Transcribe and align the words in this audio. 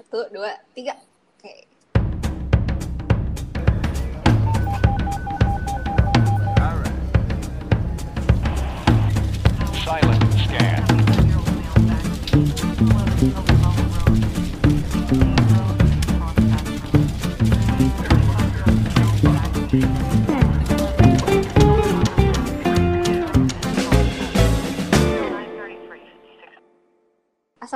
Satu, 0.00 0.32
dua, 0.32 0.56
tiga. 0.72 0.96
Oke. 1.36 1.52
Silent 1.52 1.79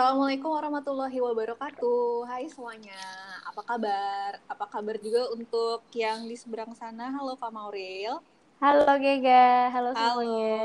Assalamualaikum 0.05 0.52
warahmatullahi 0.52 1.16
wabarakatuh. 1.16 2.29
Hai 2.29 2.45
semuanya. 2.52 3.00
Apa 3.48 3.64
kabar? 3.64 4.37
Apa 4.52 4.69
kabar 4.69 5.01
juga 5.01 5.33
untuk 5.33 5.80
yang 5.97 6.28
di 6.28 6.37
seberang 6.37 6.77
sana? 6.77 7.09
Halo 7.09 7.41
Kak 7.41 7.48
Mauril. 7.48 8.20
Halo 8.61 8.92
Gega, 9.01 9.73
halo 9.73 9.97
Halo. 9.97 10.20
semuanya. 10.20 10.61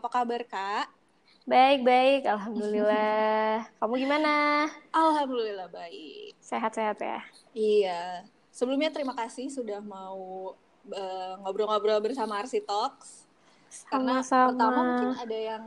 Apa 0.00 0.08
kabar 0.08 0.40
Kak? 0.48 0.88
Baik-baik, 1.44 2.24
alhamdulillah. 2.24 3.68
Kamu 3.84 4.00
gimana? 4.00 4.64
Alhamdulillah 4.96 5.68
baik. 5.68 6.40
Sehat-sehat 6.40 7.04
ya? 7.04 7.20
Iya. 7.52 8.24
Sebelumnya 8.48 8.88
terima 8.88 9.12
kasih 9.12 9.52
sudah 9.52 9.84
mau 9.84 10.56
eh, 10.88 11.36
ngobrol-ngobrol 11.44 12.00
bersama 12.00 12.40
Arsi 12.40 12.64
Talks. 12.64 13.28
Karena 13.92 14.24
Sama-sama. 14.24 14.48
pertama 14.56 14.80
mungkin 14.88 15.12
ada 15.20 15.36
yang 15.36 15.64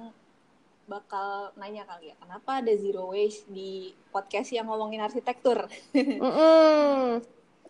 bakal 0.83 1.55
nanya 1.55 1.87
kali 1.87 2.11
ya, 2.11 2.15
kenapa 2.19 2.59
ada 2.59 2.73
zero 2.75 3.15
waste 3.15 3.47
di 3.47 3.95
podcast 4.11 4.51
yang 4.51 4.67
ngomongin 4.67 4.99
arsitektur? 4.99 5.67
Mm-mm. 5.95 7.23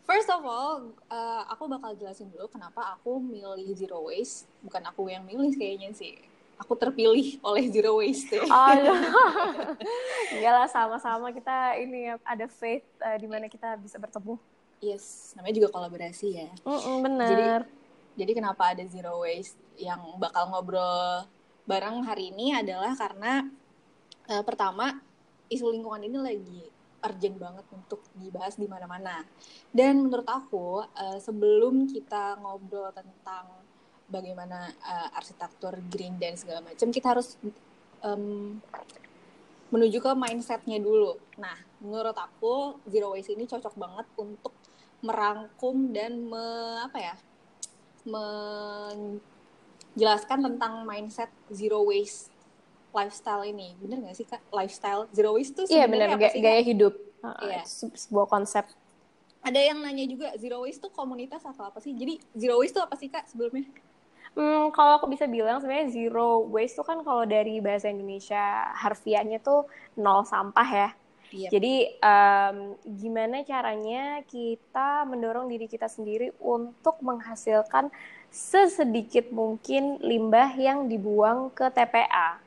First 0.03 0.27
of 0.33 0.43
all, 0.43 0.91
uh, 1.07 1.43
aku 1.47 1.71
bakal 1.71 1.95
jelasin 1.95 2.27
dulu 2.27 2.51
kenapa 2.51 2.99
aku 2.99 3.23
milih 3.23 3.71
zero 3.77 4.03
waste. 4.03 4.49
Bukan 4.59 4.83
aku 4.83 5.07
yang 5.07 5.23
milih 5.23 5.55
kayaknya 5.55 5.95
sih. 5.95 6.19
Aku 6.59 6.75
terpilih 6.75 7.39
oleh 7.39 7.71
zero 7.71 8.03
waste. 8.03 8.35
Aduh. 8.51 8.99
Enggak 10.35 10.53
lah, 10.59 10.67
sama-sama 10.67 11.31
kita 11.31 11.79
ini 11.79 12.11
ya, 12.11 12.19
ada 12.27 12.45
faith 12.51 12.83
eh, 12.99 13.17
di 13.21 13.27
mana 13.31 13.47
kita 13.47 13.79
bisa 13.79 13.95
bertemu. 13.95 14.35
Yes, 14.83 15.31
namanya 15.39 15.63
juga 15.63 15.69
kolaborasi 15.71 16.27
ya. 16.35 16.51
Mm-mm, 16.67 16.99
bener. 16.99 17.63
Jadi 18.19 18.31
kenapa 18.35 18.75
ada 18.75 18.83
zero 18.83 19.23
waste 19.23 19.55
yang 19.79 20.19
bakal 20.19 20.51
ngobrol 20.51 21.23
bareng 21.63 22.03
hari 22.03 22.35
ini 22.35 22.51
adalah 22.51 22.95
karena 22.95 23.47
uh, 24.29 24.43
pertama 24.43 24.99
isu 25.47 25.71
lingkungan 25.71 26.03
ini 26.03 26.17
lagi 26.19 26.61
urgent 27.03 27.35
banget 27.35 27.65
untuk 27.75 27.99
dibahas 28.15 28.55
di 28.55 28.67
mana-mana. 28.67 29.27
Dan 29.69 30.07
menurut 30.07 30.27
aku 30.27 30.87
uh, 30.87 31.19
sebelum 31.19 31.87
kita 31.91 32.39
ngobrol 32.39 32.95
tentang 32.95 33.47
bagaimana 34.07 34.71
uh, 34.83 35.09
arsitektur 35.19 35.75
green 35.91 36.15
dan 36.15 36.39
segala 36.39 36.63
macam, 36.63 36.87
kita 36.91 37.11
harus 37.11 37.35
um, 37.99 38.59
menuju 39.73 39.99
ke 39.99 40.11
mindsetnya 40.15 40.79
dulu. 40.79 41.19
Nah, 41.39 41.57
menurut 41.83 42.15
aku 42.15 42.79
zero 42.87 43.11
waste 43.11 43.35
ini 43.35 43.43
cocok 43.49 43.75
banget 43.75 44.07
untuk 44.15 44.55
merangkum 45.03 45.91
dan 45.91 46.15
me, 46.23 46.45
apa 46.87 46.97
ya, 47.01 47.15
menjelaskan 49.93 50.39
tentang 50.41 50.73
mindset 50.83 51.29
zero 51.53 51.85
waste 51.85 52.33
lifestyle 52.93 53.41
ini. 53.45 53.73
Bener 53.81 53.97
nggak 54.01 54.15
sih 54.17 54.25
kak? 54.25 54.41
Lifestyle 54.49 55.09
zero 55.13 55.33
waste 55.33 55.53
tuh 55.53 55.65
Iya 55.65 55.85
sebenarnya 55.85 56.17
bener, 56.17 56.29
apa 56.29 56.33
sih, 56.33 56.41
Kak? 56.41 56.45
gaya 56.49 56.61
hidup. 56.61 56.93
Iya. 57.41 57.61
se- 57.65 57.95
Sebuah 57.97 58.27
konsep. 58.29 58.65
Ada 59.43 59.59
yang 59.59 59.83
nanya 59.83 60.05
juga 60.07 60.31
zero 60.39 60.63
waste 60.63 60.87
tuh 60.87 60.91
komunitas 60.91 61.43
atau 61.43 61.67
apa 61.67 61.79
sih? 61.83 61.91
Jadi 61.93 62.15
zero 62.33 62.59
waste 62.61 62.79
tuh 62.79 62.83
apa 62.85 62.95
sih 62.95 63.11
kak 63.11 63.27
sebelumnya? 63.27 63.67
Hmm, 64.33 64.73
kalau 64.73 64.97
aku 64.97 65.11
bisa 65.11 65.29
bilang 65.29 65.61
sebenarnya 65.61 65.93
zero 65.93 66.47
waste 66.49 66.79
itu 66.79 66.83
kan 66.87 67.05
kalau 67.05 67.27
dari 67.27 67.59
bahasa 67.61 67.91
Indonesia 67.91 68.71
harfiahnya 68.73 69.37
tuh 69.43 69.67
nol 69.99 70.23
sampah 70.25 70.69
ya. 70.69 70.89
Iya. 71.33 71.49
Jadi 71.49 71.73
em, 71.97 72.57
gimana 72.97 73.41
caranya 73.43 74.21
kita 74.25 75.03
mendorong 75.05 75.49
diri 75.49 75.65
kita 75.65 75.89
sendiri 75.89 76.29
untuk 76.39 77.01
menghasilkan 77.01 77.89
sesedikit 78.33 79.29
mungkin 79.29 80.01
limbah 80.01 80.57
yang 80.57 80.89
dibuang 80.89 81.53
ke 81.53 81.69
TPA 81.69 82.41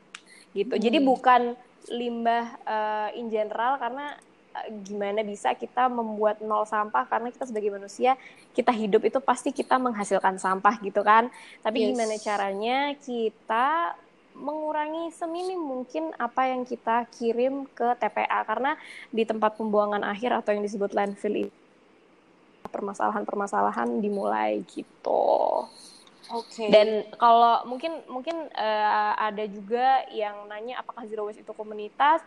gitu. 0.50 0.74
Jadi 0.74 0.98
Hmm. 0.98 1.06
bukan 1.10 1.54
limbah 1.86 2.44
eh, 2.66 3.08
in 3.22 3.30
general 3.30 3.78
karena 3.78 4.18
eh, 4.58 4.68
gimana 4.82 5.22
bisa 5.22 5.54
kita 5.54 5.86
membuat 5.86 6.42
nol 6.42 6.66
sampah 6.66 7.06
karena 7.06 7.30
kita 7.30 7.46
sebagai 7.46 7.70
manusia 7.70 8.18
kita 8.50 8.74
hidup 8.74 9.06
itu 9.06 9.18
pasti 9.22 9.54
kita 9.54 9.78
menghasilkan 9.78 10.42
sampah 10.42 10.74
gitu 10.82 11.06
kan. 11.06 11.30
Tapi 11.62 11.78
Yes. 11.78 11.86
gimana 11.86 12.18
caranya 12.18 12.98
kita 12.98 13.94
mengurangi 14.36 15.14
seminim 15.16 15.60
mungkin 15.62 16.12
apa 16.20 16.52
yang 16.52 16.68
kita 16.68 17.08
kirim 17.14 17.64
ke 17.72 17.96
TPA 17.96 18.44
karena 18.44 18.76
di 19.08 19.24
tempat 19.24 19.56
pembuangan 19.56 20.02
akhir 20.04 20.30
atau 20.44 20.50
yang 20.52 20.64
disebut 20.66 20.92
landfill 20.92 21.48
itu 21.48 21.65
permasalahan-permasalahan 22.68 24.02
dimulai 24.02 24.62
gitu. 24.68 25.66
Oke. 26.30 26.66
Dan 26.66 27.06
kalau 27.16 27.62
mungkin 27.70 28.02
mungkin 28.10 28.50
eh, 28.50 29.12
ada 29.14 29.46
juga 29.46 30.02
yang 30.10 30.50
nanya 30.50 30.82
apakah 30.82 31.06
zero 31.06 31.26
waste 31.26 31.46
itu 31.46 31.52
komunitas? 31.54 32.22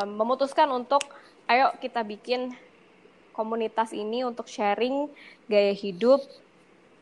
memutuskan 0.06 0.70
untuk 0.70 1.02
ayo 1.50 1.74
kita 1.82 2.06
bikin 2.06 2.54
komunitas 3.34 3.90
ini 3.90 4.22
untuk 4.22 4.46
sharing 4.46 5.10
gaya 5.50 5.74
hidup 5.74 6.22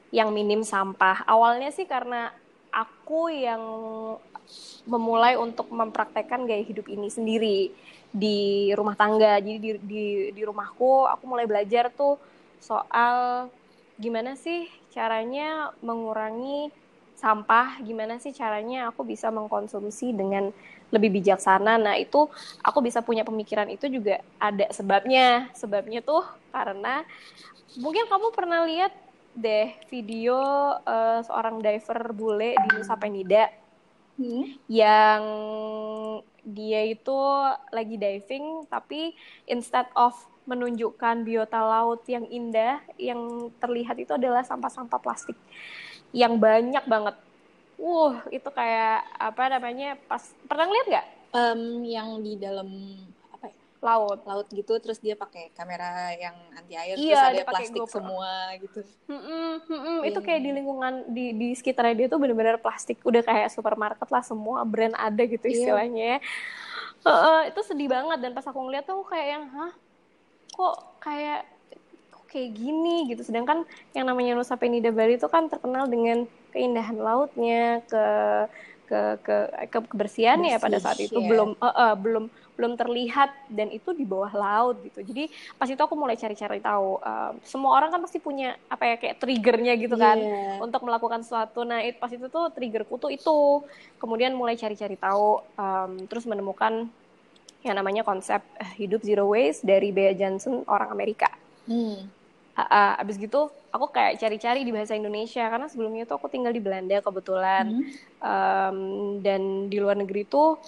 yang 0.09 0.33
minim 0.33 0.65
sampah. 0.65 1.25
Awalnya 1.29 1.69
sih 1.69 1.85
karena 1.85 2.33
aku 2.73 3.29
yang 3.29 3.61
memulai 4.89 5.37
untuk 5.37 5.69
mempraktekkan 5.69 6.49
gaya 6.49 6.65
hidup 6.65 6.89
ini 6.89 7.13
sendiri 7.13 7.69
di 8.09 8.71
rumah 8.73 8.97
tangga. 8.97 9.37
Jadi 9.37 9.59
di, 9.61 9.71
di, 9.85 10.05
di 10.33 10.43
rumahku 10.45 11.05
aku 11.05 11.25
mulai 11.29 11.45
belajar 11.45 11.93
tuh 11.93 12.17
soal 12.57 13.49
gimana 14.01 14.39
sih 14.39 14.65
caranya 14.95 15.75
mengurangi 15.85 16.73
sampah, 17.19 17.83
gimana 17.83 18.23
sih 18.23 18.31
caranya 18.31 18.95
aku 18.95 19.03
bisa 19.03 19.29
mengkonsumsi 19.35 20.15
dengan 20.15 20.55
lebih 20.89 21.21
bijaksana. 21.21 21.77
Nah, 21.77 21.95
itu 22.01 22.29
aku 22.65 22.79
bisa 22.81 23.05
punya 23.05 23.23
pemikiran 23.25 23.69
itu 23.69 23.89
juga 23.89 24.25
ada 24.41 24.69
sebabnya. 24.73 25.53
Sebabnya 25.53 26.01
tuh 26.01 26.25
karena 26.51 27.05
mungkin 27.77 28.09
kamu 28.09 28.33
pernah 28.33 28.65
lihat 28.65 28.93
deh 29.39 29.71
video 29.87 30.39
uh, 30.83 31.21
seorang 31.23 31.63
diver 31.63 32.11
bule 32.11 32.59
di 32.59 32.69
Nusa 32.75 32.99
Penida 32.99 33.47
hmm. 34.19 34.67
yang 34.67 35.23
dia 36.43 36.81
itu 36.89 37.19
lagi 37.71 38.01
diving 38.01 38.67
tapi 38.67 39.15
instead 39.47 39.87
of 39.95 40.17
menunjukkan 40.49 41.29
biota 41.29 41.61
laut 41.61 42.03
yang 42.09 42.25
indah 42.27 42.81
yang 42.97 43.53
terlihat 43.61 44.01
itu 44.01 44.17
adalah 44.17 44.41
sampah-sampah 44.43 44.97
plastik 44.99 45.37
yang 46.17 46.41
banyak 46.41 46.83
banget. 46.89 47.15
Uh, 47.79 48.19
itu 48.35 48.51
kayak 48.51 49.07
apa 49.17 49.43
namanya? 49.55 49.95
Pas 50.11 50.23
pernah 50.51 50.67
lihat 50.67 50.87
nggak? 50.91 51.07
Um, 51.31 51.87
yang 51.87 52.19
di 52.21 52.35
dalam 52.35 52.69
apa 53.31 53.49
ya? 53.49 53.57
Laut, 53.79 54.21
laut 54.27 54.47
gitu. 54.51 54.75
Terus 54.83 54.99
dia 54.99 55.15
pakai 55.15 55.55
kamera 55.55 56.11
yang 56.19 56.35
anti 56.59 56.75
air. 56.75 56.99
Iya, 56.99 57.31
terus 57.31 57.31
ada 57.31 57.43
plastik 57.47 57.83
GoPro. 57.87 57.95
semua 58.03 58.33
gitu. 58.59 58.81
Mm 59.07 59.21
-mm, 59.23 59.49
mm 59.63 59.81
-mm. 59.81 59.99
Itu 60.11 60.19
kayak 60.21 60.41
di 60.43 60.51
lingkungan 60.51 60.95
di 61.07 61.27
di 61.39 61.49
sekitar 61.55 61.95
dia 61.95 62.11
tuh 62.11 62.19
bener-bener 62.19 62.59
plastik. 62.59 62.99
Udah 63.07 63.23
kayak 63.23 63.55
supermarket 63.55 64.11
lah 64.11 64.27
semua 64.27 64.67
brand 64.67 64.99
ada 64.99 65.23
gitu 65.23 65.47
iya. 65.47 65.55
istilahnya. 65.55 66.13
Iya. 66.19 66.27
Uh, 67.07 67.11
uh, 67.15 67.41
itu 67.47 67.61
sedih 67.63 67.87
banget 67.87 68.19
dan 68.19 68.35
pas 68.35 68.43
aku 68.43 68.59
ngeliat 68.59 68.83
tuh 68.83 69.07
kayak 69.07 69.39
yang 69.39 69.45
hah 69.55 69.71
kok 70.51 70.77
kayak 70.99 71.47
kok 72.11 72.25
kayak 72.27 72.51
gini 72.59 73.07
gitu 73.07 73.23
sedangkan 73.23 73.63
yang 73.95 74.11
namanya 74.11 74.35
Nusa 74.35 74.59
Penida 74.59 74.91
Bali 74.91 75.15
itu 75.15 75.31
kan 75.31 75.47
terkenal 75.47 75.87
dengan 75.87 76.27
keindahan 76.53 76.97
lautnya 76.97 77.85
ke 77.87 78.07
ke 78.89 79.01
ke, 79.21 79.37
ke 79.69 79.79
kebersihannya 79.93 80.57
ya 80.57 80.61
pada 80.61 80.81
saat 80.81 80.97
itu 80.97 81.21
yeah. 81.21 81.29
belum 81.29 81.51
uh, 81.61 81.69
uh, 81.69 81.93
belum 81.93 82.25
belum 82.59 82.73
terlihat 82.75 83.31
dan 83.53 83.71
itu 83.71 83.95
di 83.95 84.03
bawah 84.03 84.33
laut 84.33 84.81
gitu 84.83 85.05
jadi 85.05 85.29
pas 85.61 85.69
itu 85.69 85.79
aku 85.79 85.95
mulai 85.95 86.17
cari-cari 86.17 86.59
tahu 86.59 86.99
uh, 87.05 87.37
semua 87.45 87.77
orang 87.77 87.93
kan 87.93 88.01
pasti 88.03 88.19
punya 88.19 88.57
apa 88.67 88.89
ya 88.89 88.97
kayak 88.97 89.17
triggernya 89.21 89.77
gitu 89.77 89.95
kan 89.95 90.19
yeah. 90.19 90.59
untuk 90.59 90.83
melakukan 90.83 91.23
sesuatu 91.23 91.63
nah 91.69 91.85
it, 91.85 92.01
pas 92.01 92.11
itu 92.11 92.27
tuh 92.27 92.51
triggerku 92.51 92.97
tuh 92.97 93.13
itu 93.13 93.63
kemudian 94.01 94.33
mulai 94.33 94.57
cari-cari 94.57 94.97
tahu 94.97 95.45
um, 95.55 95.93
terus 96.09 96.25
menemukan 96.25 96.89
yang 97.67 97.75
namanya 97.75 98.07
konsep 98.07 98.39
hidup 98.79 99.03
zero 99.03 99.27
waste 99.35 99.67
dari 99.67 99.91
Bea 99.91 100.15
Johnson 100.15 100.63
orang 100.71 100.95
Amerika. 100.95 101.31
Hmm. 101.67 102.07
Uh, 102.59 102.99
abis 102.99 103.23
gitu 103.23 103.55
aku 103.71 103.87
kayak 103.95 104.19
cari-cari 104.19 104.67
di 104.67 104.75
bahasa 104.75 104.99
Indonesia 104.99 105.47
karena 105.47 105.71
sebelumnya 105.71 106.11
tuh 106.11 106.19
aku 106.19 106.27
tinggal 106.27 106.51
di 106.51 106.59
Belanda 106.59 106.99
kebetulan 106.99 107.71
hmm. 107.71 107.87
um, 108.19 108.79
dan 109.23 109.71
di 109.71 109.79
luar 109.79 109.95
negeri 109.95 110.27
tuh 110.27 110.59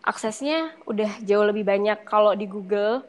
aksesnya 0.00 0.72
udah 0.88 1.20
jauh 1.20 1.44
lebih 1.44 1.68
banyak 1.68 2.00
kalau 2.08 2.32
di 2.32 2.48
Google 2.48 3.04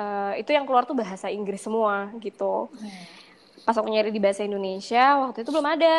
uh, 0.00 0.32
itu 0.40 0.54
yang 0.56 0.64
keluar 0.64 0.88
tuh 0.88 0.96
bahasa 0.96 1.28
Inggris 1.28 1.60
semua 1.60 2.08
gitu. 2.24 2.72
Hmm. 2.72 3.04
Pas 3.68 3.76
aku 3.76 3.90
nyari 3.90 4.08
di 4.14 4.22
bahasa 4.22 4.40
Indonesia 4.40 5.28
waktu 5.28 5.44
itu 5.44 5.50
belum 5.52 5.68
ada 5.76 5.98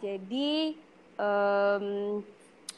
jadi 0.00 0.72
um, 1.20 1.86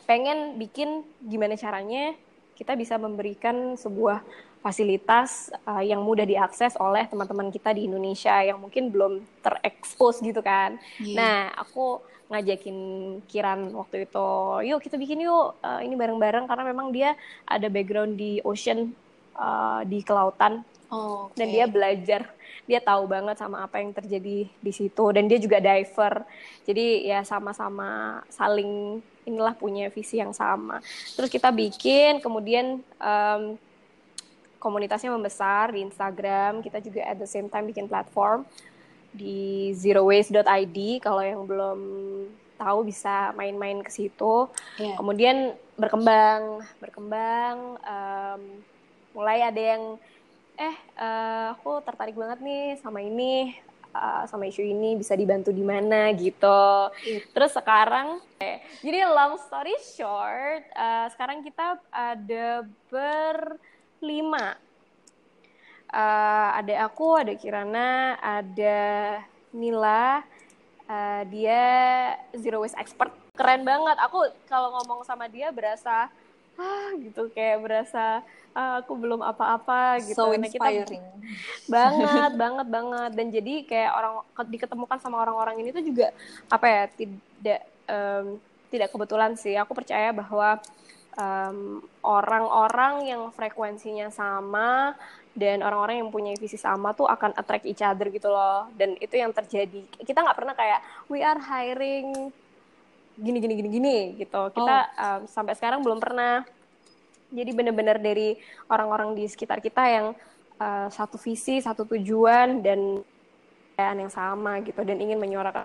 pengen 0.08 0.58
bikin 0.58 1.06
gimana 1.22 1.54
caranya 1.54 2.16
kita 2.58 2.74
bisa 2.74 2.98
memberikan 2.98 3.78
sebuah 3.78 4.24
fasilitas 4.60 5.48
uh, 5.64 5.80
yang 5.80 6.04
mudah 6.04 6.28
diakses 6.28 6.76
oleh 6.76 7.08
teman-teman 7.08 7.48
kita 7.48 7.72
di 7.72 7.88
Indonesia 7.88 8.36
yang 8.44 8.60
mungkin 8.60 8.92
belum 8.92 9.24
terekspos 9.40 10.20
gitu 10.20 10.44
kan. 10.44 10.76
Yeah. 11.00 11.16
Nah, 11.16 11.36
aku 11.56 12.04
ngajakin 12.30 12.78
Kiran 13.26 13.74
waktu 13.74 14.06
itu, 14.06 14.28
yuk 14.70 14.78
kita 14.84 14.94
bikin 15.00 15.26
yuk 15.26 15.58
uh, 15.64 15.80
ini 15.82 15.98
bareng-bareng 15.98 16.46
karena 16.46 16.64
memang 16.68 16.94
dia 16.94 17.18
ada 17.42 17.66
background 17.66 18.14
di 18.14 18.38
ocean 18.46 18.94
uh, 19.34 19.82
di 19.82 20.04
kelautan. 20.04 20.62
Oh, 20.90 21.30
okay. 21.30 21.42
Dan 21.42 21.46
dia 21.54 21.66
belajar, 21.70 22.22
dia 22.66 22.82
tahu 22.82 23.06
banget 23.06 23.38
sama 23.38 23.62
apa 23.62 23.78
yang 23.78 23.94
terjadi 23.94 24.46
di 24.46 24.72
situ 24.74 25.04
dan 25.14 25.30
dia 25.30 25.38
juga 25.38 25.62
diver. 25.62 26.26
Jadi 26.66 27.06
ya 27.06 27.22
sama-sama 27.22 28.20
saling 28.26 28.98
inilah 29.22 29.54
punya 29.54 29.86
visi 29.90 30.18
yang 30.18 30.34
sama. 30.34 30.82
Terus 31.14 31.30
kita 31.30 31.54
bikin, 31.54 32.18
kemudian 32.18 32.82
um, 32.98 33.54
komunitasnya 34.60 35.10
membesar 35.10 35.72
di 35.72 35.80
Instagram. 35.80 36.60
Kita 36.60 36.78
juga 36.78 37.08
at 37.08 37.16
the 37.16 37.26
same 37.26 37.48
time 37.48 37.66
bikin 37.72 37.88
platform 37.88 38.44
di 39.10 39.72
zerowaste.id. 39.74 40.78
Kalau 41.02 41.22
yang 41.24 41.42
belum 41.48 41.78
tahu 42.60 42.78
bisa 42.84 43.32
main-main 43.34 43.80
ke 43.80 43.88
situ. 43.88 44.46
Yeah. 44.76 45.00
Kemudian 45.00 45.56
berkembang, 45.80 46.60
berkembang. 46.76 47.80
Um, 47.80 48.42
mulai 49.16 49.42
ada 49.42 49.58
yang 49.58 49.96
eh 50.60 50.76
uh, 51.00 51.56
aku 51.56 51.80
tertarik 51.80 52.12
banget 52.12 52.44
nih 52.44 52.76
sama 52.84 53.00
ini 53.00 53.56
uh, 53.96 54.28
sama 54.28 54.46
isu 54.46 54.60
ini 54.60 54.94
bisa 54.94 55.16
dibantu 55.16 55.50
di 55.50 55.64
mana 55.64 56.12
gitu. 56.14 56.92
Yeah. 57.00 57.24
Terus 57.32 57.56
sekarang, 57.56 58.20
eh, 58.38 58.60
jadi 58.84 59.08
long 59.08 59.40
story 59.40 59.74
short, 59.96 60.68
uh, 60.76 61.08
sekarang 61.16 61.40
kita 61.40 61.80
ada 61.88 62.68
berlima. 64.00 64.56
Uh, 65.92 66.48
ada 66.56 66.88
aku, 66.88 67.20
ada 67.20 67.36
Kirana, 67.36 68.16
ada 68.18 68.80
Nila, 69.52 70.24
uh, 70.88 71.22
dia 71.28 71.62
zero 72.32 72.64
waste 72.64 72.78
expert, 72.80 73.12
keren 73.36 73.62
banget. 73.62 74.00
Aku 74.08 74.24
kalau 74.48 74.80
ngomong 74.80 75.04
sama 75.04 75.28
dia 75.28 75.52
berasa 75.52 76.08
ah 76.60 76.92
gitu 77.00 77.32
kayak 77.32 77.64
berasa 77.64 78.20
ah, 78.52 78.84
aku 78.84 78.92
belum 78.92 79.24
apa-apa 79.24 79.96
gitu. 80.04 80.18
So 80.18 80.36
inspiring. 80.36 81.00
Nah, 81.00 81.08
kita, 81.08 81.72
banget, 81.72 82.32
banget, 82.42 82.66
banget. 82.68 83.10
Dan 83.16 83.26
jadi 83.32 83.54
kayak 83.64 83.90
orang 83.96 84.14
diketemukan 84.50 84.98
sama 85.00 85.24
orang-orang 85.24 85.64
ini 85.64 85.72
tuh 85.72 85.84
juga 85.84 86.12
apa 86.52 86.66
ya 86.68 86.82
tidak 86.92 87.60
um, 87.88 88.36
tidak 88.68 88.88
kebetulan 88.92 89.32
sih. 89.40 89.56
Aku 89.56 89.72
percaya 89.72 90.12
bahwa 90.12 90.60
orang 91.18 91.74
orang-orang 92.00 92.94
yang 93.10 93.22
frekuensinya 93.34 94.08
sama 94.14 94.94
dan 95.34 95.62
orang-orang 95.62 96.02
yang 96.02 96.10
punya 96.10 96.34
visi 96.38 96.58
sama 96.58 96.94
tuh 96.94 97.06
akan 97.06 97.34
attract 97.38 97.66
each 97.66 97.82
other 97.82 98.10
gitu 98.10 98.30
loh. 98.30 98.70
Dan 98.74 98.94
itu 98.98 99.18
yang 99.18 99.34
terjadi. 99.34 99.86
Kita 100.02 100.22
nggak 100.22 100.38
pernah 100.38 100.54
kayak 100.54 100.80
we 101.10 101.22
are 101.22 101.38
hiring 101.38 102.30
gini 103.20 103.38
gini 103.42 103.54
gini 103.58 103.68
gini 103.68 103.96
gitu. 104.18 104.42
Kita 104.54 104.76
oh. 104.86 105.04
um, 105.04 105.20
sampai 105.26 105.54
sekarang 105.58 105.82
belum 105.82 105.98
pernah 105.98 106.46
jadi 107.30 107.50
benar-benar 107.54 108.02
dari 108.02 108.34
orang-orang 108.66 109.14
di 109.14 109.24
sekitar 109.30 109.62
kita 109.62 109.86
yang 109.86 110.06
uh, 110.58 110.88
satu 110.90 111.14
visi, 111.14 111.62
satu 111.62 111.86
tujuan 111.86 112.58
dan 112.62 113.02
yang 113.80 114.12
sama 114.12 114.60
gitu 114.60 114.84
dan 114.84 115.00
ingin 115.00 115.16
menyuarakan. 115.16 115.64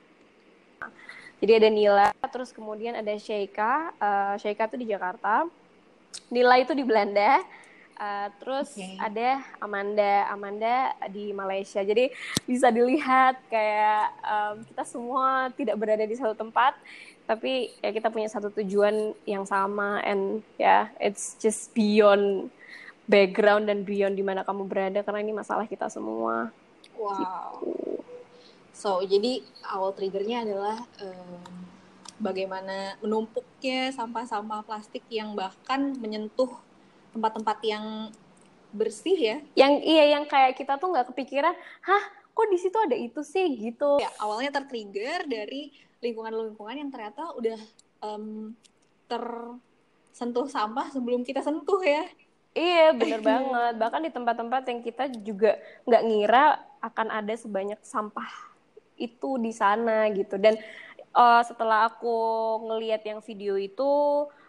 Jadi 1.43 1.51
ada 1.51 1.69
Nila, 1.69 2.07
terus 2.31 2.55
kemudian 2.55 2.95
ada 2.95 3.11
Sheika. 3.19 3.91
Uh, 3.99 4.33
Sheika 4.39 4.71
itu 4.71 4.77
di 4.79 4.87
Jakarta. 4.87 5.45
Nila 6.31 6.55
itu 6.59 6.71
di 6.71 6.83
Belanda. 6.87 7.43
Uh, 7.95 8.27
terus 8.43 8.75
okay. 8.75 8.99
ada 8.99 9.39
Amanda, 9.63 10.27
Amanda 10.27 10.91
di 11.07 11.31
Malaysia. 11.31 11.79
Jadi 11.79 12.11
bisa 12.43 12.67
dilihat 12.67 13.39
kayak 13.47 14.03
um, 14.19 14.55
kita 14.67 14.83
semua 14.83 15.47
tidak 15.55 15.79
berada 15.79 16.03
di 16.03 16.15
satu 16.15 16.35
tempat, 16.35 16.75
tapi 17.23 17.71
ya 17.79 17.95
kita 17.95 18.11
punya 18.11 18.27
satu 18.27 18.51
tujuan 18.51 19.15
yang 19.23 19.47
sama 19.47 20.03
and 20.03 20.43
ya 20.59 20.91
yeah, 20.91 21.07
it's 21.07 21.39
just 21.39 21.71
beyond 21.71 22.51
background 23.07 23.71
dan 23.71 23.87
beyond 23.87 24.19
di 24.19 24.25
mana 24.27 24.43
kamu 24.43 24.67
berada 24.67 24.99
karena 24.99 25.23
ini 25.23 25.31
masalah 25.31 25.63
kita 25.63 25.87
semua. 25.87 26.51
Wow. 26.99 27.15
Gitu. 27.15 27.74
So 28.75 28.99
jadi 29.07 29.39
awal 29.71 29.95
triggernya 29.95 30.43
adalah 30.43 30.83
um, 30.99 31.39
bagaimana 32.19 32.99
menumpuknya 32.99 33.95
sampah-sampah 33.95 34.67
plastik 34.67 35.07
yang 35.07 35.31
bahkan 35.31 35.95
menyentuh 35.95 36.51
tempat-tempat 37.15 37.57
yang 37.63 38.11
bersih 38.75 39.15
ya. 39.15 39.37
Yang 39.55 39.73
iya 39.87 40.03
yang 40.19 40.27
kayak 40.27 40.59
kita 40.59 40.75
tuh 40.75 40.91
nggak 40.91 41.15
kepikiran, 41.15 41.55
hah 41.87 42.03
kok 42.35 42.47
di 42.51 42.59
situ 42.59 42.75
ada 42.75 42.99
itu 42.99 43.23
sih 43.23 43.47
gitu. 43.55 44.03
Ya 44.03 44.11
awalnya 44.19 44.51
tertrigger 44.51 45.23
dari 45.23 45.71
lingkungan-lingkungan 46.03 46.75
yang 46.75 46.91
ternyata 46.91 47.31
udah 47.31 47.59
um, 48.03 48.51
tersentuh 49.07 50.51
sampah 50.51 50.91
sebelum 50.91 51.23
kita 51.23 51.39
sentuh 51.39 51.79
ya. 51.79 52.03
Iya 52.51 52.91
bener 52.91 53.23
banget. 53.31 53.79
Bahkan 53.79 54.01
di 54.03 54.11
tempat-tempat 54.11 54.63
yang 54.67 54.79
kita 54.83 55.07
juga 55.23 55.55
nggak 55.87 56.03
ngira 56.11 56.59
akan 56.83 57.07
ada 57.23 57.33
sebanyak 57.39 57.79
sampah 57.79 58.54
itu 58.95 59.37
di 59.39 59.51
sana 59.51 60.07
gitu. 60.11 60.39
Dan 60.39 60.59
uh, 61.15 61.41
setelah 61.43 61.91
aku 61.91 62.17
ngeliat 62.67 63.01
yang 63.03 63.19
video 63.23 63.55
itu 63.59 63.91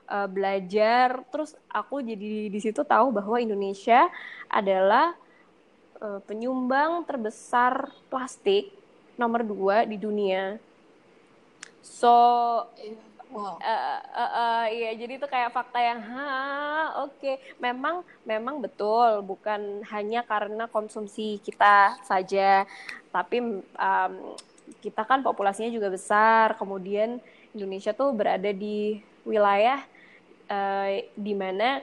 uh, 0.07 0.29
belajar, 0.31 1.23
terus 1.31 1.55
aku 1.71 2.03
jadi 2.03 2.51
di 2.51 2.61
situ 2.63 2.83
tahu 2.87 3.11
bahwa 3.15 3.37
Indonesia 3.39 4.07
adalah 4.51 5.15
uh, 5.99 6.23
penyumbang 6.25 7.05
terbesar 7.05 7.91
plastik 8.11 8.71
nomor 9.17 9.43
dua 9.43 9.89
di 9.89 9.97
dunia 9.97 10.61
So 11.87 12.13
Wow. 13.27 13.59
Uh, 13.59 14.01
uh, 14.15 14.33
uh, 14.39 14.65
iya, 14.71 14.95
jadi 14.95 15.19
itu 15.19 15.27
kayak 15.27 15.51
fakta 15.51 15.83
yang 15.83 15.99
ha, 15.99 17.03
oke, 17.03 17.19
okay. 17.19 17.43
memang 17.59 18.07
memang 18.23 18.63
betul, 18.63 19.27
bukan 19.27 19.83
hanya 19.91 20.23
karena 20.23 20.71
konsumsi 20.71 21.43
kita 21.43 21.99
saja, 22.07 22.63
tapi 23.11 23.43
um, 23.59 24.13
kita 24.79 25.03
kan 25.03 25.27
populasinya 25.27 25.75
juga 25.75 25.91
besar, 25.91 26.55
kemudian 26.55 27.19
Indonesia 27.51 27.91
tuh 27.91 28.15
berada 28.15 28.55
di 28.55 29.03
wilayah 29.27 29.83
uh, 30.47 31.03
di 31.19 31.35
mana 31.35 31.83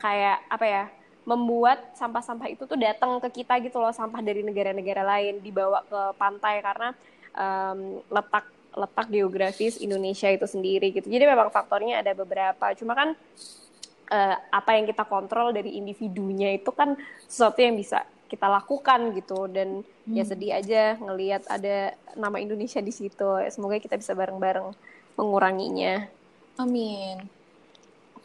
kayak 0.00 0.38
apa 0.48 0.66
ya 0.66 0.84
membuat 1.28 1.92
sampah-sampah 1.92 2.48
itu 2.48 2.64
tuh 2.64 2.80
datang 2.80 3.20
ke 3.20 3.44
kita 3.44 3.60
gitu 3.60 3.76
loh 3.76 3.92
sampah 3.92 4.24
dari 4.24 4.40
negara-negara 4.40 5.04
lain 5.04 5.44
dibawa 5.44 5.84
ke 5.84 6.16
pantai 6.16 6.64
karena 6.64 6.96
um, 7.36 8.00
letak 8.08 8.48
letak 8.78 9.10
geografis 9.10 9.82
Indonesia 9.82 10.30
itu 10.30 10.46
sendiri 10.46 10.94
gitu. 10.94 11.10
Jadi 11.10 11.24
memang 11.26 11.50
faktornya 11.50 11.98
ada 11.98 12.14
beberapa. 12.14 12.70
Cuma 12.78 12.94
kan 12.94 13.18
uh, 14.14 14.36
apa 14.54 14.70
yang 14.78 14.86
kita 14.86 15.02
kontrol 15.02 15.50
dari 15.50 15.74
individunya 15.74 16.54
itu 16.54 16.70
kan 16.70 16.94
sesuatu 17.26 17.58
yang 17.58 17.74
bisa 17.74 18.06
kita 18.30 18.46
lakukan 18.46 19.10
gitu. 19.18 19.50
Dan 19.50 19.82
ya 20.06 20.06
hmm. 20.06 20.16
ya 20.16 20.24
sedih 20.24 20.52
aja 20.54 20.82
ngelihat 21.02 21.42
ada 21.50 21.98
nama 22.14 22.38
Indonesia 22.38 22.78
di 22.78 22.94
situ. 22.94 23.28
Semoga 23.50 23.82
kita 23.82 23.98
bisa 23.98 24.14
bareng-bareng 24.14 24.70
menguranginya. 25.18 26.06
Amin. 26.62 27.26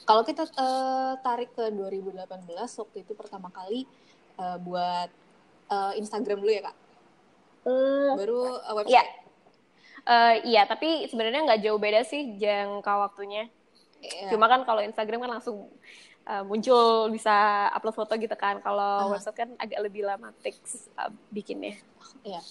Kalau 0.03 0.21
kita 0.27 0.43
uh, 0.59 1.15
tarik 1.23 1.55
ke 1.55 1.71
2018 1.71 2.27
waktu 2.53 2.97
itu 3.01 3.13
pertama 3.15 3.47
kali 3.49 3.87
uh, 4.35 4.59
buat 4.59 5.09
uh, 5.71 5.93
Instagram 5.95 6.43
dulu 6.43 6.51
ya 6.51 6.63
kak? 6.67 6.77
Uh, 7.63 8.11
baru 8.19 8.41
uh, 8.59 8.73
website. 8.83 8.91
iya. 8.99 9.22
Uh, 10.03 10.35
iya 10.43 10.67
tapi 10.67 11.07
sebenarnya 11.07 11.47
nggak 11.47 11.61
jauh 11.63 11.79
beda 11.79 12.03
sih 12.03 12.35
jangka 12.35 12.91
waktunya 13.07 13.47
yeah. 14.03 14.27
cuma 14.35 14.51
kan 14.51 14.67
kalau 14.67 14.83
Instagram 14.83 15.23
kan 15.23 15.39
langsung 15.39 15.71
uh, 16.27 16.43
muncul 16.47 17.11
bisa 17.11 17.67
upload 17.71 17.95
foto 17.95 18.13
gitu 18.15 18.35
kan. 18.35 18.59
Kalau 18.63 19.07
uh 19.07 19.11
website 19.13 19.37
kan 19.37 19.49
agak 19.59 19.79
lebih 19.83 20.07
lama 20.07 20.31
teks 20.41 20.91
uh, 20.99 21.11
bikinnya. 21.31 21.77
Iya. 22.23 22.41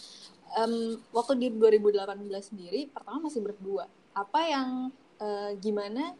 Um, 0.53 1.01
waktu 1.17 1.41
di 1.41 1.49
2018 1.49 2.53
sendiri 2.53 2.93
pertama 2.93 3.29
masih 3.29 3.41
berdua. 3.41 3.89
Apa 4.13 4.41
yang 4.45 4.93
uh, 5.17 5.51
gimana 5.57 6.13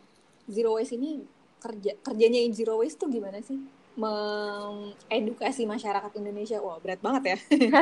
Zero 0.49 0.81
Waste 0.81 0.97
ini 0.97 1.21
kerja 1.61 1.95
kerjanya 2.01 2.41
Zero 2.51 2.81
Waste 2.81 3.05
tuh 3.05 3.13
gimana 3.13 3.45
sih? 3.45 3.61
Mengedukasi 3.93 5.69
masyarakat 5.69 6.13
Indonesia. 6.17 6.57
Wah, 6.65 6.81
berat 6.81 7.01
banget 7.05 7.23
ya. 7.25 7.39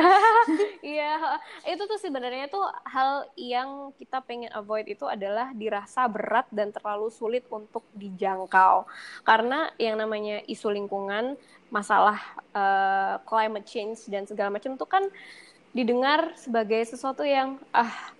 Iya, 0.81 1.39
itu 1.69 1.83
tuh 1.87 1.99
sebenarnya 2.01 2.51
tuh 2.51 2.65
hal 2.83 3.29
yang 3.39 3.95
kita 3.95 4.19
pengen 4.25 4.51
avoid 4.51 4.89
itu 4.91 5.07
adalah 5.07 5.55
dirasa 5.55 6.03
berat 6.11 6.49
dan 6.51 6.73
terlalu 6.75 7.07
sulit 7.13 7.47
untuk 7.47 7.85
dijangkau. 7.95 8.83
Karena 9.23 9.71
yang 9.79 9.95
namanya 9.95 10.43
isu 10.49 10.73
lingkungan, 10.73 11.39
masalah 11.71 12.19
uh, 12.51 13.15
climate 13.23 13.63
change 13.63 14.03
dan 14.11 14.27
segala 14.27 14.51
macam 14.51 14.75
itu 14.75 14.87
kan 14.89 15.07
didengar 15.71 16.35
sebagai 16.35 16.83
sesuatu 16.83 17.23
yang 17.23 17.55
ah 17.71 18.11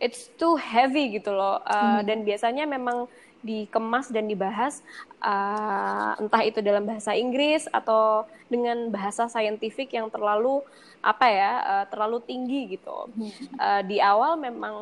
it's 0.00 0.32
too 0.40 0.56
heavy 0.56 1.20
gitu 1.20 1.36
loh. 1.36 1.60
Uh, 1.68 2.00
hmm. 2.00 2.08
dan 2.08 2.18
biasanya 2.24 2.64
memang 2.64 3.04
dikemas 3.46 4.10
dan 4.10 4.26
dibahas 4.26 4.82
uh, 5.22 6.18
entah 6.18 6.42
itu 6.42 6.58
dalam 6.58 6.82
bahasa 6.82 7.14
Inggris 7.14 7.70
atau 7.70 8.26
dengan 8.50 8.90
bahasa 8.90 9.30
saintifik 9.30 9.94
yang 9.94 10.10
terlalu 10.10 10.66
apa 10.98 11.26
ya 11.30 11.52
uh, 11.62 11.84
terlalu 11.86 12.18
tinggi 12.26 12.74
gitu. 12.74 13.06
Uh, 13.54 13.82
di 13.86 14.02
awal 14.02 14.34
memang 14.34 14.74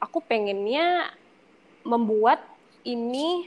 aku 0.00 0.24
pengennya 0.24 1.12
membuat 1.84 2.40
ini 2.88 3.44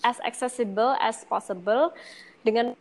as 0.00 0.16
accessible 0.24 0.96
as 0.96 1.20
possible 1.28 1.92
dengan 2.40 2.72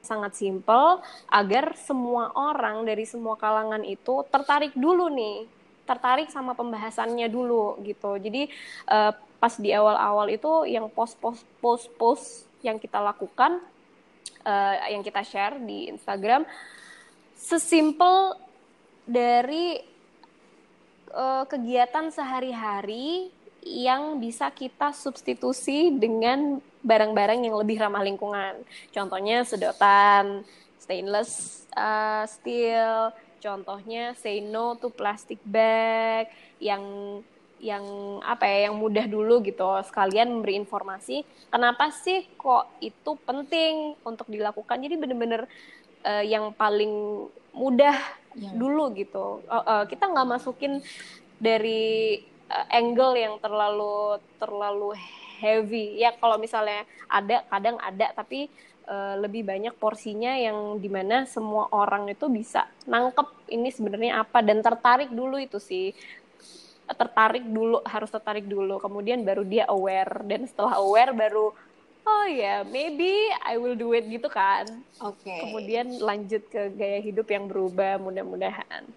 sangat 0.00 0.40
simple 0.40 1.04
agar 1.28 1.76
semua 1.76 2.32
orang 2.32 2.88
dari 2.88 3.04
semua 3.04 3.36
kalangan 3.36 3.84
itu 3.84 4.24
tertarik 4.32 4.72
dulu 4.72 5.12
nih 5.12 5.44
tertarik 5.84 6.28
sama 6.28 6.52
pembahasannya 6.52 7.32
dulu 7.32 7.80
gitu. 7.80 8.20
Jadi 8.20 8.52
uh, 8.92 9.12
pas 9.38 9.54
di 9.54 9.70
awal-awal 9.70 10.26
itu 10.34 10.66
yang 10.66 10.90
post-post 10.90 11.46
post-post 11.62 12.46
yang 12.62 12.76
kita 12.78 12.98
lakukan 12.98 13.62
uh, 14.42 14.74
yang 14.90 15.02
kita 15.06 15.22
share 15.22 15.62
di 15.62 15.86
Instagram 15.90 16.42
sesimpel 17.38 18.34
dari 19.06 19.78
uh, 21.14 21.46
kegiatan 21.46 22.10
sehari-hari 22.10 23.30
yang 23.62 24.18
bisa 24.18 24.50
kita 24.50 24.90
substitusi 24.90 25.94
dengan 25.94 26.58
barang-barang 26.82 27.46
yang 27.46 27.56
lebih 27.58 27.78
ramah 27.78 28.02
lingkungan. 28.02 28.62
Contohnya 28.94 29.42
sedotan 29.46 30.46
stainless 30.78 31.64
uh, 31.74 32.24
steel, 32.26 33.12
contohnya 33.42 34.14
say 34.18 34.40
no 34.40 34.74
to 34.78 34.88
plastic 34.88 35.38
bag 35.44 36.30
yang 36.58 36.82
yang 37.58 37.82
apa 38.22 38.46
ya 38.46 38.70
yang 38.70 38.78
mudah 38.78 39.10
dulu 39.10 39.42
gitu 39.42 39.66
sekalian 39.82 40.30
memberi 40.30 40.54
informasi 40.62 41.26
kenapa 41.50 41.90
sih 41.90 42.28
kok 42.36 42.68
itu 42.80 43.16
penting 43.24 43.96
untuk 44.04 44.28
dilakukan? 44.28 44.78
Jadi 44.78 44.94
bener-bener 44.94 45.48
uh, 46.04 46.24
yang 46.24 46.52
paling 46.54 47.26
mudah 47.56 47.96
ya. 48.36 48.50
dulu 48.54 48.94
gitu. 48.94 49.42
Uh, 49.48 49.58
uh, 49.64 49.82
kita 49.88 50.06
nggak 50.06 50.28
masukin 50.28 50.78
dari 51.40 52.22
uh, 52.52 52.66
angle 52.70 53.16
yang 53.16 53.34
terlalu 53.40 54.20
terlalu 54.38 54.94
heavy. 55.40 55.98
Ya 55.98 56.14
kalau 56.14 56.36
misalnya 56.38 56.84
ada 57.08 57.42
kadang 57.48 57.80
ada 57.80 58.12
tapi 58.12 58.52
uh, 58.86 59.16
lebih 59.18 59.46
banyak 59.46 59.74
porsinya 59.80 60.36
yang 60.36 60.78
di 60.78 60.90
mana 60.92 61.24
semua 61.24 61.70
orang 61.72 62.10
itu 62.12 62.28
bisa 62.28 62.68
nangkep 62.84 63.48
ini 63.48 63.72
sebenarnya 63.72 64.22
apa 64.22 64.44
dan 64.44 64.60
tertarik 64.60 65.08
dulu 65.10 65.40
itu 65.40 65.56
sih 65.56 65.96
tertarik 66.96 67.44
dulu 67.44 67.84
harus 67.84 68.08
tertarik 68.08 68.48
dulu 68.48 68.80
kemudian 68.80 69.20
baru 69.20 69.44
dia 69.44 69.68
aware 69.68 70.24
dan 70.24 70.48
setelah 70.48 70.80
aware 70.80 71.12
baru 71.12 71.52
oh 72.08 72.26
ya 72.28 72.40
yeah, 72.40 72.58
maybe 72.64 73.12
I 73.44 73.60
will 73.60 73.76
do 73.76 73.92
it 73.92 74.08
gitu 74.08 74.32
kan 74.32 74.64
oke 75.04 75.20
okay. 75.20 75.44
kemudian 75.44 76.00
lanjut 76.00 76.48
ke 76.48 76.72
gaya 76.72 77.00
hidup 77.04 77.28
yang 77.28 77.44
berubah 77.50 78.00
mudah-mudahan 78.00 78.88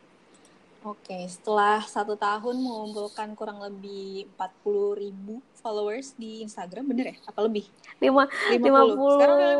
Oke, 0.81 1.13
okay, 1.13 1.23
setelah 1.29 1.77
satu 1.85 2.17
tahun 2.17 2.57
mengumpulkan 2.57 3.37
kurang 3.37 3.61
lebih 3.61 4.25
40 4.33 4.97
ribu 4.97 5.37
followers 5.61 6.17
di 6.17 6.41
Instagram, 6.41 6.89
bener 6.89 7.13
ya? 7.13 7.17
Apa 7.29 7.45
lebih? 7.45 7.69
Lima, 8.01 8.25
50. 8.49 8.97
50. 8.97 9.13
Sekarang 9.13 9.35
udah 9.37 9.51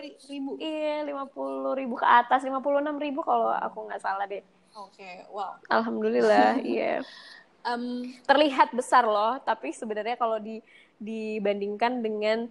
50 0.00 0.08
ribu? 0.08 0.50
Iya, 0.56 1.04
50 1.04 1.80
ribu 1.84 1.94
ke 2.00 2.06
atas, 2.08 2.40
56 2.48 2.96
ribu 2.96 3.20
kalau 3.20 3.52
aku 3.52 3.92
nggak 3.92 4.00
salah 4.00 4.24
deh. 4.24 4.40
Oke, 4.72 5.04
okay, 5.04 5.14
wow. 5.28 5.52
Alhamdulillah, 5.68 6.56
iya. 6.64 7.04
yeah 7.04 7.38
um, 7.64 8.08
terlihat 8.24 8.72
besar 8.72 9.04
loh, 9.04 9.40
tapi 9.42 9.74
sebenarnya 9.74 10.16
kalau 10.16 10.40
di, 10.40 10.64
dibandingkan 11.00 12.00
dengan 12.00 12.48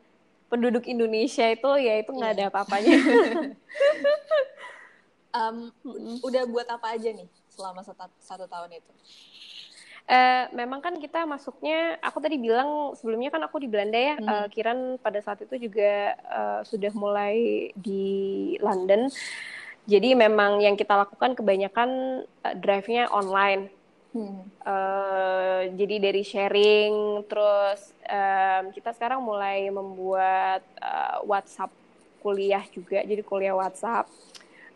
penduduk 0.50 0.89
Indonesia 0.89 1.46
itu 1.46 1.70
ya 1.78 2.01
itu 2.01 2.10
nggak 2.10 2.32
ada 2.34 2.44
iya. 2.46 2.50
apa-apanya. 2.50 2.98
um, 5.38 5.58
udah 6.25 6.44
buat 6.50 6.68
apa 6.70 6.98
aja 6.98 7.13
nih 7.13 7.30
selama 7.54 7.86
satu, 7.86 8.10
satu 8.18 8.46
tahun 8.50 8.82
itu? 8.82 8.94
Uh, 10.10 10.50
memang 10.58 10.82
kan 10.82 10.98
kita 10.98 11.22
masuknya, 11.30 12.01
aku 12.01 12.18
tadi 12.18 12.42
bilang 12.42 12.98
sebelumnya 12.98 13.30
kan 13.30 13.46
aku 13.46 13.62
di 13.62 13.70
Belanda 13.70 13.94
ya, 13.94 14.18
hmm. 14.18 14.25
uh, 14.25 14.48
Kiran 14.50 14.98
pada 14.98 15.22
saat 15.22 15.46
itu 15.46 15.70
juga 15.70 16.18
uh, 16.25 16.62
sudah 16.66 16.89
mulai 16.98 17.70
di 17.78 18.58
London. 18.58 19.06
Jadi 19.86 20.18
memang 20.18 20.66
yang 20.66 20.74
kita 20.74 20.98
lakukan 20.98 21.38
kebanyakan 21.38 22.22
uh, 22.25 22.56
drive-nya 22.58 23.06
online. 23.13 23.70
Hmm. 24.10 24.42
Uh, 24.66 25.70
jadi 25.78 26.01
dari 26.01 26.25
sharing, 26.25 27.24
terus 27.30 27.94
um, 28.10 28.74
kita 28.74 28.89
sekarang 28.98 29.22
mulai 29.22 29.70
membuat 29.70 30.66
uh, 30.82 31.22
WhatsApp 31.30 31.70
kuliah 32.25 32.66
juga, 32.74 33.06
jadi 33.06 33.22
kuliah 33.22 33.54
WhatsApp. 33.54 34.10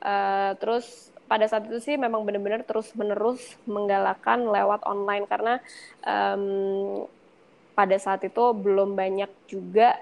Uh, 0.03 0.53
terus 0.61 1.09
pada 1.25 1.49
saat 1.49 1.65
itu 1.65 1.81
sih 1.81 1.97
memang 1.97 2.21
benar-benar 2.21 2.61
terus-menerus 2.61 3.57
menggalakkan 3.65 4.45
lewat 4.45 4.85
online 4.85 5.25
karena 5.25 5.57
um, 6.05 7.07
pada 7.73 7.97
saat 7.97 8.21
itu 8.21 8.53
belum 8.53 8.93
banyak 8.93 9.31
juga 9.49 9.97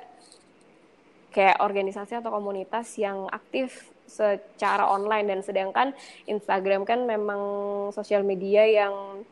kayak 1.31 1.63
organisasi 1.63 2.19
atau 2.19 2.35
komunitas 2.35 2.99
yang 2.99 3.31
aktif 3.31 3.87
secara 4.11 4.91
online. 4.91 5.25
Dan 5.31 5.39
sedangkan 5.39 5.95
Instagram 6.27 6.83
kan 6.83 7.07
memang 7.07 7.41
sosial 7.95 8.27
media 8.27 8.67
yang 8.67 9.23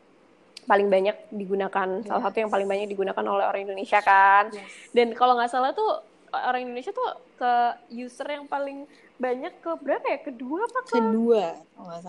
paling 0.64 0.86
banyak 0.86 1.16
digunakan 1.34 1.88
yes. 1.98 2.06
salah 2.06 2.22
satu 2.30 2.46
yang 2.46 2.50
paling 2.52 2.68
banyak 2.68 2.86
digunakan 2.86 3.24
oleh 3.26 3.44
orang 3.44 3.66
Indonesia 3.66 3.98
kan. 4.00 4.54
Yes. 4.54 4.94
dan 4.94 5.10
kalau 5.18 5.34
nggak 5.34 5.50
salah 5.50 5.74
tuh 5.74 5.98
orang 6.30 6.62
Indonesia 6.62 6.94
tuh 6.94 7.10
ke 7.34 7.52
user 7.90 8.28
yang 8.30 8.46
paling 8.46 8.86
banyak 9.18 9.50
ke 9.58 9.70
berapa 9.82 10.06
ya? 10.06 10.18
Kedua 10.22 10.70
apa 10.70 10.80
ke? 10.86 10.94
Kedua 10.94 11.44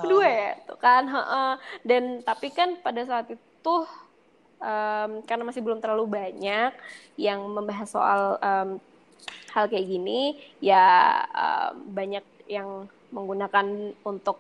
kedua 0.02 0.28
ya 0.28 0.52
tuh 0.68 0.78
kan 0.80 1.04
dan 1.88 2.20
tapi 2.24 2.52
kan 2.52 2.78
pada 2.80 3.02
saat 3.08 3.28
itu 3.32 3.76
um, 4.62 5.12
karena 5.26 5.44
masih 5.44 5.62
belum 5.64 5.80
terlalu 5.80 6.06
banyak 6.08 6.72
yang 7.18 7.42
membahas 7.48 7.90
soal 7.90 8.38
um, 8.40 8.70
hal 9.52 9.68
kayak 9.68 9.88
gini 9.88 10.40
ya 10.64 11.24
um, 11.32 11.92
banyak 11.92 12.24
yang 12.48 12.88
menggunakan 13.12 13.94
untuk 14.06 14.40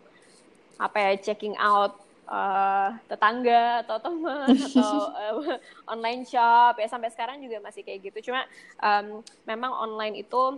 apa 0.81 0.97
ya 0.97 1.11
checking 1.21 1.53
out 1.59 1.93
uh, 2.31 2.95
tetangga 3.05 3.85
atau 3.85 3.97
teman 4.01 4.49
atau 4.71 4.91
uh, 5.11 5.57
online 5.91 6.23
shop. 6.23 6.79
Ya 6.79 6.87
sampai 6.87 7.11
sekarang 7.11 7.43
juga 7.43 7.59
masih 7.59 7.83
kayak 7.83 8.11
gitu. 8.11 8.31
Cuma 8.31 8.47
um, 8.79 9.21
memang 9.43 9.71
online 9.75 10.23
itu 10.23 10.57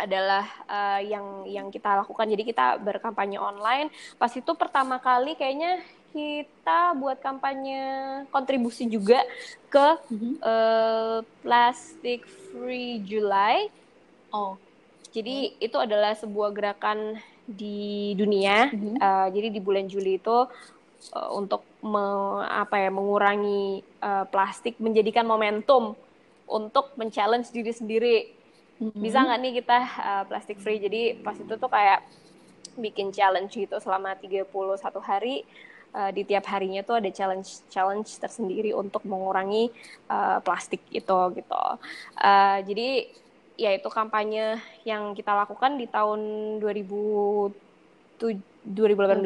adalah 0.00 0.48
uh, 0.64 1.00
yang 1.04 1.44
yang 1.44 1.66
kita 1.68 2.00
lakukan. 2.00 2.24
Jadi 2.24 2.42
kita 2.48 2.80
berkampanye 2.80 3.36
online. 3.36 3.92
Pas 4.16 4.32
itu 4.32 4.52
pertama 4.56 4.96
kali 4.96 5.36
kayaknya 5.36 5.84
kita 6.10 6.98
buat 6.98 7.22
kampanye 7.22 7.82
kontribusi 8.34 8.82
juga 8.90 9.22
ke 9.70 9.86
mm-hmm. 10.10 10.34
uh, 10.42 11.18
Plastic 11.44 12.26
Free 12.50 12.98
July. 13.06 13.70
Oh, 14.34 14.58
jadi 15.10 15.58
itu 15.58 15.76
adalah 15.76 16.14
sebuah 16.14 16.54
gerakan 16.54 17.18
di 17.50 18.14
dunia. 18.14 18.70
Mm-hmm. 18.70 18.94
Uh, 19.02 19.28
jadi 19.34 19.48
di 19.50 19.60
bulan 19.60 19.90
Juli 19.90 20.22
itu 20.22 20.46
uh, 21.14 21.30
untuk 21.34 21.66
me, 21.82 22.02
apa 22.46 22.78
ya 22.78 22.90
mengurangi 22.94 23.82
uh, 23.98 24.24
plastik, 24.30 24.78
menjadikan 24.78 25.26
momentum 25.26 25.98
untuk 26.46 26.94
men-challenge 26.94 27.50
diri 27.50 27.72
sendiri. 27.74 28.16
Mm-hmm. 28.78 29.00
Bisa 29.02 29.18
nggak 29.26 29.38
nih 29.42 29.52
kita 29.62 29.78
uh, 29.82 30.24
plastic 30.30 30.62
free? 30.62 30.78
Jadi 30.78 31.18
pas 31.20 31.34
itu 31.34 31.54
tuh 31.58 31.70
kayak 31.70 32.06
bikin 32.78 33.10
challenge 33.10 33.58
gitu 33.58 33.76
selama 33.82 34.14
31 34.14 34.46
hari 35.02 35.42
uh, 35.94 36.10
di 36.14 36.22
tiap 36.22 36.46
harinya 36.46 36.86
tuh 36.86 37.02
ada 37.02 37.10
challenge 37.10 37.66
challenge 37.66 38.14
tersendiri 38.22 38.70
untuk 38.70 39.02
mengurangi 39.02 39.74
uh, 40.06 40.38
plastik 40.38 40.80
itu 40.94 41.18
gitu. 41.34 41.64
Uh, 42.14 42.58
jadi 42.62 43.10
ya 43.60 43.76
itu 43.76 43.92
kampanye 43.92 44.56
yang 44.88 45.12
kita 45.12 45.36
lakukan 45.36 45.76
di 45.76 45.84
tahun 45.84 46.20
2000 46.64 47.68
2018 48.20 49.24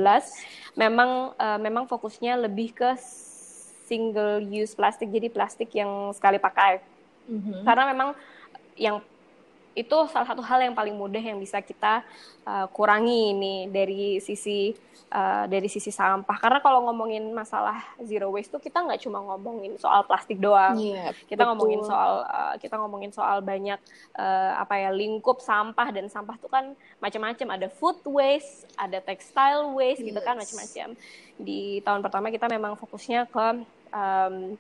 memang 0.79 1.35
uh, 1.35 1.59
memang 1.59 1.87
fokusnya 1.87 2.39
lebih 2.47 2.75
ke 2.75 2.95
single 3.87 4.43
use 4.43 4.75
plastik 4.75 5.11
jadi 5.11 5.31
plastik 5.31 5.71
yang 5.75 6.11
sekali 6.15 6.39
pakai. 6.43 6.83
Mm-hmm. 7.25 7.65
karena 7.65 7.85
memang 7.89 8.09
yang 8.77 9.01
itu 9.75 9.97
salah 10.11 10.27
satu 10.27 10.41
hal 10.41 10.63
yang 10.63 10.75
paling 10.75 10.95
mudah 10.95 11.21
yang 11.21 11.39
bisa 11.39 11.59
kita 11.59 12.07
uh, 12.47 12.67
kurangi 12.71 13.35
ini 13.35 13.55
dari 13.67 14.23
sisi 14.23 14.71
uh, 15.11 15.45
dari 15.51 15.67
sisi 15.67 15.91
sampah 15.91 16.39
karena 16.39 16.63
kalau 16.63 16.87
ngomongin 16.91 17.27
masalah 17.35 17.83
zero 18.03 18.31
waste 18.31 18.55
tuh 18.55 18.63
kita 18.63 18.83
nggak 18.83 19.03
cuma 19.03 19.19
ngomongin 19.23 19.75
soal 19.79 20.07
plastik 20.07 20.39
doang 20.39 20.79
yeah, 20.79 21.11
kita 21.27 21.43
betul. 21.43 21.51
ngomongin 21.55 21.81
soal 21.83 22.13
uh, 22.23 22.55
kita 22.59 22.75
ngomongin 22.79 23.11
soal 23.11 23.43
banyak 23.43 23.79
uh, 24.15 24.53
apa 24.63 24.75
ya 24.79 24.91
lingkup 24.95 25.43
sampah 25.43 25.91
dan 25.91 26.07
sampah 26.07 26.39
tuh 26.39 26.51
kan 26.51 26.79
macam-macam 27.03 27.59
ada 27.59 27.67
food 27.67 27.99
waste 28.07 28.71
ada 28.79 29.03
textile 29.03 29.75
waste 29.75 30.07
yes. 30.07 30.09
gitu 30.15 30.21
kan 30.23 30.39
macam-macam 30.39 30.89
di 31.35 31.83
tahun 31.83 32.01
pertama 32.03 32.31
kita 32.31 32.47
memang 32.47 32.79
fokusnya 32.79 33.27
ke 33.27 33.47
um, 33.91 34.55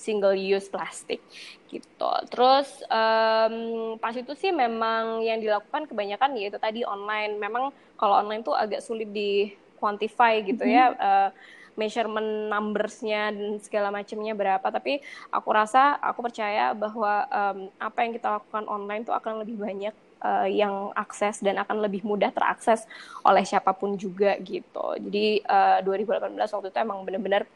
single 0.00 0.32
use 0.32 0.72
plastik 0.72 1.20
gitu. 1.68 2.12
Terus 2.32 2.82
um, 2.88 3.94
pas 4.00 4.16
itu 4.16 4.32
sih 4.34 4.50
memang 4.50 5.20
yang 5.20 5.38
dilakukan 5.38 5.84
kebanyakan 5.86 6.40
yaitu 6.40 6.56
tadi 6.56 6.82
online. 6.82 7.36
Memang 7.36 7.70
kalau 8.00 8.18
online 8.18 8.42
tuh 8.42 8.56
agak 8.56 8.80
sulit 8.80 9.12
di 9.12 9.52
quantify 9.76 10.40
gitu 10.40 10.64
mm 10.64 10.72
-hmm. 10.72 10.80
ya. 10.80 10.86
Uh, 10.96 11.30
measurement 11.78 12.52
numbersnya 12.52 13.32
dan 13.32 13.56
segala 13.62 13.88
macamnya 13.88 14.36
berapa 14.36 14.66
tapi 14.68 15.00
aku 15.32 15.48
rasa 15.48 15.96
aku 16.02 16.28
percaya 16.28 16.76
bahwa 16.76 17.24
um, 17.32 17.58
apa 17.80 17.98
yang 18.04 18.12
kita 18.12 18.28
lakukan 18.36 18.68
online 18.68 19.08
tuh 19.08 19.16
akan 19.16 19.40
lebih 19.40 19.56
banyak 19.56 19.94
uh, 20.20 20.48
yang 20.48 20.92
akses 20.92 21.40
dan 21.40 21.56
akan 21.56 21.80
lebih 21.80 22.04
mudah 22.04 22.28
terakses 22.28 22.84
oleh 23.24 23.44
siapa 23.48 23.72
pun 23.72 23.96
juga 23.96 24.36
gitu 24.44 24.98
jadi 25.00 25.40
uh, 25.48 25.78
2018 25.80 26.36
waktu 26.36 26.68
itu 26.68 26.78
emang 26.78 27.00
benar-benar 27.08 27.48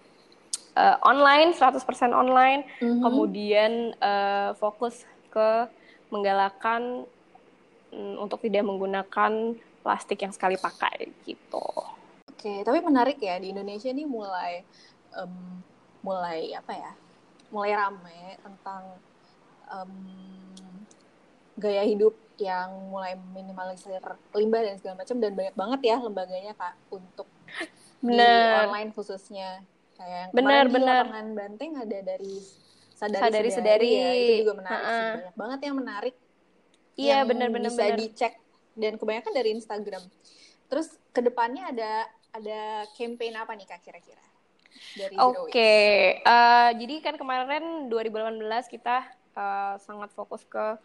uh, 0.76 0.96
online 1.02 1.54
100% 1.54 1.80
online 2.14 2.66
mm-hmm. 2.78 3.02
kemudian 3.02 3.72
uh, 3.98 4.52
fokus 4.58 5.06
ke 5.30 5.66
menggalakkan 6.10 7.06
um, 7.90 8.14
untuk 8.22 8.42
tidak 8.46 8.62
menggunakan 8.66 9.58
plastik 9.82 10.22
yang 10.22 10.32
sekali 10.32 10.56
pakai 10.56 11.10
gitu. 11.26 11.66
Oke, 12.30 12.62
tapi 12.64 12.78
menarik 12.80 13.18
ya 13.20 13.36
di 13.40 13.52
Indonesia 13.52 13.90
ini 13.90 14.06
mulai 14.06 14.62
um, 15.16 15.60
mulai 16.00 16.54
apa 16.54 16.72
ya? 16.72 16.92
Mulai 17.52 17.72
rame 17.76 18.20
tentang 18.40 18.82
um, 19.68 19.92
gaya 21.58 21.82
hidup 21.86 22.14
yang 22.34 22.90
mulai 22.90 23.14
minimalisir 23.30 24.02
limbah 24.34 24.62
dan 24.66 24.74
segala 24.82 25.06
macam 25.06 25.16
dan 25.22 25.32
banyak 25.38 25.54
banget 25.54 25.80
ya 25.94 25.96
lembaganya 26.02 26.52
kak 26.58 26.74
untuk 26.90 27.30
Bener. 28.02 28.18
di 28.18 28.66
online 28.66 28.90
khususnya 28.90 29.62
kayak 29.94 30.18
yang 30.28 30.30
benar 30.34 30.64
benar 30.70 31.04
lapangan 31.06 31.28
banteng 31.34 31.70
ada 31.78 31.98
dari 32.02 32.34
sadari 32.94 33.22
sadari, 33.22 33.50
sadari, 33.50 33.90
ya 33.90 34.10
itu 34.14 34.32
juga 34.46 34.54
menarik 34.62 34.78
uh 34.78 34.86
-uh. 34.86 34.94
sih 34.94 35.10
banyak 35.14 35.36
banget 35.36 35.58
yang 35.60 35.76
menarik 35.76 36.14
iya 36.94 37.18
benar 37.26 37.48
benar 37.50 37.70
bisa 37.70 37.84
bener. 37.90 37.98
dicek 37.98 38.34
dan 38.74 38.92
kebanyakan 38.98 39.32
dari 39.34 39.50
Instagram 39.54 40.02
terus 40.70 40.88
ke 41.14 41.20
depannya 41.22 41.70
ada 41.70 41.92
ada 42.34 42.60
campaign 42.98 43.34
apa 43.38 43.54
nih 43.54 43.66
kak 43.66 43.82
kira-kira 43.86 44.22
Oke, 45.22 45.54
okay. 45.54 45.94
uh, 46.26 46.70
eh, 46.74 46.82
jadi 46.82 46.94
kan 46.98 47.14
kemarin 47.14 47.86
2018 47.86 48.42
kita 48.66 49.06
uh, 49.38 49.78
sangat 49.78 50.10
fokus 50.14 50.42
ke 50.46 50.78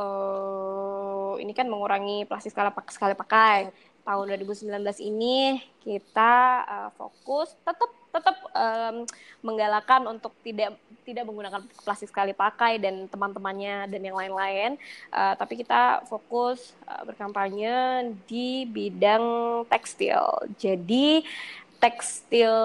uh, 0.00 1.34
ini 1.36 1.52
kan 1.52 1.68
mengurangi 1.68 2.24
plastik 2.28 2.52
sekali, 2.52 2.72
sekali 2.88 3.14
pakai. 3.16 3.72
Tahun 4.06 4.24
2019 4.24 4.70
ini 5.02 5.60
kita 5.82 6.34
uh, 6.64 6.90
fokus 6.94 7.52
tetap 7.66 7.90
tetap 8.16 8.36
um, 8.56 9.04
menggalakkan 9.44 10.02
untuk 10.08 10.32
tidak 10.40 10.74
tidak 11.06 11.22
menggunakan 11.28 11.62
plastik 11.86 12.10
sekali 12.10 12.34
pakai 12.34 12.82
dan 12.82 13.06
teman-temannya 13.06 13.86
dan 13.86 14.00
yang 14.02 14.18
lain-lain. 14.18 14.74
Uh, 15.14 15.38
tapi 15.38 15.62
kita 15.62 16.02
fokus 16.10 16.74
uh, 16.90 17.06
berkampanye 17.06 18.10
di 18.26 18.66
bidang 18.66 19.22
tekstil. 19.70 20.50
Jadi 20.58 21.22
tekstil 21.76 22.56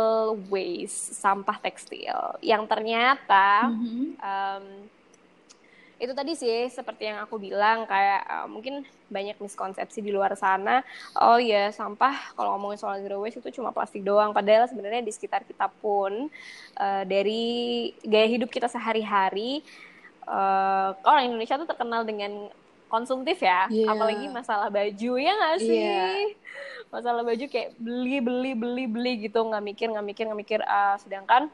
waste, 0.48 1.20
sampah 1.20 1.60
tekstil 1.60 2.40
yang 2.40 2.64
ternyata 2.64 3.68
mm 3.68 3.76
-hmm. 3.76 4.06
um, 4.24 4.66
itu 6.02 6.18
tadi 6.18 6.34
sih 6.34 6.66
seperti 6.74 7.14
yang 7.14 7.22
aku 7.22 7.38
bilang 7.38 7.86
kayak 7.86 8.26
uh, 8.26 8.48
mungkin 8.50 8.82
banyak 9.06 9.38
miskonsepsi 9.38 10.02
di 10.02 10.10
luar 10.10 10.34
sana. 10.34 10.82
Oh 11.14 11.38
ya 11.38 11.70
sampah 11.70 12.34
kalau 12.34 12.58
ngomongin 12.58 12.82
soal 12.82 12.98
zero 13.06 13.22
waste 13.22 13.38
itu 13.38 13.62
cuma 13.62 13.70
plastik 13.70 14.02
doang. 14.02 14.34
Padahal 14.34 14.66
sebenarnya 14.66 15.06
di 15.06 15.14
sekitar 15.14 15.46
kita 15.46 15.70
pun 15.70 16.26
uh, 16.82 17.04
dari 17.06 17.94
gaya 18.02 18.26
hidup 18.26 18.50
kita 18.50 18.66
sehari-hari 18.66 19.62
uh, 20.26 20.98
orang 21.06 21.30
Indonesia 21.30 21.62
tuh 21.62 21.70
terkenal 21.70 22.02
dengan 22.02 22.50
konsumtif 22.90 23.38
ya. 23.38 23.70
Yeah. 23.70 23.94
apalagi 23.94 24.26
masalah 24.34 24.74
baju 24.74 25.12
ya 25.22 25.32
nggak 25.38 25.58
sih? 25.62 25.86
Yeah. 25.86 26.34
masalah 26.92 27.24
baju 27.24 27.46
kayak 27.48 27.78
beli 27.78 28.18
beli 28.26 28.52
beli 28.58 28.84
beli 28.90 29.14
gitu. 29.30 29.38
Nggak 29.38 29.64
mikir 29.70 29.88
nggak 29.94 30.06
mikir 30.10 30.24
nggak 30.26 30.42
mikir 30.42 30.60
uh, 30.66 30.98
sedangkan 30.98 31.54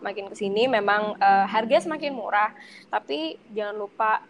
semakin 0.00 0.32
ke 0.32 0.36
sini 0.40 0.64
memang 0.66 1.20
uh, 1.20 1.46
harga 1.46 1.84
semakin 1.84 2.16
murah 2.16 2.50
tapi 2.88 3.36
jangan 3.52 3.76
lupa 3.76 4.24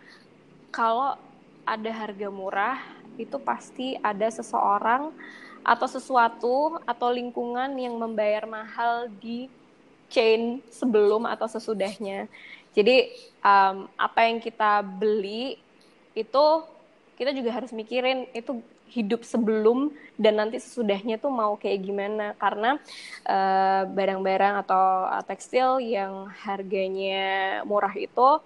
kalau 0.75 1.15
ada 1.63 1.91
harga 1.95 2.29
murah 2.29 2.79
itu 3.15 3.37
pasti 3.39 3.95
ada 4.03 4.27
seseorang 4.27 5.15
atau 5.61 5.87
sesuatu 5.87 6.81
atau 6.89 7.09
lingkungan 7.13 7.77
yang 7.77 7.95
membayar 8.01 8.49
mahal 8.49 9.13
di 9.21 9.47
chain 10.11 10.59
sebelum 10.73 11.29
atau 11.29 11.47
sesudahnya. 11.47 12.27
Jadi 12.75 13.13
um, 13.45 13.87
apa 13.95 14.27
yang 14.27 14.43
kita 14.43 14.83
beli 14.83 15.61
itu 16.17 16.47
kita 17.15 17.31
juga 17.37 17.53
harus 17.53 17.71
mikirin 17.71 18.27
itu 18.33 18.59
hidup 18.91 19.23
sebelum 19.23 19.95
dan 20.19 20.43
nanti 20.43 20.59
sesudahnya 20.59 21.17
tuh 21.17 21.31
mau 21.31 21.55
kayak 21.57 21.81
gimana 21.81 22.37
karena 22.37 22.77
barang 23.25 23.31
eh, 23.31 23.85
barang-barang 23.95 24.55
atau 24.67 24.85
uh, 25.07 25.23
tekstil 25.25 25.79
yang 25.79 26.29
harganya 26.45 27.63
murah 27.65 27.95
itu 27.95 28.43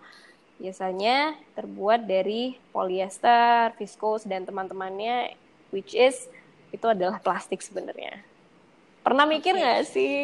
biasanya 0.60 1.34
terbuat 1.58 2.06
dari 2.06 2.54
polyester, 2.70 3.74
viscose 3.74 4.28
dan 4.28 4.46
teman-temannya 4.46 5.34
which 5.74 5.96
is 5.96 6.30
itu 6.70 6.86
adalah 6.86 7.18
plastik 7.18 7.58
sebenarnya. 7.64 8.22
Pernah 9.04 9.28
mikir 9.28 9.52
nggak 9.52 9.80
okay. 9.84 9.92
sih? 9.92 10.16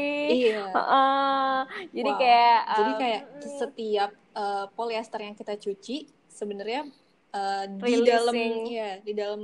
Iya. 0.49 0.63
Uh, 0.77 0.79
uh, 0.79 1.59
jadi 1.91 2.11
wow. 2.15 2.19
kayak 2.19 2.61
um, 2.61 2.77
jadi 2.79 2.93
kayak 2.97 3.23
setiap 3.59 4.11
uh, 4.39 4.65
polyester 4.79 5.21
yang 5.21 5.35
kita 5.35 5.55
cuci 5.59 6.07
sebenarnya 6.31 6.87
uh, 7.35 7.65
di 7.67 8.01
dalam 8.07 8.35
ya 8.67 8.91
di 9.03 9.13
dalam 9.13 9.43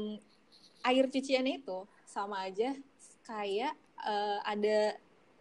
air 0.86 1.10
cucian 1.10 1.46
itu 1.46 1.84
sama 2.06 2.46
aja 2.46 2.74
kayak 3.26 3.74
uh, 4.02 4.38
ada 4.46 4.94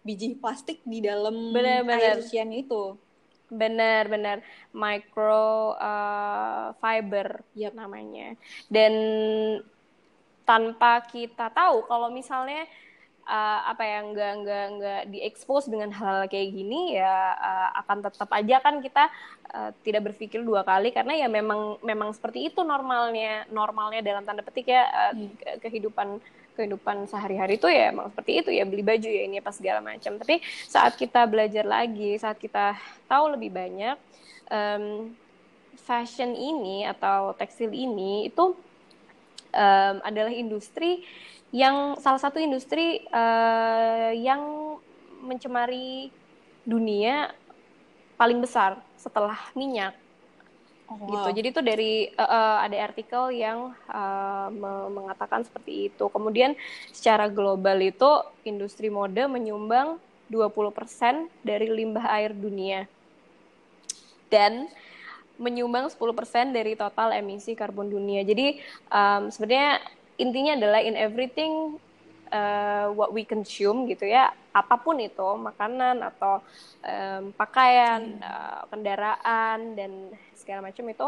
biji 0.06 0.38
plastik 0.38 0.82
di 0.86 1.02
dalam 1.02 1.54
bener, 1.54 1.86
bener. 1.86 1.98
air 2.02 2.18
cucian 2.22 2.50
itu. 2.54 2.98
Benar, 3.46 4.10
benar. 4.10 4.38
Micro 4.74 5.78
uh, 5.78 6.74
fiber 6.82 7.46
ya 7.54 7.70
namanya. 7.74 8.34
Dan 8.66 8.94
tanpa 10.46 11.02
kita 11.06 11.50
tahu 11.54 11.86
kalau 11.90 12.10
misalnya 12.10 12.66
uh, 13.26 13.60
apa 13.74 13.84
ya 13.84 14.00
nggak 14.06 14.34
nggak 14.42 14.66
nggak 14.80 15.02
diekspos 15.12 15.68
dengan 15.68 15.90
hal-hal 15.92 16.30
kayak 16.30 16.50
gini 16.54 16.98
ya 16.98 17.36
uh, 17.36 17.70
akan 17.86 18.06
tetap 18.06 18.30
aja 18.32 18.58
kan 18.62 18.80
kita 18.80 19.10
uh, 19.52 19.70
tidak 19.82 20.14
berpikir 20.14 20.46
dua 20.46 20.62
kali 20.62 20.94
karena 20.94 21.26
ya 21.26 21.28
memang 21.28 21.82
memang 21.82 22.14
seperti 22.14 22.54
itu 22.54 22.62
normalnya 22.62 23.50
normalnya 23.50 24.02
dalam 24.06 24.24
tanda 24.24 24.46
petik 24.46 24.70
ya 24.70 24.86
uh, 24.86 25.14
hmm. 25.14 25.60
kehidupan 25.62 26.22
kehidupan 26.56 27.04
sehari-hari 27.12 27.60
itu 27.60 27.68
ya 27.68 27.92
emang 27.92 28.08
seperti 28.16 28.32
itu 28.40 28.50
ya 28.56 28.64
beli 28.64 28.80
baju 28.80 29.10
ya 29.12 29.28
ini 29.28 29.44
apa 29.44 29.52
segala 29.52 29.84
macam 29.84 30.16
tapi 30.16 30.40
saat 30.72 30.96
kita 30.96 31.28
belajar 31.28 31.68
lagi 31.68 32.16
saat 32.16 32.40
kita 32.40 32.80
tahu 33.12 33.36
lebih 33.36 33.52
banyak 33.52 34.00
um, 34.48 35.12
fashion 35.84 36.32
ini 36.32 36.88
atau 36.88 37.36
tekstil 37.36 37.76
ini 37.76 38.32
itu 38.32 38.56
um, 39.52 39.96
adalah 40.02 40.32
industri 40.32 41.04
yang 41.56 41.96
salah 42.04 42.20
satu 42.20 42.36
industri 42.36 43.00
uh, 43.16 44.12
yang 44.12 44.76
mencemari 45.24 46.12
dunia 46.68 47.32
paling 48.20 48.44
besar 48.44 48.84
setelah 49.00 49.40
minyak. 49.56 49.96
Oh, 50.92 51.00
gitu. 51.00 51.08
wow. 51.08 51.12
gitu. 51.16 51.30
Jadi 51.40 51.48
itu 51.56 51.62
dari 51.64 51.94
uh, 52.12 52.28
uh, 52.28 52.58
ada 52.60 52.76
artikel 52.84 53.32
yang 53.32 53.72
uh, 53.88 54.52
mengatakan 54.92 55.48
seperti 55.48 55.88
itu. 55.88 56.12
Kemudian 56.12 56.60
secara 56.92 57.32
global 57.32 57.80
itu 57.80 58.12
industri 58.44 58.92
mode 58.92 59.24
menyumbang 59.32 59.96
20% 60.28 61.32
dari 61.40 61.72
limbah 61.72 62.04
air 62.20 62.36
dunia. 62.36 62.84
Dan 64.28 64.68
menyumbang 65.40 65.88
10% 65.88 66.52
dari 66.52 66.76
total 66.76 67.16
emisi 67.16 67.56
karbon 67.56 67.88
dunia. 67.88 68.28
Jadi 68.28 68.60
um, 68.92 69.32
sebenarnya 69.32 69.80
intinya 70.16 70.56
adalah 70.56 70.82
in 70.84 70.96
everything 70.96 71.80
uh, 72.32 72.92
what 72.96 73.12
we 73.12 73.24
consume 73.28 73.88
gitu 73.90 74.08
ya 74.08 74.32
apa 74.56 74.80
pun 74.80 75.00
itu 75.04 75.28
makanan 75.36 76.00
atau 76.00 76.40
um, 76.84 77.36
pakaian 77.36 78.20
uh, 78.24 78.64
kendaraan 78.72 79.76
dan 79.76 79.92
segala 80.32 80.72
macam 80.72 80.88
itu 80.88 81.08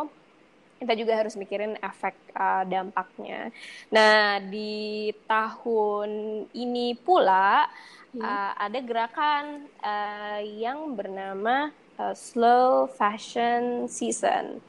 kita 0.77 0.93
juga 0.93 1.17
harus 1.17 1.33
mikirin 1.33 1.73
efek 1.81 2.13
uh, 2.37 2.61
dampaknya. 2.69 3.49
Nah 3.89 4.37
di 4.37 5.09
tahun 5.25 6.09
ini 6.53 6.93
pula 7.01 7.65
hmm. 8.13 8.21
uh, 8.21 8.53
ada 8.61 8.79
gerakan 8.85 9.65
uh, 9.81 10.39
yang 10.45 10.93
bernama 10.93 11.73
uh, 11.97 12.13
Slow 12.13 12.85
Fashion 12.93 13.89
Season. 13.89 14.61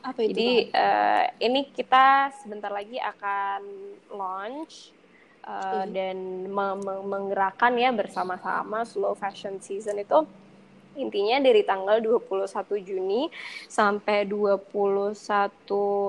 Apa 0.00 0.20
itu? 0.24 0.32
Jadi 0.32 0.50
uh, 0.72 1.24
ini 1.40 1.60
kita 1.70 2.32
sebentar 2.40 2.72
lagi 2.72 2.96
akan 2.96 3.60
launch 4.12 4.96
uh, 5.44 5.84
dan 5.88 6.48
me 6.48 6.66
me 6.80 6.94
menggerakkan 7.04 7.76
ya 7.76 7.92
bersama-sama 7.92 8.84
slow 8.88 9.12
fashion 9.12 9.60
season 9.60 10.00
itu 10.00 10.24
intinya 10.98 11.38
dari 11.38 11.62
tanggal 11.62 12.02
21 12.02 12.50
Juni 12.82 13.30
sampai 13.70 14.26
21 14.26 14.66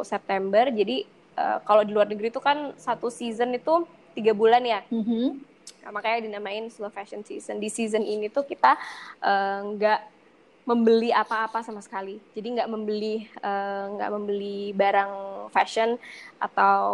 September. 0.08 0.65
Jadi 0.73 1.06
uh, 1.38 1.62
kalau 1.62 1.86
di 1.86 1.91
luar 1.93 2.10
negeri 2.10 2.34
itu 2.34 2.41
kan 2.41 2.73
satu 2.80 3.12
season 3.12 3.54
itu 3.54 3.86
tiga 4.17 4.34
bulan 4.34 4.63
ya. 4.65 4.82
Mm 4.89 5.04
-hmm. 5.04 5.25
nah, 5.86 5.91
makanya 5.93 6.25
dinamain 6.25 6.65
slow 6.71 6.89
fashion 6.89 7.21
season. 7.21 7.62
Di 7.62 7.69
season 7.69 8.01
ini 8.01 8.32
tuh 8.32 8.47
kita 8.47 8.75
nggak 9.77 9.99
uh, 10.01 10.11
membeli 10.65 11.10
apa-apa 11.10 11.65
sama 11.65 11.82
sekali. 11.82 12.21
Jadi 12.38 12.47
nggak 12.60 12.69
membeli 12.69 13.26
eh, 13.26 13.84
nggak 13.97 14.10
uh, 14.10 14.13
membeli 14.13 14.71
barang 14.78 15.13
fashion 15.50 15.97
atau 16.38 16.86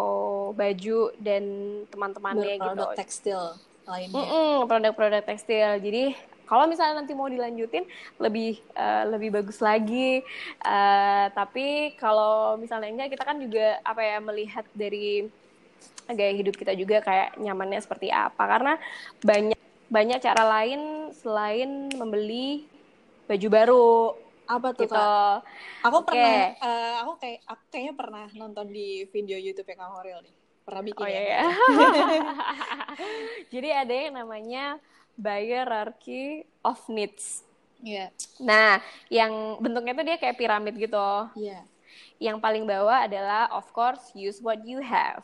baju 0.55 1.11
dan 1.19 1.43
teman-temannya 1.91 2.55
gitu. 2.57 2.73
Produk 2.73 2.95
tekstil 2.95 3.41
lainnya. 3.87 4.65
produk-produk 4.67 5.23
tekstil. 5.23 5.79
Jadi 5.79 6.03
kalau 6.47 6.63
misalnya 6.63 7.03
nanti 7.03 7.11
mau 7.11 7.27
dilanjutin 7.27 7.83
lebih 8.23 8.63
uh, 8.79 9.03
lebih 9.11 9.35
bagus 9.35 9.59
lagi. 9.59 10.23
Uh, 10.63 11.27
tapi 11.35 11.93
kalau 11.99 12.55
misalnya 12.55 12.87
enggak, 12.87 13.19
kita 13.19 13.23
kan 13.27 13.37
juga 13.37 13.83
apa 13.83 13.99
ya 13.99 14.17
melihat 14.23 14.63
dari 14.71 15.27
gaya 16.07 16.33
hidup 16.39 16.55
kita 16.55 16.71
juga 16.71 17.03
kayak 17.03 17.35
nyamannya 17.35 17.83
seperti 17.83 18.07
apa. 18.07 18.39
Karena 18.47 18.73
banyak 19.19 19.59
banyak 19.87 20.19
cara 20.23 20.43
lain 20.59 21.11
selain 21.15 21.91
membeli 21.95 22.76
baju 23.27 23.47
baru 23.51 23.87
apa 24.47 24.67
tuh 24.71 24.87
gitu. 24.87 24.95
kak? 24.95 25.37
Aku 25.83 25.97
okay. 26.01 26.07
pernah, 26.07 26.39
uh, 26.63 26.95
aku 27.03 27.11
kayak 27.19 27.39
aku 27.43 27.63
kayaknya 27.67 27.93
pernah 27.93 28.25
nonton 28.33 28.65
di 28.71 29.03
video 29.11 29.35
YouTube 29.35 29.67
Kang 29.75 29.91
Horil 29.91 30.23
nih. 30.23 30.35
Pernah 30.63 30.83
bikin 30.83 31.03
oh, 31.03 31.07
ya. 31.07 31.21
Iya. 31.23 31.41
Jadi 33.53 33.69
ada 33.71 33.93
yang 33.93 34.13
namanya 34.19 34.65
hierarchy 35.19 36.43
of 36.63 36.79
needs. 36.91 37.43
Iya. 37.83 38.09
Yeah. 38.09 38.43
Nah, 38.43 38.71
yang 39.07 39.31
bentuknya 39.63 39.93
tuh 39.95 40.05
dia 40.07 40.17
kayak 40.19 40.39
piramid 40.39 40.75
gitu. 40.75 41.31
Iya. 41.35 41.61
Yeah. 41.61 41.63
Yang 42.17 42.37
paling 42.41 42.63
bawah 42.65 43.05
adalah 43.05 43.51
of 43.53 43.67
course 43.71 44.11
use 44.11 44.43
what 44.43 44.59
you 44.65 44.81
have. 44.81 45.23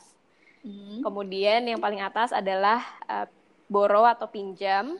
Mm. 0.63 1.03
Kemudian 1.03 1.67
yang 1.67 1.79
paling 1.83 1.99
atas 1.99 2.31
adalah 2.31 2.79
uh, 3.07 3.27
borrow 3.67 4.07
atau 4.07 4.29
pinjam. 4.31 4.95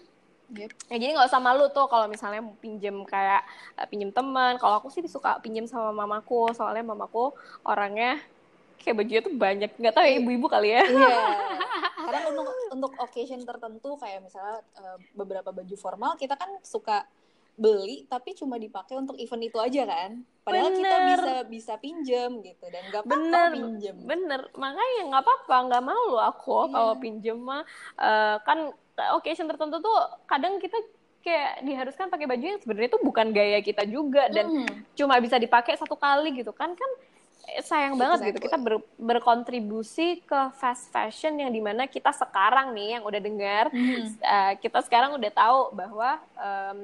Yep. 0.54 0.70
Ya, 0.94 0.98
jadi 1.02 1.12
nggak 1.18 1.30
usah 1.34 1.42
malu 1.42 1.66
tuh 1.74 1.90
kalau 1.90 2.06
misalnya 2.06 2.46
pinjem 2.62 3.02
kayak 3.10 3.42
uh, 3.78 3.88
pinjem 3.90 4.14
teman. 4.14 4.62
Kalau 4.62 4.78
aku 4.78 4.94
sih 4.94 5.02
suka 5.10 5.42
pinjem 5.42 5.66
sama 5.66 5.90
mamaku, 5.90 6.54
soalnya 6.54 6.86
mamaku 6.86 7.34
orangnya 7.66 8.22
kayak 8.82 8.96
bajunya 9.02 9.22
tuh 9.26 9.34
banyak. 9.34 9.72
Nggak 9.82 9.94
tahu 9.98 10.06
ya 10.06 10.14
ibu-ibu 10.22 10.46
kali 10.46 10.70
ya. 10.78 10.84
Iya. 10.86 11.18
Karena 12.06 12.20
untuk 12.30 12.48
untuk 12.70 12.92
occasion 13.02 13.42
tertentu 13.42 13.98
kayak 13.98 14.22
misalnya 14.22 14.62
uh, 14.78 14.98
beberapa 15.18 15.50
baju 15.50 15.76
formal 15.80 16.14
kita 16.20 16.38
kan 16.38 16.50
suka 16.62 17.08
beli 17.54 18.10
tapi 18.10 18.34
cuma 18.34 18.58
dipakai 18.58 18.98
untuk 18.98 19.14
event 19.22 19.46
itu 19.46 19.58
aja 19.62 19.86
kan 19.86 20.26
padahal 20.42 20.74
bener. 20.74 20.82
kita 20.82 20.98
bisa 21.06 21.34
bisa 21.46 21.74
pinjem 21.78 22.42
gitu 22.42 22.66
dan 22.74 22.82
nggak 22.90 23.06
apa-apa 23.06 23.42
pinjem 23.54 23.96
bener 24.10 24.42
makanya 24.58 25.02
nggak 25.14 25.22
apa-apa 25.22 25.56
nggak 25.70 25.84
malu 25.86 26.18
aku 26.18 26.66
iya. 26.66 26.74
kalau 26.74 26.94
pinjem 26.98 27.38
mah 27.38 27.62
uh, 28.02 28.42
kan 28.42 28.74
occasion 29.18 29.50
tertentu 29.50 29.82
tuh 29.82 29.98
kadang 30.30 30.62
kita 30.62 30.78
kayak 31.24 31.64
diharuskan 31.64 32.12
pakai 32.12 32.28
baju 32.28 32.44
yang 32.44 32.60
sebenarnya 32.60 32.90
itu 32.92 33.00
bukan 33.00 33.28
gaya 33.32 33.60
kita 33.64 33.84
juga 33.88 34.28
dan 34.28 34.46
hmm. 34.68 34.68
cuma 34.94 35.16
bisa 35.24 35.40
dipakai 35.40 35.80
satu 35.80 35.96
kali 35.96 36.36
gitu 36.36 36.52
kan 36.52 36.76
kan 36.76 36.92
eh, 37.48 37.64
sayang 37.64 37.96
banget 37.96 38.28
exactly. 38.28 38.30
gitu 38.36 38.40
kita 38.52 38.58
ber, 38.60 38.84
berkontribusi 39.00 40.20
ke 40.28 40.40
fast 40.60 40.92
fashion 40.92 41.40
yang 41.40 41.50
di 41.50 41.64
mana 41.64 41.88
kita 41.88 42.12
sekarang 42.12 42.76
nih 42.76 43.00
yang 43.00 43.04
udah 43.08 43.22
dengar 43.24 43.72
hmm. 43.72 44.20
uh, 44.20 44.54
kita 44.60 44.84
sekarang 44.84 45.16
udah 45.16 45.32
tahu 45.32 45.60
bahwa 45.72 46.20
um, 46.36 46.80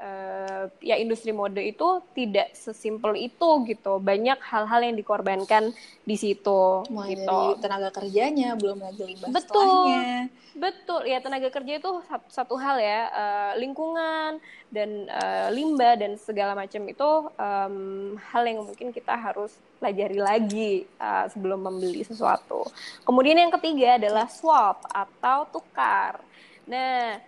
uh, 0.00 0.66
ya 0.82 0.96
industri 0.98 1.30
mode 1.30 1.60
itu 1.60 2.02
tidak 2.16 2.54
sesimpel 2.54 3.14
itu 3.18 3.48
gitu. 3.68 3.98
Banyak 4.00 4.38
hal-hal 4.42 4.80
yang 4.84 4.96
dikorbankan 4.96 5.70
di 6.04 6.16
situ 6.18 6.84
Mulai 6.90 7.14
gitu. 7.14 7.26
dari 7.26 7.48
tenaga 7.62 7.88
kerjanya 7.94 8.56
belum 8.58 8.78
lagi 8.82 9.02
limbah 9.04 9.28
betul. 9.30 9.62
setelahnya. 9.64 10.08
betul. 10.54 11.00
Ya 11.06 11.18
tenaga 11.20 11.48
kerja 11.50 11.72
itu 11.78 11.90
satu, 12.06 12.26
satu 12.30 12.54
hal 12.58 12.76
ya. 12.80 13.00
Uh, 13.10 13.52
lingkungan 13.60 14.42
dan 14.70 15.06
uh, 15.10 15.48
limbah 15.54 15.94
dan 15.94 16.18
segala 16.18 16.58
macam 16.58 16.82
itu 16.86 17.10
um, 17.38 17.76
hal 18.18 18.42
yang 18.46 18.64
mungkin 18.66 18.90
kita 18.90 19.14
harus 19.14 19.54
pelajari 19.78 20.18
lagi 20.18 20.72
uh, 20.98 21.28
sebelum 21.30 21.60
membeli 21.60 22.02
sesuatu. 22.02 22.66
Kemudian 23.04 23.38
yang 23.38 23.52
ketiga 23.54 24.00
adalah 24.00 24.26
swap 24.26 24.82
atau 24.90 25.46
tukar. 25.50 26.18
Nah 26.64 27.20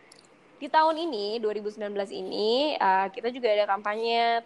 di 0.56 0.68
tahun 0.72 0.96
ini 0.96 1.36
2019 1.44 1.92
ini 2.16 2.76
uh, 2.80 3.12
kita 3.12 3.28
juga 3.28 3.52
ada 3.52 3.64
kampanye 3.68 4.40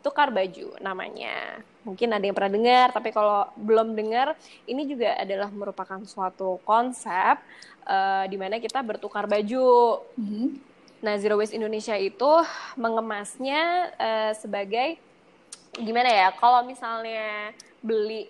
tukar 0.00 0.32
baju 0.32 0.76
namanya. 0.80 1.60
Mungkin 1.84 2.12
ada 2.12 2.24
yang 2.24 2.36
pernah 2.36 2.52
dengar, 2.52 2.86
tapi 2.92 3.08
kalau 3.12 3.48
belum 3.56 3.96
dengar, 3.96 4.36
ini 4.68 4.84
juga 4.88 5.16
adalah 5.16 5.48
merupakan 5.52 6.00
suatu 6.04 6.60
konsep 6.64 7.40
uh, 7.88 8.24
di 8.28 8.36
mana 8.36 8.60
kita 8.60 8.80
bertukar 8.80 9.28
baju. 9.28 10.00
Mm 10.16 10.26
-hmm. 10.26 10.48
Nah, 11.00 11.16
Zero 11.16 11.40
Waste 11.40 11.56
Indonesia 11.56 11.96
itu 11.96 12.32
mengemasnya 12.76 13.92
uh, 13.96 14.32
sebagai 14.36 15.00
gimana 15.80 16.08
ya? 16.12 16.28
Kalau 16.36 16.60
misalnya 16.68 17.56
beli 17.80 18.28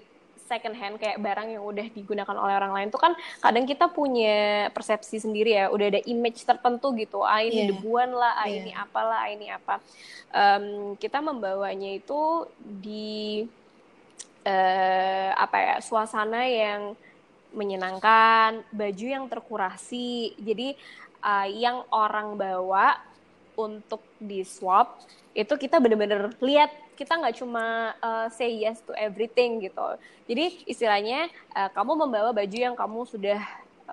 second 0.50 0.74
hand 0.74 0.98
kayak 0.98 1.22
barang 1.22 1.54
yang 1.54 1.62
udah 1.62 1.86
digunakan 1.94 2.34
oleh 2.34 2.54
orang 2.58 2.74
lain 2.74 2.88
tuh 2.90 2.98
kan 2.98 3.14
kadang 3.38 3.62
kita 3.62 3.86
punya 3.86 4.66
persepsi 4.74 5.22
sendiri 5.22 5.54
ya 5.54 5.70
udah 5.70 5.86
ada 5.94 6.00
image 6.10 6.42
tertentu 6.42 6.90
gitu 6.98 7.22
ah 7.22 7.38
ini 7.38 7.62
yeah. 7.62 7.68
debuan 7.70 8.10
lah 8.10 8.34
ah 8.34 8.50
yeah. 8.50 8.58
ini 8.58 8.70
apalah 8.74 9.22
ah 9.22 9.30
ini 9.30 9.46
apa 9.46 9.74
um, 10.34 10.98
kita 10.98 11.22
membawanya 11.22 11.94
itu 11.94 12.50
di 12.58 13.46
uh, 14.42 15.30
apa 15.38 15.56
ya 15.62 15.74
suasana 15.78 16.42
yang 16.50 16.98
menyenangkan 17.54 18.66
baju 18.74 19.06
yang 19.06 19.26
terkurasi 19.30 20.34
jadi 20.42 20.74
uh, 21.22 21.46
yang 21.46 21.86
orang 21.94 22.34
bawa 22.34 22.98
untuk 23.54 24.02
di 24.18 24.42
swap 24.42 25.02
itu 25.34 25.54
kita 25.54 25.78
bener-bener 25.78 26.34
lihat 26.42 26.70
kita 27.00 27.16
nggak 27.16 27.40
cuma 27.40 27.96
uh, 28.04 28.28
say 28.28 28.60
yes 28.60 28.84
to 28.84 28.92
everything 28.92 29.64
gitu. 29.64 29.96
Jadi 30.28 30.68
istilahnya 30.68 31.32
uh, 31.56 31.72
kamu 31.72 32.04
membawa 32.04 32.36
baju 32.36 32.52
yang 32.60 32.76
kamu 32.76 33.08
sudah 33.08 33.40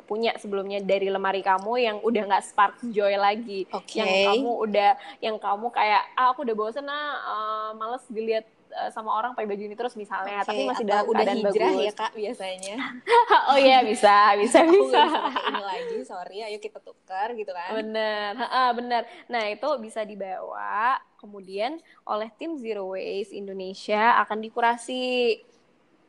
punya 0.05 0.35
sebelumnya 0.37 0.83
dari 0.83 1.09
lemari 1.09 1.41
kamu 1.41 1.73
yang 1.81 1.97
udah 2.03 2.23
nggak 2.29 2.45
spark 2.45 2.77
joy 2.93 3.17
lagi 3.17 3.65
Oke. 3.73 3.97
yang 3.97 4.29
kamu 4.29 4.51
udah 4.69 4.91
yang 5.23 5.37
kamu 5.41 5.73
kayak 5.73 6.05
ah 6.13 6.29
aku 6.29 6.45
udah 6.45 6.53
bosen 6.53 6.85
ah 6.85 7.17
uh, 7.25 7.69
males 7.73 8.05
dilihat 8.05 8.45
uh, 8.77 8.89
sama 8.93 9.09
orang 9.09 9.33
pakai 9.33 9.49
baju 9.49 9.63
ini 9.65 9.73
terus 9.73 9.97
misalnya 9.97 10.45
Oke, 10.45 10.53
tapi 10.53 10.61
masih 10.69 10.85
dalam 10.85 11.09
udah 11.09 11.25
hijrah 11.33 11.71
bagus 11.73 11.81
ya 11.81 11.93
kak 11.97 12.11
biasanya. 12.13 12.75
oh 13.49 13.57
iya 13.57 13.79
bisa 13.81 14.37
bisa 14.37 14.61
Aku 14.61 14.85
bisa 14.85 15.01
pakai 15.09 15.43
ini 15.49 15.63
lagi, 15.65 15.97
sorry. 16.05 16.37
Ayo 16.45 16.57
kita 16.61 16.77
tukar 16.77 17.33
gitu 17.33 17.49
kan. 17.49 17.69
bener 17.81 18.37
Ha-ha, 18.37 18.65
bener 18.77 19.01
nah 19.25 19.43
itu 19.49 19.65
bisa 19.81 20.05
dibawa 20.05 21.01
kemudian 21.17 21.81
oleh 22.05 22.29
tim 22.37 22.55
Zero 22.55 22.93
Waste 22.93 23.33
Indonesia 23.33 24.17
akan 24.21 24.39
dikurasi 24.39 25.37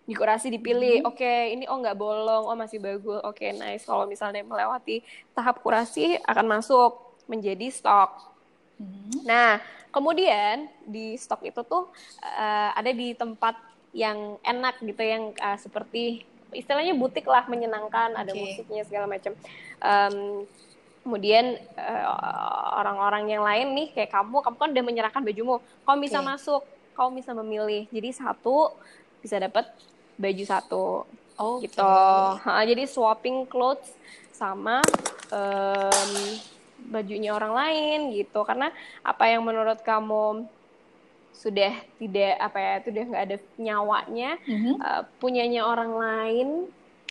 dikurasi 0.05 0.49
dipilih 0.49 1.05
Mhm. 1.05 1.09
oke 1.09 1.33
ini 1.53 1.65
oh 1.69 1.77
nggak 1.77 1.99
bolong 1.99 2.49
oh 2.49 2.57
masih 2.57 2.81
bagus 2.81 3.21
oke 3.21 3.45
nice 3.53 3.85
kalau 3.85 4.09
misalnya 4.09 4.41
melewati 4.41 5.05
tahap 5.37 5.61
kurasi 5.61 6.17
akan 6.25 6.61
masuk 6.61 6.97
menjadi 7.27 7.69
stok 7.69 8.37
Mhm. 8.79 9.27
Nah, 9.27 9.59
kemudian 9.91 10.71
di 10.87 11.19
stok 11.19 11.43
itu 11.43 11.67
tuh 11.67 11.91
eh, 12.23 12.71
ada 12.71 12.95
di 12.95 13.11
tempat 13.11 13.59
yang 13.91 14.39
enak 14.39 14.79
gitu, 14.79 15.03
yang 15.03 15.35
eh, 15.35 15.59
seperti 15.59 16.23
istilahnya 16.55 16.95
butik 16.95 17.27
lah, 17.27 17.43
menyenangkan, 17.51 18.15
ada 18.15 18.31
Oke. 18.31 18.39
musiknya 18.39 18.87
segala 18.87 19.11
macam. 19.11 19.35
Em, 19.83 20.47
kemudian 21.09 21.57
eh, 21.57 22.05
orang-orang 22.77 23.33
yang 23.33 23.41
lain 23.41 23.73
nih 23.73 23.89
kayak 23.97 24.13
kamu, 24.13 24.45
kamu 24.45 24.57
kan 24.61 24.69
udah 24.77 24.85
menyerahkan 24.85 25.23
bajumu, 25.25 25.65
kamu 25.89 25.99
bisa 26.05 26.21
Oke. 26.21 26.29
masuk, 26.29 26.63
kamu 26.93 27.11
bisa 27.25 27.33
memilih. 27.33 27.89
Jadi 27.89 28.13
satu 28.13 28.77
bisa 29.25 29.41
dapat 29.41 29.65
baju 30.21 30.45
satu 30.45 30.85
Oke. 31.41 31.65
gitu. 31.65 31.81
Ha, 32.45 32.61
jadi 32.69 32.85
swapping 32.85 33.49
clothes 33.49 33.89
sama 34.37 34.85
em, 35.33 36.13
bajunya 36.93 37.33
orang 37.33 37.57
lain 37.57 37.99
gitu. 38.13 38.45
Karena 38.45 38.69
apa 39.01 39.25
yang 39.33 39.49
menurut 39.49 39.81
kamu 39.81 40.45
sudah 41.33 41.73
tidak 41.97 42.37
apa 42.37 42.59
ya, 42.61 42.75
sudah 42.85 43.03
nggak 43.09 43.25
ada 43.33 43.37
nyawanya, 43.57 44.31
Mhm. 44.45 44.75
eh, 44.77 45.03
punyanya 45.17 45.65
orang 45.65 45.93
lain 45.97 46.49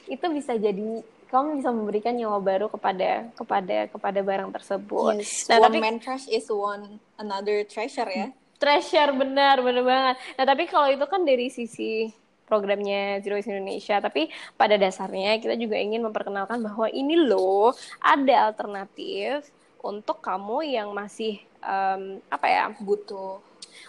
itu 0.05 0.25
bisa 0.31 0.53
jadi 0.55 1.01
kamu 1.27 1.59
bisa 1.59 1.69
memberikan 1.69 2.13
nyawa 2.13 2.39
baru 2.39 2.67
kepada 2.67 3.27
kepada 3.33 3.77
kepada 3.87 4.19
barang 4.19 4.51
tersebut. 4.51 5.19
Yes, 5.19 5.45
Nah, 5.45 5.59
one 5.59 5.65
tapi- 5.67 5.81
man 5.81 5.97
trash 5.97 6.25
is 6.27 6.47
one 6.47 6.97
another 7.15 7.61
treasure 7.63 8.07
ya. 8.07 8.31
treasure 8.55 9.11
benar 9.13 9.59
benar 9.59 9.83
banget. 9.83 10.15
Nah 10.33 10.45
tapi 10.45 10.65
kalau 10.65 10.87
itu 10.87 11.05
kan 11.05 11.21
dari 11.21 11.47
sisi 11.47 12.09
programnya 12.43 13.19
Zero 13.19 13.35
Waste 13.35 13.51
Indonesia, 13.51 13.99
tapi 13.99 14.27
pada 14.55 14.75
dasarnya 14.75 15.35
kita 15.35 15.53
juga 15.53 15.75
ingin 15.75 15.99
memperkenalkan 16.01 16.63
bahwa 16.63 16.87
ini 16.87 17.19
loh 17.19 17.75
ada 17.99 18.47
alternatif 18.47 19.51
untuk 19.77 20.19
kamu 20.19 20.63
yang 20.65 20.89
masih 20.89 21.37
em, 21.59 22.23
apa 22.27 22.47
ya 22.47 22.65
Butuh. 22.79 23.43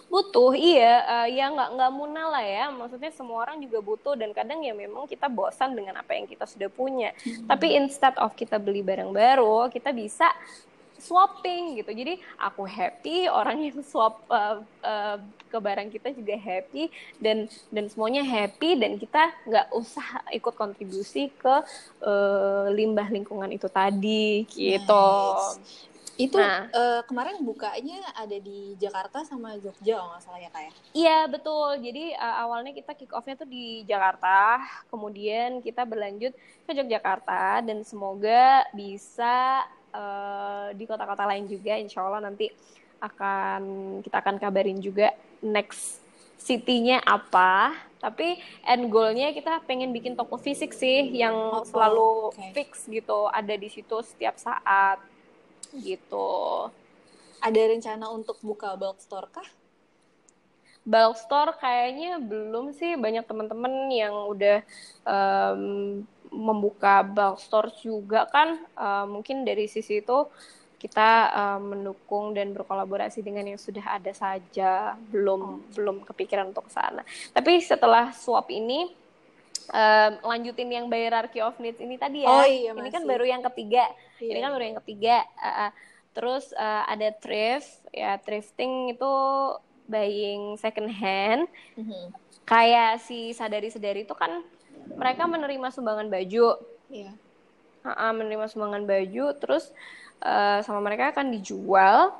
Butuh 0.09 0.57
iya 0.57 1.25
eh, 1.25 1.37
ya 1.37 1.49
nggak 1.53 1.69
nggak 1.77 1.91
muna 1.93 2.23
lah 2.29 2.43
ya. 2.43 2.65
Maksudnya 2.73 3.11
semua 3.13 3.45
orang 3.45 3.61
juga 3.61 3.79
butuh 3.79 4.13
dan 4.17 4.33
kadang 4.33 4.61
ya 4.61 4.73
memang 4.73 5.05
kita 5.05 5.29
bosan 5.29 5.75
dengan 5.77 5.99
apa 5.99 6.17
yang 6.17 6.25
kita 6.25 6.45
sudah 6.49 6.69
punya. 6.71 7.13
Tapi 7.45 7.77
instead 7.77 8.15
of 8.17 8.33
kita 8.33 8.57
beli 8.57 8.81
barang 8.81 9.11
baru 9.13 9.69
kita 9.69 9.93
bisa 9.93 10.29
swapping 10.99 11.79
gitu. 11.79 11.91
Jadi 11.95 12.19
aku 12.35 12.67
happy 12.67 13.31
orang 13.31 13.57
yang 13.63 13.79
swap 13.81 14.19
eh, 14.29 14.57
eh, 14.83 15.17
ke 15.49 15.57
barang 15.57 15.89
kita 15.89 16.13
juga 16.13 16.35
happy 16.37 16.93
dan 17.17 17.49
dan 17.73 17.89
semuanya 17.89 18.21
happy 18.21 18.77
dan 18.77 18.99
kita 18.99 19.33
nggak 19.47 19.67
usah 19.73 20.21
ikut 20.35 20.53
kontribusi 20.53 21.31
ke 21.33 21.55
eh, 22.03 22.65
limbah 22.75 23.07
lingkungan 23.09 23.49
itu 23.49 23.65
tadi 23.71 24.45
gitu. 24.51 25.09
Nice. 25.33 25.88
Itu 26.19 26.35
Nah. 26.35 26.67
eh, 26.67 27.01
kemarin 27.07 27.39
bukanya 27.39 28.03
ada 28.11 28.35
di 28.35 28.75
Jakarta 28.75 29.23
sama 29.23 29.55
Jogja 29.55 29.95
kalau 29.95 30.11
nggak 30.11 30.23
salah 30.27 30.39
ya 30.43 30.49
kak 30.51 30.63
ya. 30.67 30.71
Iya 30.91 31.17
betul. 31.31 31.79
Jadi 31.79 32.11
uh, 32.11 32.35
awalnya 32.43 32.75
kita 32.75 32.91
kick 32.91 33.15
off-nya 33.15 33.39
tuh 33.39 33.47
di 33.47 33.87
Jakarta, 33.87 34.59
kemudian 34.91 35.63
kita 35.63 35.87
berlanjut 35.87 36.35
ke 36.67 36.71
Yogyakarta 36.75 37.63
dan 37.63 37.87
semoga 37.87 38.67
bisa 38.75 39.63
uh, 39.95 40.75
di 40.75 40.83
kota-kota 40.83 41.23
lain 41.23 41.47
juga. 41.47 41.79
Insya 41.79 42.03
Allah 42.03 42.27
nanti 42.27 42.51
akan 42.99 43.61
kita 44.03 44.19
akan 44.19 44.35
kabarin 44.35 44.83
juga 44.83 45.15
next 45.39 46.03
city-nya 46.35 46.99
apa. 46.99 47.71
Tapi 47.95 48.35
end 48.63 48.87
goal-nya 48.87 49.31
kita 49.31 49.63
pengen 49.63 49.91
bikin 49.91 50.15
toko 50.15 50.35
fisik 50.35 50.71
sih 50.71 51.15
yang 51.15 51.35
Oh, 51.35 51.63
selalu 51.63 52.11
oke. 52.31 52.51
fix 52.51 52.87
gitu, 52.87 53.27
ada 53.27 53.55
di 53.55 53.67
situ 53.67 53.95
setiap 54.03 54.35
saat 54.35 54.99
gitu. 55.77 56.67
Ada 57.39 57.71
rencana 57.71 58.11
untuk 58.11 58.37
buka 58.43 58.75
bulk 58.75 58.99
store 58.99 59.29
kah? 59.31 59.47
bulk 60.89 61.15
store 61.21 61.51
kayaknya 61.61 62.17
belum 62.17 62.73
sih. 62.73 62.97
Banyak 62.97 63.29
teman-teman 63.29 63.93
yang 63.93 64.15
udah 64.25 64.65
em, 65.05 65.61
membuka 66.33 67.05
bulk 67.05 67.37
store 67.37 67.69
juga 67.85 68.25
kan. 68.29 68.57
Eh, 68.57 69.05
mungkin 69.05 69.45
dari 69.45 69.69
sisi 69.69 70.01
itu 70.01 70.25
kita 70.81 71.09
em, 71.35 71.61
mendukung 71.75 72.33
dan 72.33 72.55
berkolaborasi 72.57 73.21
dengan 73.21 73.45
yang 73.45 73.61
sudah 73.61 74.01
ada 74.01 74.11
saja. 74.17 74.97
Belum 75.13 75.61
belum 75.77 76.01
kepikiran 76.09 76.49
untuk 76.49 76.65
sana. 76.73 77.05
Tapi 77.35 77.61
setelah 77.61 78.09
swap 78.15 78.49
ini 78.49 78.89
em, 79.69 80.11
lanjutin 80.21 80.69
yang 80.69 80.85
hierarchy 80.87 81.39
of 81.39 81.55
needs 81.57 81.77
ini 81.77 81.95
tadi 81.95 82.25
ya 82.25 82.29
Oh 82.29 82.45
iya, 82.45 82.71
ini 82.73 82.89
kan 82.89 83.01
masih. 83.01 83.09
baru 83.09 83.25
yang 83.25 83.41
ketiga 83.53 83.85
Iya. 84.19 84.31
ini 84.33 84.39
kan 84.41 84.51
baru 84.51 84.65
yang 84.65 84.77
ketiga. 84.83 85.15
Uh, 85.37 85.47
uh. 85.47 85.71
terus 86.09 86.51
uh, 86.51 86.83
ada 86.89 87.13
thrift, 87.15 87.69
ya 87.93 88.17
thrifting 88.19 88.91
itu 88.91 89.13
buying 89.85 90.57
second 90.57 90.89
hand. 90.91 91.47
Mhm. 91.77 92.11
Kayak 92.43 92.99
si 92.99 93.31
sadari-sadari 93.31 94.03
itu 94.03 94.17
kan 94.17 94.41
mereka 94.97 95.29
menerima 95.29 95.69
sumbangan 95.69 96.09
baju, 96.09 96.59
Iya. 96.89 97.13
Uh, 97.79 97.89
uh, 97.89 98.11
menerima 98.11 98.49
sumbangan 98.49 98.83
baju, 98.83 99.25
terus 99.37 99.69
uh, 100.19 100.59
sama 100.65 100.81
mereka 100.83 101.13
akan 101.13 101.31
dijual 101.31 102.11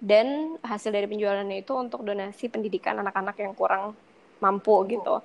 dan 0.00 0.56
hasil 0.64 0.90
dari 0.90 1.04
penjualannya 1.04 1.60
itu 1.60 1.76
untuk 1.76 2.02
donasi 2.02 2.48
pendidikan 2.48 2.96
anak-anak 2.98 3.36
yang 3.36 3.52
kurang 3.52 3.92
mampu 4.40 4.72
gitu. 4.88 5.20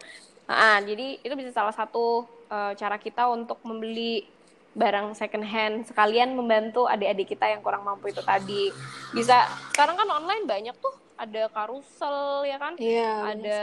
Ah, 0.46 0.78
jadi 0.82 1.18
itu 1.26 1.34
bisa 1.34 1.50
salah 1.50 1.74
satu 1.74 2.30
uh, 2.54 2.74
cara 2.78 3.02
kita 3.02 3.26
untuk 3.30 3.58
membeli 3.66 4.30
barang 4.76 5.16
second 5.16 5.48
hand 5.48 5.88
sekalian 5.88 6.36
membantu 6.36 6.84
adik-adik 6.86 7.32
kita 7.34 7.48
yang 7.48 7.64
kurang 7.64 7.88
mampu 7.88 8.12
itu 8.12 8.22
tadi. 8.22 8.70
Bisa 9.16 9.48
sekarang 9.72 9.96
kan 9.96 10.10
online 10.12 10.44
banyak 10.44 10.76
tuh 10.78 10.94
ada 11.16 11.48
karusel 11.50 12.44
ya 12.44 12.60
kan? 12.60 12.76
Iya. 12.76 13.12
ada 13.24 13.60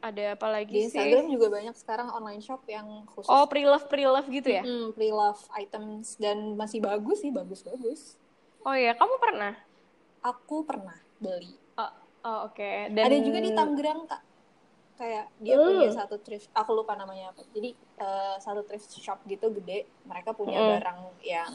ada 0.00 0.24
apa 0.38 0.46
Di 0.48 0.52
lagi 0.52 0.76
sih? 0.88 0.96
Instagram 0.96 1.24
juga 1.28 1.46
banyak 1.52 1.74
sekarang 1.76 2.08
online 2.12 2.42
shop 2.42 2.62
yang 2.68 3.04
khusus 3.12 3.28
Oh, 3.28 3.44
pre-love 3.44 3.86
pre-love 3.92 4.28
gitu 4.28 4.48
ya? 4.48 4.62
Mm, 4.64 4.96
pre-love 4.96 5.40
items 5.56 6.16
dan 6.16 6.56
masih 6.56 6.80
bagus 6.80 7.20
sih, 7.20 7.32
bagus-bagus. 7.32 8.16
Oh 8.64 8.74
iya, 8.74 8.96
kamu 8.96 9.14
pernah? 9.20 9.54
Aku 10.24 10.66
pernah 10.66 10.96
beli. 11.22 11.54
Oh, 11.78 11.92
oh, 12.26 12.38
oke. 12.50 12.90
Dan 12.90 13.04
Ada 13.04 13.16
juga 13.22 13.38
di 13.38 13.50
Tangerang 13.54 14.00
kak. 14.10 14.22
Kayak 14.96 15.28
dia 15.38 15.54
Hmm. 15.54 15.64
punya 15.66 15.90
satu 15.92 16.16
thrift, 16.18 16.48
aku 16.50 16.70
lupa 16.72 16.92
namanya 16.92 17.30
apa. 17.30 17.44
Jadi 17.50 17.70
eh, 17.96 18.36
satu 18.38 18.60
thrift 18.62 18.88
shop 18.94 19.20
gitu 19.24 19.52
gede. 19.52 19.84
Mereka 20.02 20.32
punya 20.32 20.56
Hmm. 20.56 20.68
barang 20.72 20.98
yang 21.22 21.48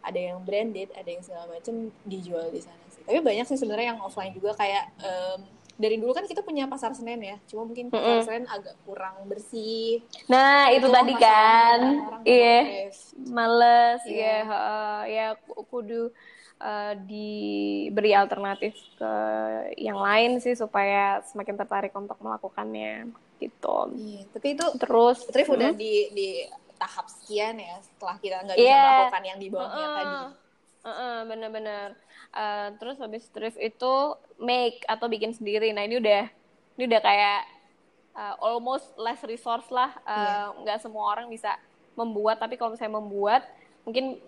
ada 0.00 0.16
yang 0.18 0.38
branded, 0.40 0.90
ada 0.92 1.06
yang 1.06 1.20
segala 1.20 1.44
macam 1.46 1.74
dijual 2.04 2.48
di 2.48 2.58
sana 2.58 2.82
sih. 2.88 3.02
Tapi 3.02 3.20
banyak 3.20 3.44
sih 3.44 3.54
sebenarnya 3.54 3.92
yang 3.92 4.00
offline 4.00 4.32
juga 4.32 4.54
kayak 4.54 4.90
em, 4.98 5.40
dari 5.76 5.96
dulu 5.96 6.12
kan 6.12 6.24
kita 6.24 6.40
punya 6.40 6.64
pasar 6.64 6.92
Senen 6.92 7.20
ya. 7.20 7.36
Cuma 7.44 7.64
mungkin 7.64 7.88
pasar 7.88 8.04
Mm-mm. 8.12 8.24
Senen 8.24 8.44
agak 8.46 8.74
kurang 8.82 9.16
bersih. 9.24 10.00
Nah, 10.26 10.68
itu 10.68 10.84
Itulah 10.84 11.00
tadi 11.00 11.14
kan. 11.16 11.78
Iya. 12.22 12.58
thrift. 12.64 13.02
males 13.26 14.00
Iya. 14.04 14.18
ya 14.24 14.36
heeh. 14.42 15.00
ya 15.10 15.26
ku- 15.38 15.64
kudu 15.64 16.10
eh, 16.60 16.94
diberi 17.08 18.12
alternatif 18.12 18.76
ke 19.00 19.12
yang 19.80 19.98
lain 19.98 20.38
sih 20.44 20.54
supaya 20.54 21.24
semakin 21.24 21.56
tertarik 21.56 21.92
untuk 21.96 22.16
melakukannya 22.20 23.08
gitu 23.40 23.76
Iya, 23.96 24.22
tapi 24.36 24.46
itu 24.52 24.66
terus 24.76 25.24
thrift 25.28 25.50
udah 25.50 25.72
hmm, 25.72 25.80
di 25.80 25.94
di 26.12 26.28
tahap 26.76 27.08
sekian 27.08 27.60
ya 27.60 27.76
setelah 27.80 28.16
kita 28.20 28.36
nggak 28.44 28.56
bisa 28.56 28.68
Iya. 28.68 28.84
melakukan 28.84 29.22
yang 29.24 29.38
di 29.40 29.48
bawahnya 29.52 29.86
Heeh. 29.88 29.96
tadi. 29.96 30.16
Heeh, 30.80 31.16
bener-bener 31.28 31.88
Eh, 32.30 32.68
terus 32.78 32.94
habis 33.02 33.26
thrift 33.34 33.58
itu 33.58 33.94
make 34.38 34.86
atau 34.86 35.10
bikin 35.10 35.34
sendiri 35.34 35.74
nah 35.74 35.82
ini 35.82 35.98
udah 35.98 36.30
ini 36.78 36.82
udah 36.86 37.02
kayak 37.02 37.42
eh, 38.14 38.34
almost 38.38 38.86
less 38.94 39.18
resource 39.26 39.66
lah 39.74 39.90
Iya. 40.06 40.54
nggak 40.62 40.78
semua 40.78 41.10
orang 41.10 41.26
bisa 41.26 41.58
membuat 41.98 42.38
tapi 42.38 42.54
kalau 42.54 42.70
misalnya 42.70 43.02
membuat 43.02 43.42
mungkin 43.82 44.22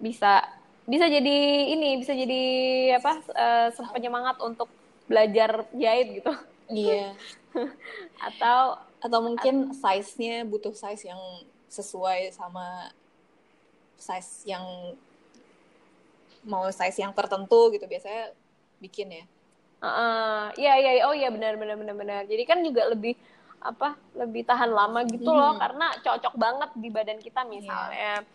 bisa 0.00 0.48
bisa 0.82 1.06
jadi 1.06 1.36
ini 1.72 1.98
bisa 2.02 2.10
jadi 2.12 2.42
apa 2.98 3.12
eh, 3.32 3.68
penyemangat 3.94 4.42
untuk 4.42 4.66
belajar 5.06 5.66
jahit 5.72 6.22
gitu 6.22 6.32
Iya. 6.72 7.12
atau 8.32 8.80
Atau 9.02 9.18
mungkin 9.18 9.74
size-nya 9.74 10.46
butuh 10.46 10.70
size 10.78 11.10
yang 11.10 11.18
sesuai 11.66 12.30
sama 12.30 12.86
size 13.98 14.46
yang 14.46 14.62
mau 16.46 16.70
size 16.70 17.02
yang 17.02 17.10
tertentu 17.10 17.74
gitu 17.74 17.82
biasanya 17.86 18.30
bikin 18.78 19.10
ya. 19.10 19.24
Uh, 19.82 20.54
iya 20.54 20.78
iya 20.78 21.02
oh 21.10 21.14
iya 21.14 21.34
benar 21.34 21.58
benar 21.58 21.74
benar 21.74 21.94
benar. 21.98 22.22
Jadi 22.30 22.42
kan 22.46 22.62
juga 22.62 22.86
lebih 22.94 23.18
apa 23.58 23.98
lebih 24.14 24.46
tahan 24.46 24.70
lama 24.70 25.02
gitu 25.06 25.26
loh 25.30 25.54
Hmm. 25.54 25.62
karena 25.62 25.86
cocok 25.98 26.34
banget 26.38 26.70
di 26.78 26.88
badan 26.90 27.18
kita 27.18 27.42
misalnya. 27.42 28.22
Iya. 28.22 28.26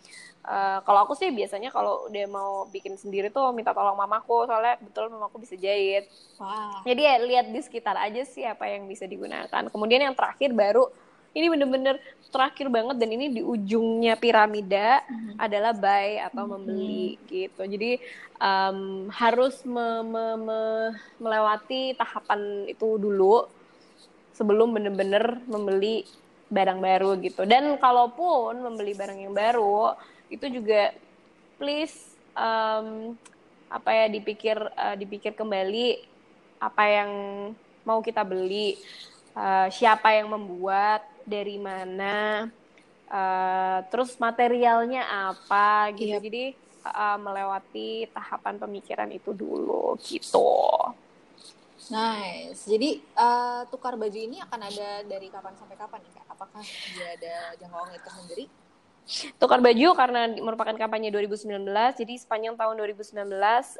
Eh, 0.47 0.79
kalau 0.88 1.03
aku 1.03 1.12
sih 1.12 1.27
biasanya 1.27 1.75
kalau 1.75 2.07
udah 2.07 2.25
mau 2.31 2.51
bikin 2.71 2.95
sendiri 2.95 3.27
tuh 3.27 3.51
minta 3.51 3.75
tolong 3.75 3.99
mamaku 3.99 4.47
soalnya 4.47 4.79
betul 4.79 5.12
mamaku 5.12 5.43
bisa 5.43 5.60
jahit. 5.60 6.07
Wah. 6.39 6.88
Jadi 6.88 7.01
ya 7.03 7.15
lihat 7.19 7.45
di 7.51 7.60
sekitar 7.60 7.99
aja 7.99 8.23
sih 8.23 8.47
apa 8.47 8.63
yang 8.63 8.88
bisa 8.88 9.03
digunakan. 9.03 9.67
Kemudian 9.67 10.07
yang 10.07 10.15
terakhir 10.15 10.55
baru 10.55 10.88
ini 11.36 11.51
bener-bener 11.51 11.99
terakhir 12.31 12.71
banget 12.71 12.95
dan 12.95 13.12
ini 13.12 13.27
di 13.27 13.43
ujungnya 13.43 14.15
piramida 14.15 15.03
Mhm. 15.03 15.36
adalah 15.36 15.75
buy 15.75 16.15
atau 16.31 16.43
Mhm. 16.47 16.51
membeli 16.55 17.07
gitu. 17.27 17.62
Jadi 17.67 17.99
em, 18.39 18.79
harus 19.12 19.67
me- 19.67 20.05
me- 20.07 20.39
me- 20.39 20.95
melewati 21.19 21.91
tahapan 21.99 22.71
itu 22.71 22.95
dulu 22.95 23.51
sebelum 24.31 24.71
bener-bener 24.71 25.43
membeli 25.43 26.07
barang 26.47 26.79
baru 26.79 27.19
gitu. 27.19 27.43
Dan 27.43 27.75
kalaupun 27.75 28.63
membeli 28.63 28.95
barang 28.95 29.19
yang 29.27 29.36
baru 29.36 29.91
itu 30.27 30.45
juga 30.51 30.93
please 31.57 32.15
em, 32.37 33.15
apa 33.67 33.89
ya 33.91 34.05
dipikir 34.07 34.57
eh, 34.59 34.95
dipikir 34.95 35.35
kembali 35.35 36.03
apa 36.57 36.83
yang 36.89 37.11
mau 37.87 37.99
kita 38.03 38.25
beli, 38.27 38.75
eh, 39.37 39.67
siapa 39.71 40.11
yang 40.11 40.27
membuat, 40.33 41.05
dari 41.27 41.59
mana, 41.59 42.47
eh, 43.07 43.79
terus 43.91 44.15
materialnya 44.15 45.03
apa 45.31 45.91
gitu. 45.95 46.15
Yep. 46.15 46.23
Jadi 46.23 46.43
eh, 46.87 47.17
melewati 47.19 48.07
tahapan 48.15 48.55
pemikiran 48.57 49.09
itu 49.11 49.35
dulu 49.35 49.99
gitu. 50.03 50.47
Nice. 51.87 52.67
Jadi 52.67 52.99
eh, 52.99 53.61
tukar 53.71 53.95
baju 53.95 54.19
ini 54.19 54.39
akan 54.43 54.59
ada 54.59 55.03
dari 55.07 55.27
kapan 55.27 55.55
sampai 55.55 55.75
kapan 55.75 55.99
nih 56.03 56.11
kak? 56.15 56.25
Apakah 56.31 56.63
dia 56.63 57.07
ada 57.15 57.35
jangka 57.59 57.77
waktu 57.77 57.99
tersendiri? 58.03 58.45
Tukar 59.39 59.63
baju 59.63 59.88
karena 59.96 60.28
merupakan 60.36 60.76
kampanye 60.76 61.08
2019, 61.15 61.63
jadi 61.96 62.13
sepanjang 62.20 62.60
tahun 62.60 62.76
2019 62.76 63.24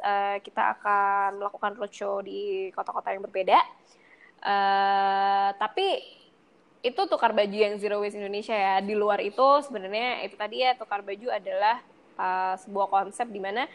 eh, 0.00 0.36
kita 0.40 0.62
akan 0.80 1.44
melakukan 1.44 1.76
roadshow 1.76 2.24
di 2.24 2.72
kota-kota 2.72 3.12
yang 3.12 3.20
berbeda. 3.20 3.60
Eh, 4.40 5.48
tapi 5.60 6.00
itu 6.80 7.00
tukar 7.10 7.36
baju 7.36 7.52
yang 7.52 7.76
Zero 7.76 8.00
Waste 8.00 8.16
Indonesia 8.16 8.56
ya. 8.56 8.80
Di 8.80 8.96
luar 8.96 9.20
itu 9.20 9.44
sebenarnya 9.68 10.24
itu 10.24 10.38
tadi 10.38 10.64
ya 10.64 10.72
tukar 10.80 11.04
baju 11.04 11.28
adalah 11.28 11.84
eh, 12.18 12.54
sebuah 12.58 12.90
konsep 12.90 13.30
di 13.30 13.38
mana 13.38 13.70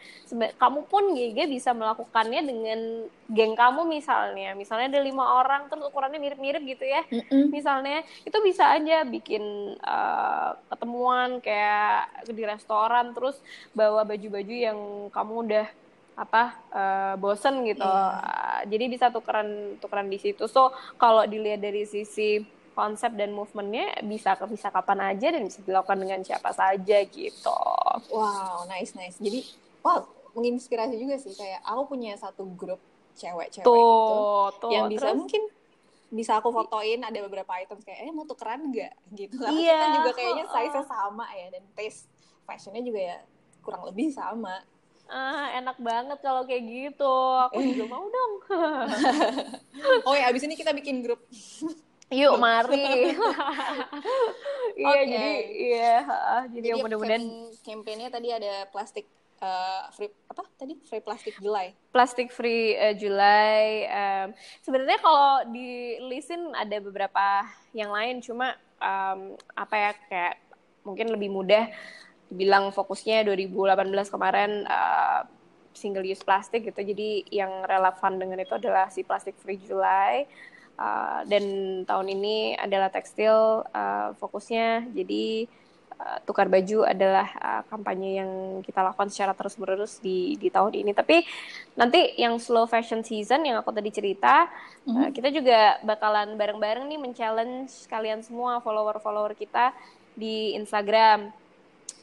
kamu 0.60 0.84
pun 0.86 1.16
GG 1.16 1.48
bisa 1.48 1.72
melakukannya 1.72 2.40
dengan 2.44 2.80
geng 3.32 3.56
kamu 3.56 3.88
misalnya. 3.88 4.52
Misalnya 4.52 4.92
ada 4.92 5.00
lima 5.00 5.40
orang 5.40 5.66
terus 5.72 5.88
ukurannya 5.88 6.20
mirip-mirip 6.20 6.62
gitu 6.64 6.84
ya 6.84 7.02
misalnya 7.48 8.02
itu 8.26 8.36
bisa 8.44 8.74
aja 8.74 9.06
bikin 9.06 9.74
uh, 9.80 10.58
ketemuan 10.68 11.38
kayak 11.40 12.26
di 12.28 12.44
restoran 12.44 13.14
terus 13.16 13.38
bawa 13.72 14.04
baju-baju 14.04 14.54
yang 14.54 14.78
kamu 15.08 15.34
udah 15.48 15.66
apa 16.14 16.42
uh, 16.70 17.14
bosen 17.18 17.66
gitu 17.66 17.82
Iya. 17.82 17.90
Uh, 17.90 18.60
jadi 18.70 18.84
bisa 18.86 19.06
tukeran 19.10 19.78
tukeran 19.82 20.06
di 20.06 20.18
situ 20.22 20.46
so 20.46 20.70
kalau 20.94 21.26
dilihat 21.26 21.58
dari 21.58 21.86
sisi 21.88 22.44
konsep 22.74 23.14
dan 23.14 23.30
movementnya 23.30 24.02
bisa 24.02 24.34
bisa 24.44 24.68
kapan 24.68 25.14
aja 25.14 25.30
dan 25.30 25.46
bisa 25.46 25.62
dilakukan 25.62 25.96
dengan 25.96 26.20
siapa 26.20 26.50
saja 26.50 26.98
gitu. 27.06 27.60
Wow, 28.10 28.66
nice 28.66 28.92
nice. 28.92 29.16
Jadi, 29.16 29.46
wow, 29.80 30.02
menginspirasi 30.34 30.98
juga 30.98 31.16
sih. 31.16 31.32
Kayak 31.32 31.62
aku 31.62 31.94
punya 31.94 32.18
satu 32.18 32.44
grup 32.52 32.82
cewek-cewek 33.14 33.62
gitu 33.62 33.70
tuh 33.70 34.50
tuh. 34.58 34.70
yang 34.74 34.90
bisa 34.90 35.06
Terus- 35.08 35.18
mungkin 35.22 35.42
bisa 36.10 36.38
aku 36.38 36.50
fotoin 36.50 37.02
ada 37.02 37.18
beberapa 37.22 37.58
item 37.58 37.78
kayak 37.80 38.06
eh 38.06 38.12
mau 38.14 38.26
tukeran 38.26 38.70
nggak? 38.70 38.92
Gitu. 39.14 39.34
Karena 39.34 39.54
Iya, 39.54 39.74
kita 39.74 39.86
juga 39.98 40.10
kayaknya 40.12 40.44
size 40.46 40.80
sama 40.84 41.26
ya 41.30 41.46
dan 41.50 41.62
taste 41.74 42.06
fashionnya 42.42 42.82
juga 42.82 43.00
ya 43.00 43.16
kurang 43.62 43.86
lebih 43.86 44.10
sama. 44.10 44.62
Ah 45.04 45.52
enak 45.54 45.76
banget 45.78 46.18
kalau 46.22 46.42
kayak 46.42 46.64
gitu. 46.64 47.14
Aku 47.50 47.58
juga 47.62 47.84
mau 47.88 48.06
dong. 48.06 48.32
Oh 50.06 50.14
ya 50.16 50.30
abis 50.30 50.44
ini 50.44 50.54
kita 50.54 50.70
bikin 50.72 51.02
grup 51.02 51.20
Yuk 52.14 52.34
mari. 52.38 52.86
Iya 54.74 54.90
Oke. 54.90 55.06
jadi 55.06 55.32
iya 55.54 55.94
jadi, 56.50 56.66
yang 56.74 56.82
mudah-mudahan 56.82 57.22
campaign- 57.22 57.54
campaignnya 57.62 58.10
tadi 58.10 58.28
ada 58.34 58.66
plastik 58.74 59.06
eh, 59.38 59.82
free 59.94 60.10
apa 60.26 60.42
tadi 60.58 60.74
free 60.82 60.98
plastik 60.98 61.38
Julai 61.38 61.70
plastic 61.94 62.34
free 62.34 62.74
eh, 62.74 62.98
Julai. 62.98 63.86
em, 63.86 64.28
Sebenarnya 64.66 64.98
kalau 64.98 65.46
di 65.54 65.94
listin 66.10 66.50
ada 66.58 66.74
beberapa 66.82 67.46
yang 67.70 67.94
lain 67.94 68.18
cuma 68.18 68.58
em, 68.82 69.38
apa 69.54 69.74
ya 69.78 69.90
kayak 70.10 70.34
mungkin 70.82 71.06
lebih 71.14 71.30
mudah 71.30 71.70
bilang 72.34 72.74
fokusnya 72.74 73.22
2018 73.30 73.78
kemarin 74.10 74.66
eh, 74.66 75.20
single 75.70 76.02
use 76.02 76.26
plastik 76.26 76.66
gitu. 76.66 76.82
Jadi 76.82 77.30
yang 77.30 77.62
relevan 77.62 78.18
dengan 78.18 78.42
itu 78.42 78.58
adalah 78.58 78.90
si 78.90 79.06
plastic 79.06 79.38
free 79.38 79.62
Julai. 79.62 80.26
Uh, 80.74 81.22
dan 81.30 81.44
tahun 81.86 82.18
ini 82.18 82.58
adalah 82.58 82.90
tekstil 82.90 83.62
uh, 83.70 84.10
fokusnya. 84.18 84.90
Jadi 84.90 85.46
uh, 85.94 86.18
tukar 86.26 86.50
baju 86.50 86.82
adalah 86.82 87.30
uh, 87.38 87.62
kampanye 87.70 88.18
yang 88.18 88.30
kita 88.66 88.82
lakukan 88.82 89.06
secara 89.06 89.38
terus 89.38 89.54
menerus 89.54 90.02
di 90.02 90.34
di 90.34 90.50
tahun 90.50 90.74
ini. 90.74 90.90
Tapi 90.90 91.22
nanti 91.78 92.18
yang 92.18 92.42
slow 92.42 92.66
fashion 92.66 93.06
season 93.06 93.46
yang 93.46 93.62
aku 93.62 93.70
tadi 93.70 93.94
cerita 93.94 94.50
uh, 94.90 95.08
kita 95.14 95.30
juga 95.30 95.78
bakalan 95.86 96.34
bareng-bareng 96.34 96.90
nih 96.90 96.98
men-challenge 96.98 97.86
kalian 97.86 98.26
semua 98.26 98.58
follower-follower 98.58 99.38
kita 99.38 99.70
di 100.18 100.58
Instagram 100.58 101.30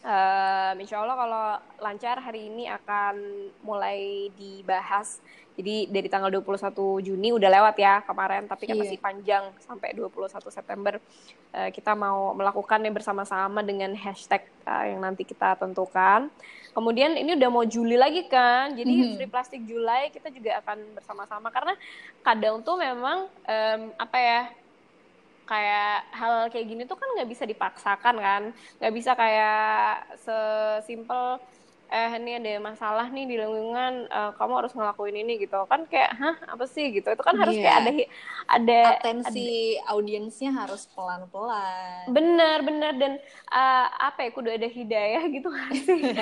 Uh, 0.01 0.73
insya 0.81 0.97
Allah 0.97 1.13
kalau 1.13 1.45
lancar 1.79 2.17
hari 2.17 2.49
ini 2.49 2.65
akan 2.65 3.15
mulai 3.61 4.33
dibahas. 4.33 5.21
Jadi 5.53 5.85
dari 5.87 6.09
tanggal 6.09 6.33
21 6.33 6.73
Juni 6.99 7.29
udah 7.29 7.49
lewat 7.51 7.75
ya 7.77 8.01
kemarin, 8.01 8.49
tapi 8.49 8.65
kan 8.65 8.73
Iya. 8.73 8.81
masih 8.81 8.97
panjang 8.97 9.43
sampai 9.61 9.93
21 9.93 10.49
September. 10.49 10.97
Uh, 11.53 11.69
kita 11.69 11.93
mau 11.93 12.33
melakukannya 12.33 12.89
bersama-sama 12.89 13.61
dengan 13.61 13.93
hashtag 13.93 14.41
uh, 14.65 14.89
yang 14.89 15.05
nanti 15.05 15.21
kita 15.21 15.53
tentukan. 15.55 16.33
Kemudian 16.71 17.13
ini 17.13 17.35
udah 17.35 17.49
mau 17.51 17.61
Juli 17.61 17.93
lagi 17.93 18.25
kan, 18.25 18.73
jadi 18.73 18.89
Mhm. 18.89 19.15
Free 19.19 19.29
Plastic 19.29 19.61
Julai 19.63 20.09
kita 20.09 20.31
juga 20.31 20.65
akan 20.65 20.97
bersama-sama 20.97 21.51
karena 21.51 21.75
kadang 22.21 22.63
tuh 22.63 22.79
memang 22.79 23.27
em, 23.43 23.91
apa 23.97 24.17
ya 24.17 24.41
kayak 25.49 26.07
hal 26.13 26.33
kayak 26.51 26.67
gini 26.69 26.81
tuh 26.89 26.97
kan 26.99 27.09
nggak 27.15 27.29
bisa 27.29 27.43
dipaksakan 27.45 28.15
kan? 28.17 28.43
Nggak 28.79 28.93
bisa 28.97 29.11
kayak 29.15 29.57
sesimpel 30.15 31.39
eh 31.91 32.07
ini 32.15 32.39
ada 32.39 32.55
masalah 32.63 33.11
nih 33.11 33.27
di 33.27 33.35
lingkungan 33.35 34.07
eh, 34.07 34.31
kamu 34.39 34.53
harus 34.63 34.71
ngelakuin 34.71 35.11
ini 35.27 35.43
gitu. 35.43 35.59
Kan 35.67 35.83
kayak 35.91 36.15
hah 36.15 36.35
apa 36.47 36.63
sih? 36.63 36.87
Gitu. 36.87 37.03
Itu 37.03 37.19
kan 37.19 37.35
harus 37.35 37.59
Iya. 37.59 37.63
kayak 37.67 37.77
ada 37.83 37.91
ada 38.47 38.79
atensi 38.95 39.75
audiensnya 39.83 40.55
harus 40.55 40.87
pelan-pelan. 40.87 42.07
Bener 42.07 42.63
bener 42.63 42.93
dan 42.95 43.13
eh, 43.51 43.85
apa 44.07 44.23
ya 44.23 44.31
kudu 44.31 44.49
ada 44.55 44.71
hidayah 44.71 45.23
gitu 45.27 45.51
kan 45.51 45.71
sih? 45.75 45.99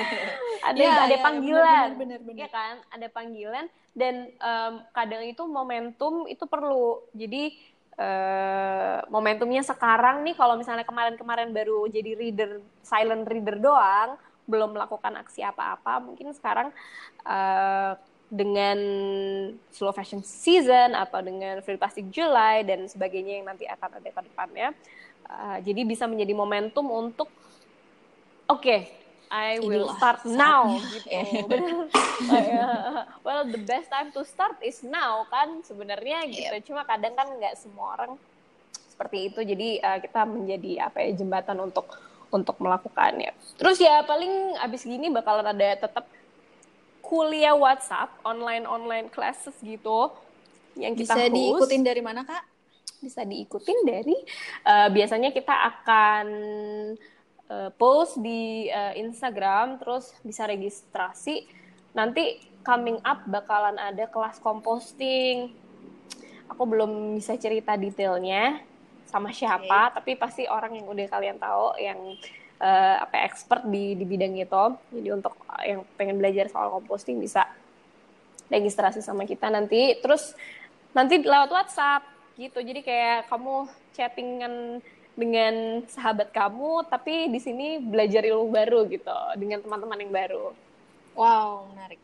Ada 0.60 0.76
Iya, 0.76 0.92
ada 1.08 1.16
iya, 1.16 1.24
panggilan. 1.24 1.88
bener, 1.96 2.20
bener, 2.20 2.20
bener. 2.28 2.42
ya 2.44 2.48
kan? 2.52 2.74
Ada 2.92 3.08
panggilan. 3.08 3.66
Dan 3.96 4.16
em, 4.28 4.74
kadang 4.92 5.24
itu 5.24 5.44
momentum 5.48 6.28
itu 6.28 6.44
perlu. 6.46 7.00
Jadi 7.16 7.56
eh, 8.00 9.00
momentumnya 9.12 9.62
sekarang 9.62 10.24
nih 10.24 10.40
kalau 10.40 10.56
misalnya 10.56 10.88
kemarin-kemarin 10.88 11.52
baru 11.52 11.84
jadi 11.92 12.16
reader 12.16 12.64
silent 12.80 13.28
reader 13.28 13.60
doang 13.60 14.16
belum 14.50 14.74
melakukan 14.74 15.14
aksi 15.20 15.44
apa-apa 15.44 16.00
mungkin 16.02 16.32
sekarang 16.32 16.72
eh, 17.28 17.94
dengan 18.30 18.80
slow 19.74 19.92
fashion 19.92 20.22
season 20.22 20.94
atau 20.94 21.20
dengan 21.20 21.60
free 21.66 21.82
plastic 21.82 22.08
July 22.14 22.62
dan 22.62 22.86
sebagainya 22.86 23.42
yang 23.42 23.48
nanti 23.50 23.66
akan 23.66 24.00
ada 24.00 24.10
ke 24.10 24.22
depannya 24.24 24.70
eh, 25.28 25.58
jadi 25.62 25.82
bisa 25.84 26.08
menjadi 26.08 26.34
momentum 26.34 26.88
untuk 26.88 27.28
oke 28.48 29.09
I 29.30 29.62
will 29.62 29.86
Inilah. 29.86 29.98
start 29.98 30.22
now 30.26 30.74
gitu. 30.94 31.10
Well 33.22 33.46
the 33.46 33.62
best 33.62 33.94
time 33.94 34.10
to 34.18 34.26
start 34.26 34.58
is 34.66 34.82
now 34.82 35.26
kan 35.30 35.62
sebenarnya 35.62 36.26
gitu. 36.30 36.74
Cuma 36.74 36.84
kadang 36.84 37.14
kan 37.14 37.30
nggak 37.38 37.54
semua 37.58 37.94
orang 37.98 38.18
seperti 38.90 39.30
itu. 39.30 39.40
Jadi 39.46 39.70
uh, 39.80 40.02
kita 40.02 40.26
menjadi 40.26 40.90
apa 40.90 41.06
ya 41.06 41.14
jembatan 41.14 41.62
untuk 41.62 41.86
untuk 42.30 42.56
melakukannya 42.62 43.34
terus 43.58 43.82
ya 43.82 44.06
paling 44.06 44.58
abis 44.62 44.86
gini 44.86 45.10
bakalan 45.10 45.50
ada 45.50 45.90
tetap 45.90 46.06
kuliah 47.02 47.58
WhatsApp 47.58 48.14
online 48.22 48.70
online 48.70 49.10
classes 49.10 49.58
gitu 49.66 50.14
yang 50.78 50.94
kita 50.94 51.18
bisa 51.18 51.26
host. 51.26 51.34
diikutin 51.36 51.82
dari 51.82 52.02
mana 52.06 52.22
kak? 52.22 52.44
Bisa 53.02 53.26
diikutin 53.26 53.80
dari 53.82 54.18
uh, 54.70 54.88
biasanya 54.94 55.34
kita 55.34 55.52
akan 55.52 56.26
uh, 57.50 57.70
post 57.76 58.22
di 58.22 58.70
uh, 58.70 58.94
Instagram, 58.96 59.82
terus 59.82 60.14
bisa 60.22 60.46
registrasi. 60.46 61.50
Nanti 61.98 62.40
coming 62.62 63.02
up 63.02 63.26
bakalan 63.26 63.76
ada 63.76 64.06
kelas 64.08 64.38
composting. 64.40 65.52
Aku 66.50 66.66
belum 66.66 67.18
bisa 67.18 67.38
cerita 67.38 67.78
detailnya 67.78 68.62
sama 69.10 69.34
siapa, 69.34 69.90
okay. 69.90 69.94
tapi 69.98 70.12
pasti 70.18 70.44
orang 70.46 70.78
yang 70.78 70.86
udah 70.86 71.06
kalian 71.10 71.38
tahu 71.42 71.74
yang 71.82 72.00
uh, 72.62 72.96
apa 73.02 73.26
expert 73.26 73.66
di 73.66 73.98
di 73.98 74.06
bidang 74.06 74.38
itu. 74.38 74.66
Jadi 74.94 75.10
untuk 75.10 75.34
yang 75.66 75.82
pengen 75.98 76.22
belajar 76.22 76.46
soal 76.50 76.70
composting 76.70 77.18
bisa 77.18 77.50
registrasi 78.50 79.02
sama 79.02 79.26
kita 79.26 79.50
nanti. 79.50 79.98
Terus 79.98 80.38
nanti 80.94 81.22
lewat 81.22 81.50
WhatsApp 81.50 82.06
gitu. 82.38 82.62
Jadi 82.62 82.86
kayak 82.86 83.30
kamu 83.30 83.70
chattingan 83.94 84.54
dengan 85.20 85.84
sahabat 85.86 86.32
kamu, 86.32 86.88
tapi 86.88 87.28
di 87.28 87.40
sini 87.44 87.84
belajar 87.84 88.24
ilmu 88.24 88.48
baru 88.48 88.88
gitu 88.88 89.20
dengan 89.36 89.60
teman-teman 89.60 90.00
yang 90.00 90.14
baru. 90.16 90.56
Wow, 91.20 91.76
menarik. 91.76 92.00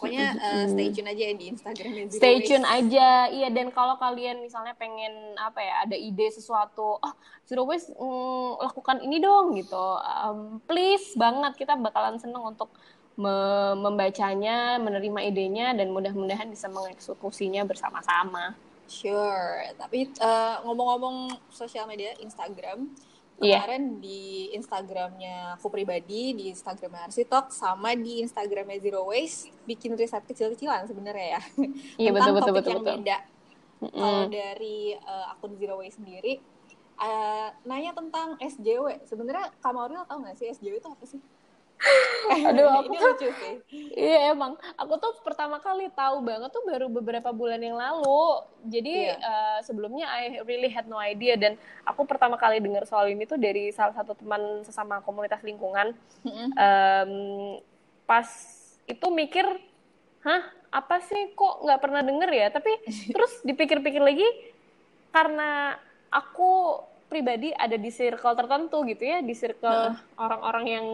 Pokoknya 0.00 0.32
uh, 0.32 0.64
stay 0.64 0.88
tune 0.96 1.12
aja 1.12 1.22
ya 1.28 1.34
di 1.36 1.52
Instagram 1.52 2.08
Zero 2.08 2.20
Stay 2.24 2.36
tune 2.40 2.64
aja, 2.64 3.28
iya. 3.28 3.52
Dan 3.52 3.68
kalau 3.68 4.00
kalian 4.00 4.40
misalnya 4.40 4.72
pengen 4.72 5.36
apa 5.36 5.60
ya, 5.60 5.84
ada 5.84 5.92
ide 5.92 6.24
sesuatu, 6.32 6.96
oh 6.96 7.14
Zero 7.44 7.68
Waste 7.68 7.92
mm, 7.92 8.64
lakukan 8.64 9.04
ini 9.04 9.20
dong 9.20 9.52
gitu. 9.60 9.84
Um, 10.00 10.56
please 10.64 11.12
banget 11.20 11.52
kita 11.60 11.76
bakalan 11.76 12.16
seneng 12.16 12.40
untuk 12.40 12.72
me 13.20 13.36
membacanya, 13.76 14.80
menerima 14.80 15.20
idenya, 15.28 15.76
dan 15.76 15.92
mudah-mudahan 15.92 16.48
bisa 16.48 16.72
mengeksekusinya 16.72 17.68
bersama-sama. 17.68 18.56
Sure, 18.90 19.70
tapi 19.78 20.10
uh, 20.18 20.66
ngomong-ngomong 20.66 21.30
sosial 21.46 21.86
media, 21.86 22.10
Instagram, 22.18 22.90
iya. 23.38 23.62
kemarin 23.62 23.84
yeah. 23.86 24.00
di 24.02 24.20
Instagramnya 24.58 25.54
aku 25.54 25.70
pribadi, 25.70 26.34
di 26.34 26.50
Instagram 26.50 27.06
Arsitok, 27.06 27.54
sama 27.54 27.94
di 27.94 28.18
Instagramnya 28.18 28.82
Zero 28.82 29.06
Waste, 29.06 29.54
bikin 29.62 29.94
riset 29.94 30.26
kecil-kecilan 30.26 30.90
sebenarnya 30.90 31.38
ya. 31.38 31.42
Iya, 32.02 32.10
betul, 32.18 32.34
betul, 32.34 32.52
betul, 32.58 32.70
yang 32.74 32.82
betul. 32.82 32.96
beda. 32.98 33.18
Mm. 33.80 33.92
Kalau 33.94 34.24
dari 34.26 34.78
uh, 34.98 35.32
akun 35.38 35.54
Zero 35.54 35.78
Waste 35.78 36.02
sendiri, 36.02 36.42
uh, 36.98 37.48
nanya 37.64 37.94
tentang 37.94 38.34
SJW. 38.42 39.06
Sebenarnya 39.06 39.54
Kamaril 39.62 40.02
tau 40.10 40.18
gak 40.18 40.34
sih 40.34 40.50
SJW 40.50 40.82
itu 40.82 40.88
apa 40.90 41.04
sih? 41.06 41.22
Aduh, 42.30 42.68
aku 42.68 42.92
tuh, 42.92 43.10
lucu 43.16 43.28
sih. 43.40 43.54
Iya 43.96 44.36
emang, 44.36 44.54
aku 44.76 44.94
tuh 45.00 45.12
pertama 45.24 45.58
kali 45.58 45.88
tahu 45.96 46.20
banget 46.22 46.52
tuh 46.52 46.62
baru 46.68 46.86
beberapa 46.92 47.32
bulan 47.32 47.58
yang 47.58 47.80
lalu. 47.80 48.44
Jadi 48.68 49.10
yeah. 49.10 49.16
Iya. 49.16 49.30
uh, 49.32 49.58
sebelumnya 49.64 50.06
I 50.06 50.44
really 50.44 50.68
had 50.68 50.86
no 50.86 51.00
idea 51.00 51.40
dan 51.40 51.56
aku 51.88 52.04
pertama 52.04 52.36
kali 52.36 52.60
dengar 52.60 52.84
soal 52.84 53.08
ini 53.08 53.24
tuh 53.24 53.40
dari 53.40 53.72
salah 53.72 53.96
satu 53.96 54.12
teman 54.12 54.62
sesama 54.62 55.00
komunitas 55.00 55.40
lingkungan. 55.40 55.96
Mm-hmm. 56.22 56.48
Um, 56.54 57.12
pas 58.04 58.28
itu 58.84 59.06
mikir, 59.08 59.46
hah 60.26 60.42
apa 60.70 61.02
sih 61.02 61.34
kok 61.34 61.64
nggak 61.64 61.80
pernah 61.80 62.02
denger 62.04 62.30
ya? 62.30 62.46
Tapi 62.52 62.72
terus 63.14 63.32
dipikir-pikir 63.42 64.04
lagi 64.04 64.26
karena 65.10 65.74
aku 66.12 66.84
pribadi 67.10 67.50
ada 67.50 67.74
di 67.74 67.90
circle 67.90 68.38
tertentu 68.38 68.86
gitu 68.86 69.02
ya, 69.02 69.18
di 69.18 69.34
circle 69.34 69.98
orang-orang 70.14 70.64
uh. 70.64 70.70
yang 70.70 70.86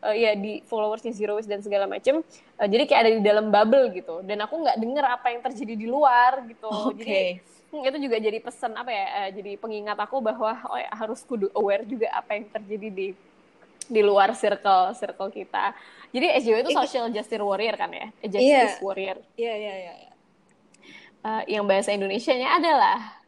uh, 0.00 0.16
ya 0.16 0.32
di 0.32 0.64
followersnya 0.64 1.12
Zero 1.12 1.36
Waste 1.36 1.52
dan 1.52 1.60
segala 1.60 1.84
macem. 1.84 2.24
Uh, 2.56 2.68
jadi 2.68 2.88
kayak 2.88 3.00
ada 3.04 3.12
di 3.20 3.22
dalam 3.22 3.52
bubble 3.52 3.92
gitu. 3.92 4.24
Dan 4.24 4.40
aku 4.40 4.64
nggak 4.64 4.80
denger 4.80 5.04
apa 5.04 5.26
yang 5.28 5.40
terjadi 5.44 5.74
di 5.76 5.86
luar 5.86 6.48
gitu. 6.48 6.72
Okay. 6.96 7.44
jadi 7.68 7.84
hmm, 7.84 7.88
itu 7.92 7.98
juga 8.08 8.16
jadi 8.16 8.38
pesan 8.40 8.72
apa 8.72 8.90
ya 8.90 9.06
uh, 9.06 9.30
jadi 9.36 9.52
pengingat 9.60 9.98
aku 10.00 10.24
bahwa 10.24 10.56
oh 10.72 10.78
ya, 10.80 10.88
harus 10.96 11.20
kudu 11.20 11.52
aware 11.52 11.84
juga 11.84 12.08
apa 12.16 12.40
yang 12.40 12.48
terjadi 12.48 12.88
di 12.88 13.06
di 13.88 14.00
luar 14.00 14.32
circle 14.32 14.96
circle 14.96 15.28
kita. 15.28 15.76
Jadi 16.08 16.40
SJW 16.40 16.64
itu 16.64 16.72
social 16.72 17.12
justice 17.12 17.44
warrior 17.44 17.76
kan 17.76 17.92
ya? 17.92 18.08
Justice 18.24 18.80
yeah. 18.80 18.80
warrior. 18.80 19.20
Iya 19.36 19.54
iya 19.60 19.74
iya 19.76 19.94
yang 21.44 21.68
bahasa 21.68 21.92
Indonesia-nya 21.92 22.56
adalah? 22.56 23.20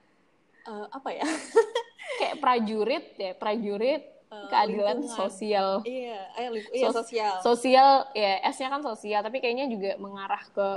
Uh, 0.64 0.86
apa 0.92 1.08
ya 1.12 1.24
kayak 2.30 2.38
prajurit 2.38 3.04
ya 3.18 3.32
prajurit 3.34 4.02
uh, 4.30 4.46
keadilan 4.46 5.02
lingkungan. 5.02 5.18
sosial. 5.18 5.68
Iya, 5.82 6.20
eh, 6.38 6.46
iya 6.70 6.86
Sos 6.86 6.94
sosial. 7.02 7.34
Sosial 7.42 7.90
ya 8.14 8.38
S-nya 8.54 8.70
kan 8.70 8.82
sosial, 8.86 9.20
tapi 9.26 9.42
kayaknya 9.42 9.66
juga 9.66 9.98
mengarah 9.98 10.46
ke 10.54 10.68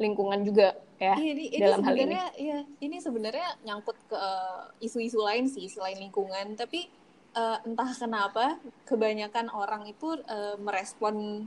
lingkungan 0.00 0.40
juga 0.46 0.78
ya 0.96 1.12
iya, 1.20 1.32
ini, 1.36 1.44
dalam 1.60 1.84
hal 1.84 1.92
ini. 1.92 2.16
Iya, 2.40 2.58
ini 2.80 2.96
sebenarnya 3.04 3.60
nyangkut 3.68 4.00
ke 4.08 4.22
isu-isu 4.80 5.20
uh, 5.20 5.28
lain 5.28 5.44
sih 5.44 5.68
selain 5.68 6.00
lingkungan, 6.00 6.56
tapi 6.56 6.88
uh, 7.36 7.60
entah 7.68 7.92
kenapa 7.92 8.56
kebanyakan 8.88 9.52
orang 9.52 9.84
itu 9.84 10.16
uh, 10.24 10.56
merespon 10.56 11.44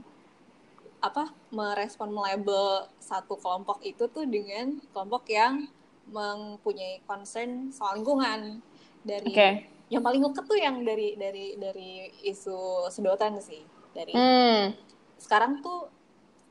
apa 1.02 1.34
merespon 1.50 2.14
melabel 2.14 2.86
satu 3.02 3.34
kelompok 3.34 3.82
itu 3.82 4.06
tuh 4.06 4.22
dengan 4.22 4.78
kelompok 4.94 5.26
yang 5.26 5.66
mempunyai 6.06 7.02
concern 7.02 7.74
soal 7.74 7.98
lingkungan 7.98 8.62
dari 9.04 9.28
okay 9.30 9.72
yang 9.92 10.00
paling 10.00 10.24
ngeket 10.24 10.44
tuh 10.48 10.56
yang 10.56 10.80
dari 10.80 11.20
dari 11.20 11.46
dari 11.60 12.08
isu 12.24 12.88
sedotan 12.88 13.36
sih 13.44 13.60
dari 13.92 14.16
hmm. 14.16 14.72
sekarang 15.20 15.60
tuh 15.60 15.92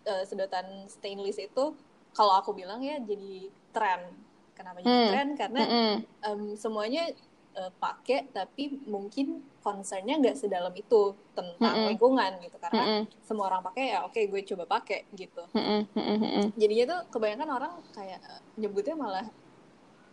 uh, 0.05 0.23
sedotan 0.29 0.85
stainless 0.85 1.41
itu 1.41 1.73
kalau 2.13 2.37
aku 2.37 2.53
bilang 2.53 2.85
ya 2.85 3.01
jadi 3.01 3.49
tren 3.73 4.13
kenapa 4.53 4.85
jadi 4.85 4.93
hmm. 4.93 5.09
tren 5.09 5.27
karena 5.33 5.61
hmm. 5.65 5.97
um, 6.21 6.41
semuanya 6.53 7.09
uh, 7.57 7.73
pakai 7.81 8.29
tapi 8.29 8.77
mungkin 8.85 9.41
concernnya 9.65 10.21
nggak 10.21 10.37
sedalam 10.37 10.73
itu 10.77 11.17
tentang 11.33 11.81
hmm. 11.81 11.97
lingkungan 11.97 12.37
gitu 12.45 12.61
karena 12.61 12.83
hmm. 12.85 13.03
semua 13.25 13.49
orang 13.49 13.65
pakai 13.65 13.89
ya 13.89 14.05
oke 14.05 14.21
gue 14.21 14.41
coba 14.53 14.69
pakai 14.69 15.09
gitu 15.17 15.41
hmm. 15.57 15.89
Hmm. 15.97 16.47
jadinya 16.61 16.93
tuh 16.93 16.99
kebanyakan 17.09 17.49
orang 17.57 17.73
kayak 17.97 18.21
uh, 18.21 18.37
nyebutnya 18.53 18.93
malah 18.93 19.25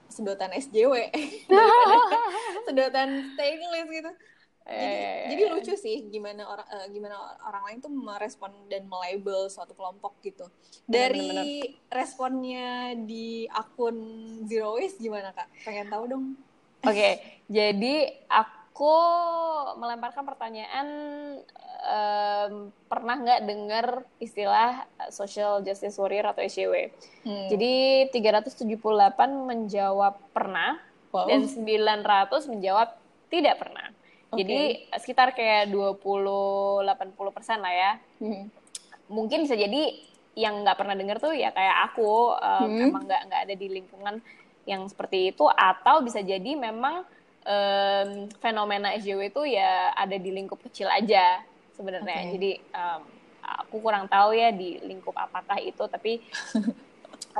sedotan 0.08 0.52
SJW 0.56 1.12
sedotan 2.66 3.32
stainless 3.36 3.88
gitu 3.88 4.12
jadi, 4.68 4.84
eh, 4.84 5.28
jadi 5.32 5.42
lucu 5.48 5.74
sih 5.80 5.96
gimana 6.12 6.44
orang 6.44 6.68
uh, 6.68 6.86
gimana 6.92 7.16
orang 7.40 7.62
lain 7.64 7.78
tuh 7.80 7.88
merespon 7.88 8.52
dan 8.68 8.84
melabel 8.84 9.48
suatu 9.48 9.72
kelompok 9.72 10.20
gitu. 10.20 10.44
Dari 10.84 11.32
bener, 11.32 11.72
bener. 11.72 11.88
responnya 11.88 12.92
di 13.00 13.48
akun 13.48 13.96
Zero 14.44 14.76
Waste 14.76 15.00
gimana 15.00 15.32
kak? 15.32 15.48
Pengen 15.64 15.88
tahu 15.88 16.04
dong. 16.04 16.24
Oke, 16.84 16.94
okay, 16.94 17.12
jadi 17.48 18.12
aku 18.28 18.57
melemparkan 19.78 20.22
pertanyaan 20.22 20.86
um, 21.82 22.52
pernah 22.86 23.16
nggak 23.18 23.40
dengar 23.42 23.86
istilah 24.22 24.86
social 25.10 25.62
justice 25.66 25.98
warrior 25.98 26.30
atau 26.30 26.42
SJW. 26.46 26.94
Hmm. 27.26 27.48
Jadi 27.50 28.06
378 28.14 28.68
menjawab 29.26 30.18
pernah 30.30 30.78
wow. 31.10 31.26
dan 31.26 31.46
900 31.46 32.50
menjawab 32.50 32.88
tidak 33.28 33.58
pernah. 33.58 33.90
Okay. 34.28 34.36
Jadi 34.44 34.60
sekitar 35.00 35.32
kayak 35.32 35.72
20-80 35.72 37.36
persen 37.36 37.58
lah 37.64 37.74
ya. 37.74 37.92
Hmm. 38.20 38.46
Mungkin 39.08 39.48
bisa 39.48 39.56
jadi 39.56 39.96
yang 40.38 40.62
nggak 40.62 40.78
pernah 40.78 40.94
dengar 40.94 41.18
tuh 41.18 41.34
ya 41.34 41.50
kayak 41.50 41.90
aku 41.90 42.30
um, 42.38 42.68
hmm. 42.70 42.86
emang 42.92 43.04
nggak 43.10 43.22
nggak 43.26 43.42
ada 43.48 43.54
di 43.58 43.66
lingkungan 43.66 44.22
yang 44.68 44.86
seperti 44.86 45.34
itu 45.34 45.48
atau 45.48 46.04
bisa 46.04 46.22
jadi 46.22 46.54
memang 46.54 47.02
um, 47.48 48.28
fenomena 48.38 48.92
SJW 49.00 49.32
itu 49.32 49.42
ya 49.48 49.96
ada 49.96 50.14
di 50.20 50.30
lingkup 50.30 50.60
kecil 50.68 50.92
aja 50.92 51.40
sebenarnya. 51.72 52.28
Okay. 52.28 52.32
Jadi 52.36 52.52
um, 52.76 53.02
aku 53.42 53.76
kurang 53.80 54.06
tahu 54.06 54.36
ya 54.36 54.52
di 54.52 54.76
lingkup 54.84 55.16
apakah 55.16 55.56
itu, 55.58 55.80
tapi 55.88 56.20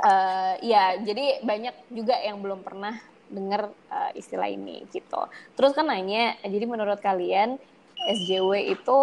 uh, 0.01 0.57
ya 0.73 0.97
jadi 0.97 1.45
banyak 1.45 1.93
juga 1.93 2.17
yang 2.17 2.41
belum 2.41 2.65
pernah 2.65 2.97
dengar 3.29 3.69
uh, 3.93 4.11
istilah 4.17 4.49
ini 4.49 4.89
gitu. 4.89 5.21
Terus 5.53 5.71
kan 5.77 5.85
nanya, 5.85 6.35
jadi 6.41 6.65
menurut 6.65 6.97
kalian 6.97 7.61
SJW 8.09 8.73
itu 8.73 8.99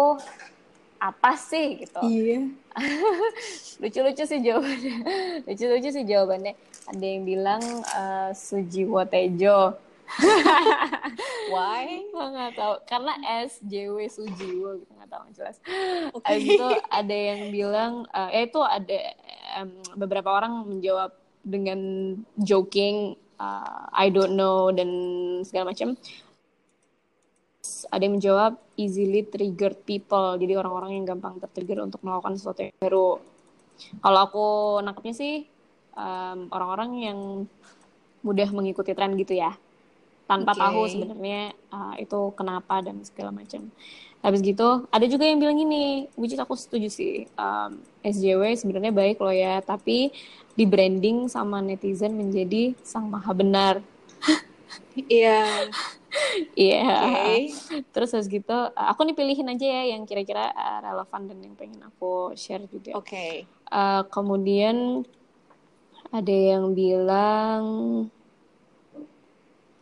apa 0.97 1.37
sih 1.37 1.87
gitu? 1.87 2.01
Iya. 2.03 2.51
Lucu-lucu 3.81 4.23
sih 4.25 4.39
jawabannya. 4.43 4.95
Lucu-lucu 5.47 5.89
sih 5.93 6.05
jawabannya. 6.05 6.53
Ada 6.91 7.05
yang 7.05 7.23
bilang 7.23 7.63
uh, 7.95 8.29
Sujiwo 8.33 9.05
Tejo 9.07 9.86
Why? 11.53 12.07
Gue 12.09 12.25
nggak 12.31 12.53
tahu. 12.55 12.73
Karena 12.87 13.13
SJW 13.47 13.97
Sujiwo 14.07 14.79
gitu 14.81 14.91
nggak 14.95 15.11
tahu 15.11 15.23
jelas. 15.35 15.57
Okay. 16.23 16.57
itu 16.57 16.67
ada 16.87 17.15
yang 17.15 17.41
bilang, 17.51 17.93
uh, 18.15 18.29
eh 18.31 18.47
itu 18.47 18.59
ada 18.63 18.97
um, 19.61 19.71
beberapa 19.99 20.29
orang 20.31 20.65
menjawab 20.67 21.11
dengan 21.43 21.79
joking, 22.39 23.15
uh, 23.39 23.87
I 23.91 24.11
don't 24.11 24.35
know 24.35 24.71
dan 24.71 24.89
segala 25.43 25.71
macam. 25.75 25.95
Ada 27.91 28.01
yang 28.07 28.15
menjawab 28.19 28.53
easily 28.79 29.27
triggered 29.27 29.83
people, 29.83 30.39
jadi 30.39 30.55
orang-orang 30.55 30.95
yang 30.99 31.05
gampang 31.07 31.35
tertrigger 31.43 31.83
untuk 31.83 31.99
melakukan 31.99 32.39
sesuatu 32.39 32.63
yang 32.63 32.75
baru. 32.79 33.19
Kalau 34.01 34.19
aku 34.23 34.47
nangkepnya 34.81 35.13
sih 35.13 35.35
orang 35.97 36.49
orang-orang 36.53 36.91
yang 37.01 37.19
mudah 38.21 38.49
mengikuti 38.53 38.93
tren 38.93 39.17
gitu 39.17 39.33
ya 39.33 39.57
tanpa 40.27 40.51
okay. 40.53 40.61
tahu 40.61 40.81
sebenarnya 40.91 41.41
uh, 41.71 41.95
itu 41.97 42.19
kenapa 42.35 42.83
dan 42.83 42.99
segala 43.01 43.31
macam. 43.31 43.71
habis 44.17 44.41
gitu 44.41 44.89
ada 44.89 45.05
juga 45.05 45.29
yang 45.29 45.37
bilang 45.37 45.61
gini 45.61 46.09
which 46.17 46.33
is 46.33 46.41
aku 46.41 46.57
setuju 46.57 46.89
sih 46.89 47.29
um, 47.37 47.77
SJW 48.01 48.49
sebenarnya 48.57 48.89
baik 48.89 49.21
loh 49.21 49.31
ya 49.31 49.61
tapi 49.61 50.09
di 50.57 50.65
branding 50.65 51.29
sama 51.29 51.61
netizen 51.61 52.17
menjadi 52.17 52.73
sang 52.81 53.13
maha 53.13 53.29
benar 53.37 53.77
Iya. 54.97 55.69
Iya. 56.57 56.89
Oke. 57.05 57.35
Terus 57.93 58.09
habis 58.13 58.29
gitu, 58.29 58.57
aku 58.73 58.99
nih 59.05 59.15
pilihin 59.15 59.51
aja 59.53 59.65
ya 59.65 59.83
yang 59.93 60.03
kira-kira 60.09 60.49
uh, 60.53 60.79
relevan 60.81 61.29
dan 61.29 61.37
yang 61.43 61.53
pengen 61.53 61.81
aku 61.85 62.33
share 62.33 62.65
juga. 62.65 62.97
Oke. 62.97 63.45
Uh, 63.69 64.01
kemudian 64.09 65.05
ada 66.09 66.33
yang 66.33 66.71
bilang 66.73 67.63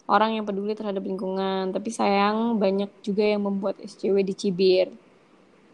orang 0.05 0.37
yang 0.37 0.45
peduli 0.45 0.77
terhadap 0.77 1.01
lingkungan, 1.01 1.73
tapi 1.73 1.89
sayang 1.89 2.61
banyak 2.61 2.89
juga 3.01 3.25
yang 3.25 3.45
membuat 3.45 3.81
SCW 3.81 4.21
dicibir. 4.21 4.93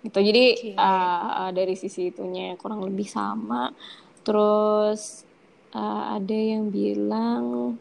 Gitu. 0.01 0.17
Jadi 0.17 0.45
Oke. 0.73 0.79
uh, 0.79 1.49
dari 1.51 1.75
sisi 1.77 2.09
itunya 2.09 2.55
kurang 2.57 2.81
lebih 2.87 3.05
sama. 3.05 3.69
Terus 4.23 5.27
uh, 5.75 6.15
ada 6.15 6.37
yang 6.37 6.71
bilang 6.71 7.75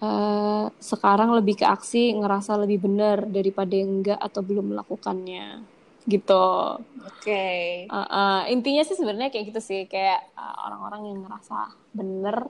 uh, 0.00 0.66
sekarang 0.80 1.32
lebih 1.36 1.60
ke 1.60 1.66
aksi 1.66 2.16
ngerasa 2.16 2.56
lebih 2.60 2.88
benar 2.88 3.24
daripada 3.28 3.72
yang 3.76 4.00
enggak 4.02 4.20
atau 4.20 4.40
belum 4.40 4.74
melakukannya 4.74 5.76
gitu 6.06 6.78
Oke. 7.02 7.46
Uh, 7.90 7.98
uh, 7.98 8.38
intinya 8.46 8.86
sih 8.86 8.94
sebenarnya 8.94 9.34
kayak 9.34 9.50
gitu 9.50 9.60
sih 9.60 9.90
kayak 9.90 10.30
uh, 10.38 10.54
orang-orang 10.70 11.10
yang 11.10 11.18
ngerasa 11.26 11.74
bener 11.90 12.46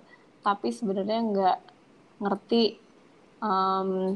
tapi 0.47 0.71
sebenarnya 0.71 1.19
nggak 1.27 1.59
ngerti 2.23 2.79
um, 3.43 4.15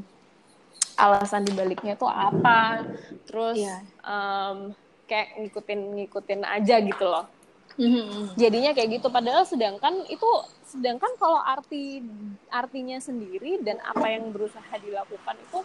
alasan 0.94 1.42
dibaliknya 1.42 1.96
tuh 1.96 2.06
apa 2.06 2.86
terus 3.26 3.58
Iya. 3.58 3.82
um, 4.00 4.70
kayak 5.04 5.42
ngikutin 5.42 5.80
ngikutin 5.98 6.40
aja 6.46 6.78
gitu 6.78 7.02
loh 7.04 7.26
Mhm. 7.74 8.36
jadinya 8.36 8.70
kayak 8.70 9.00
gitu 9.00 9.08
padahal 9.08 9.42
sedangkan 9.42 10.04
itu 10.06 10.28
sedangkan 10.68 11.10
kalau 11.16 11.40
arti 11.40 12.04
artinya 12.48 13.00
sendiri 13.00 13.58
dan 13.58 13.80
apa 13.80 14.06
yang 14.06 14.30
berusaha 14.30 14.70
dilakukan 14.76 15.34
itu 15.34 15.60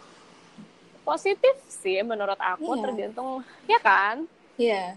positif 1.02 1.54
sih 1.68 2.02
menurut 2.02 2.38
aku 2.38 2.74
Iya. 2.74 2.82
tergantung 2.82 3.28
ya 3.64 3.78
kan 3.78 4.16
Iya. 4.56 4.96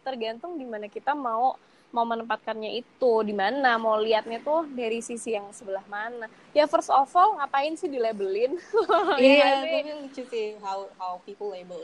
tergantung 0.00 0.56
gimana 0.56 0.88
kita 0.88 1.12
mau 1.12 1.54
mau 1.88 2.04
menempatkannya 2.04 2.84
itu 2.84 3.12
di 3.24 3.32
mana 3.32 3.80
mau 3.80 3.96
lihatnya 3.96 4.44
tuh 4.44 4.68
dari 4.68 5.00
sisi 5.00 5.32
yang 5.32 5.48
sebelah 5.56 5.84
mana. 5.88 6.28
Ya 6.52 6.68
first 6.68 6.92
of 6.92 7.08
all 7.16 7.40
ngapain 7.40 7.74
sih 7.76 7.88
dilabelin? 7.88 8.56
Iya, 9.18 9.18
Iya 9.18 9.48
tapi 9.64 9.78
lucu 10.04 10.22
sih 10.28 10.46
how 10.60 10.86
how 11.00 11.16
people 11.24 11.50
label. 11.50 11.82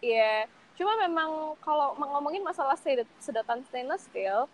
Iya, 0.00 0.48
cuma 0.80 0.96
memang 0.96 1.54
kalau 1.60 1.92
ngomongin 1.94 2.40
masalah 2.40 2.74
sed- 2.80 3.04
sedotan 3.20 3.60
stainless 3.68 4.08
steel, 4.08 4.48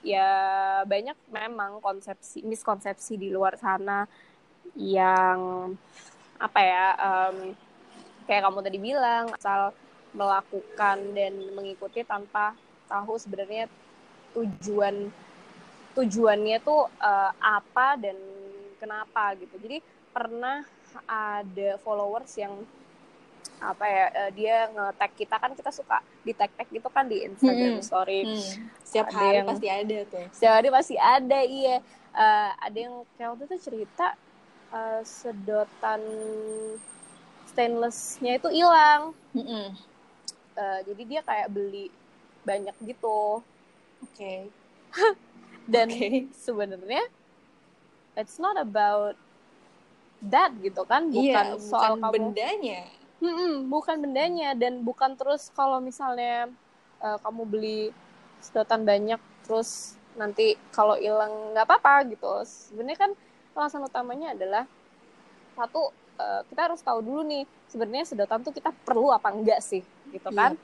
ya 0.00 0.26
banyak 0.88 1.14
memang 1.28 1.78
konsepsi 1.84 2.40
miskonsepsi 2.40 3.20
di 3.20 3.28
luar 3.28 3.60
sana 3.60 4.08
yang 4.72 5.70
apa 6.40 6.60
ya, 6.64 6.86
em, 6.96 7.36
kayak 8.24 8.42
kamu 8.48 8.58
tadi 8.64 8.78
bilang, 8.80 9.24
asal 9.36 9.76
melakukan 10.16 10.96
dan 11.12 11.32
mengikuti 11.52 12.00
tanpa 12.02 12.56
tahu 12.88 13.20
sebenarnya 13.20 13.68
tujuan 14.32 15.08
tujuannya 15.92 16.58
tuh 16.60 16.86
eh, 16.94 17.32
apa 17.38 17.96
dan 17.96 18.16
kenapa 18.76 19.34
gitu. 19.34 19.54
Jadi 19.58 19.78
pernah 20.08 20.62
ada 21.04 21.76
followers 21.78 22.32
yang 22.34 22.54
apa 23.58 23.84
ya 23.84 24.04
eh, 24.16 24.30
dia 24.32 24.56
nge-tag 24.68 25.12
kita 25.14 25.34
kan 25.34 25.50
kita 25.52 25.68
suka 25.68 25.98
di 26.22 26.30
tag 26.30 26.50
tag 26.52 26.68
gitu 26.68 26.86
kan 26.86 27.04
di 27.04 27.22
Instagram 27.24 27.76
Hmm. 27.76 27.84
story 27.84 28.22
Hmm. 28.22 28.70
Setiap 28.80 29.06
Ada 29.08 29.16
hari 29.16 29.36
yang- 29.36 29.48
pasti 29.48 29.68
ada 29.68 29.98
tuh. 30.06 30.26
setiap 30.30 30.52
hari 30.54 30.68
pasti 30.70 30.94
ada 30.96 31.40
iya 31.40 31.76
Eh, 32.10 32.50
ada 32.58 32.74
yang 32.74 32.94
kayak 33.14 33.30
waktu 33.30 33.44
itu 33.46 33.58
cerita 33.62 34.16
eh, 34.70 35.00
sedotan 35.02 36.02
stainlessnya 37.46 38.36
itu 38.36 38.48
hilang 38.50 39.12
Mhm. 39.32 39.66
Eh, 40.56 40.80
jadi 40.84 41.02
dia 41.04 41.20
kayak 41.22 41.48
beli 41.48 41.86
banyak 42.42 42.74
gitu 42.82 43.38
Oke. 44.04 44.50
dan 45.72 45.88
Oke. 45.92 46.30
sebenarnya 46.32 47.04
it's 48.16 48.40
not 48.40 48.58
about 48.58 49.14
that 50.24 50.50
gitu 50.58 50.82
kan 50.88 51.06
bukan 51.12 51.46
Iya, 51.54 51.62
soal 51.62 51.94
bukan 51.94 52.02
kamu 52.02 52.14
bendanya. 52.14 52.80
Mm-mm, 53.18 53.66
bukan 53.66 53.96
bendanya 53.98 54.54
dan 54.54 54.86
bukan 54.86 55.18
terus 55.18 55.50
kalau 55.54 55.82
misalnya 55.82 56.46
uh, 57.02 57.18
kamu 57.18 57.42
beli 57.50 57.80
sedotan 58.38 58.86
banyak 58.86 59.18
terus 59.42 59.98
nanti 60.14 60.54
kalau 60.70 60.94
hilang 60.98 61.54
nggak 61.54 61.66
apa-apa 61.66 62.06
gitu 62.14 62.30
sebenarnya 62.46 62.98
kan 63.08 63.10
alasan 63.58 63.82
utamanya 63.86 64.34
adalah 64.38 64.64
satu 65.58 65.90
uh, 66.18 66.42
kita 66.46 66.70
harus 66.70 66.78
tahu 66.82 67.02
dulu 67.02 67.26
nih 67.26 67.42
sebenarnya 67.66 68.06
sedotan 68.06 68.42
tuh 68.46 68.54
kita 68.54 68.70
perlu 68.86 69.10
apa 69.10 69.34
enggak 69.34 69.58
sih 69.62 69.82
gitu 70.14 70.30
kan 70.30 70.54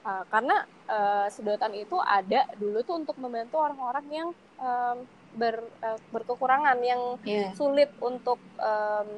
Uh, 0.00 0.24
karena 0.32 0.56
uh, 0.88 1.28
sedotan 1.28 1.76
itu 1.76 1.92
ada 2.00 2.48
dulu 2.56 2.80
tuh 2.80 2.96
untuk 2.96 3.20
membantu 3.20 3.60
orang-orang 3.60 4.06
yang 4.08 4.28
um, 4.56 4.96
ber, 5.36 5.60
uh, 5.84 6.00
berkekurangan 6.08 6.80
yang 6.80 7.20
Iya. 7.20 7.52
sulit 7.52 7.92
untuk 8.00 8.40
um, 8.56 9.08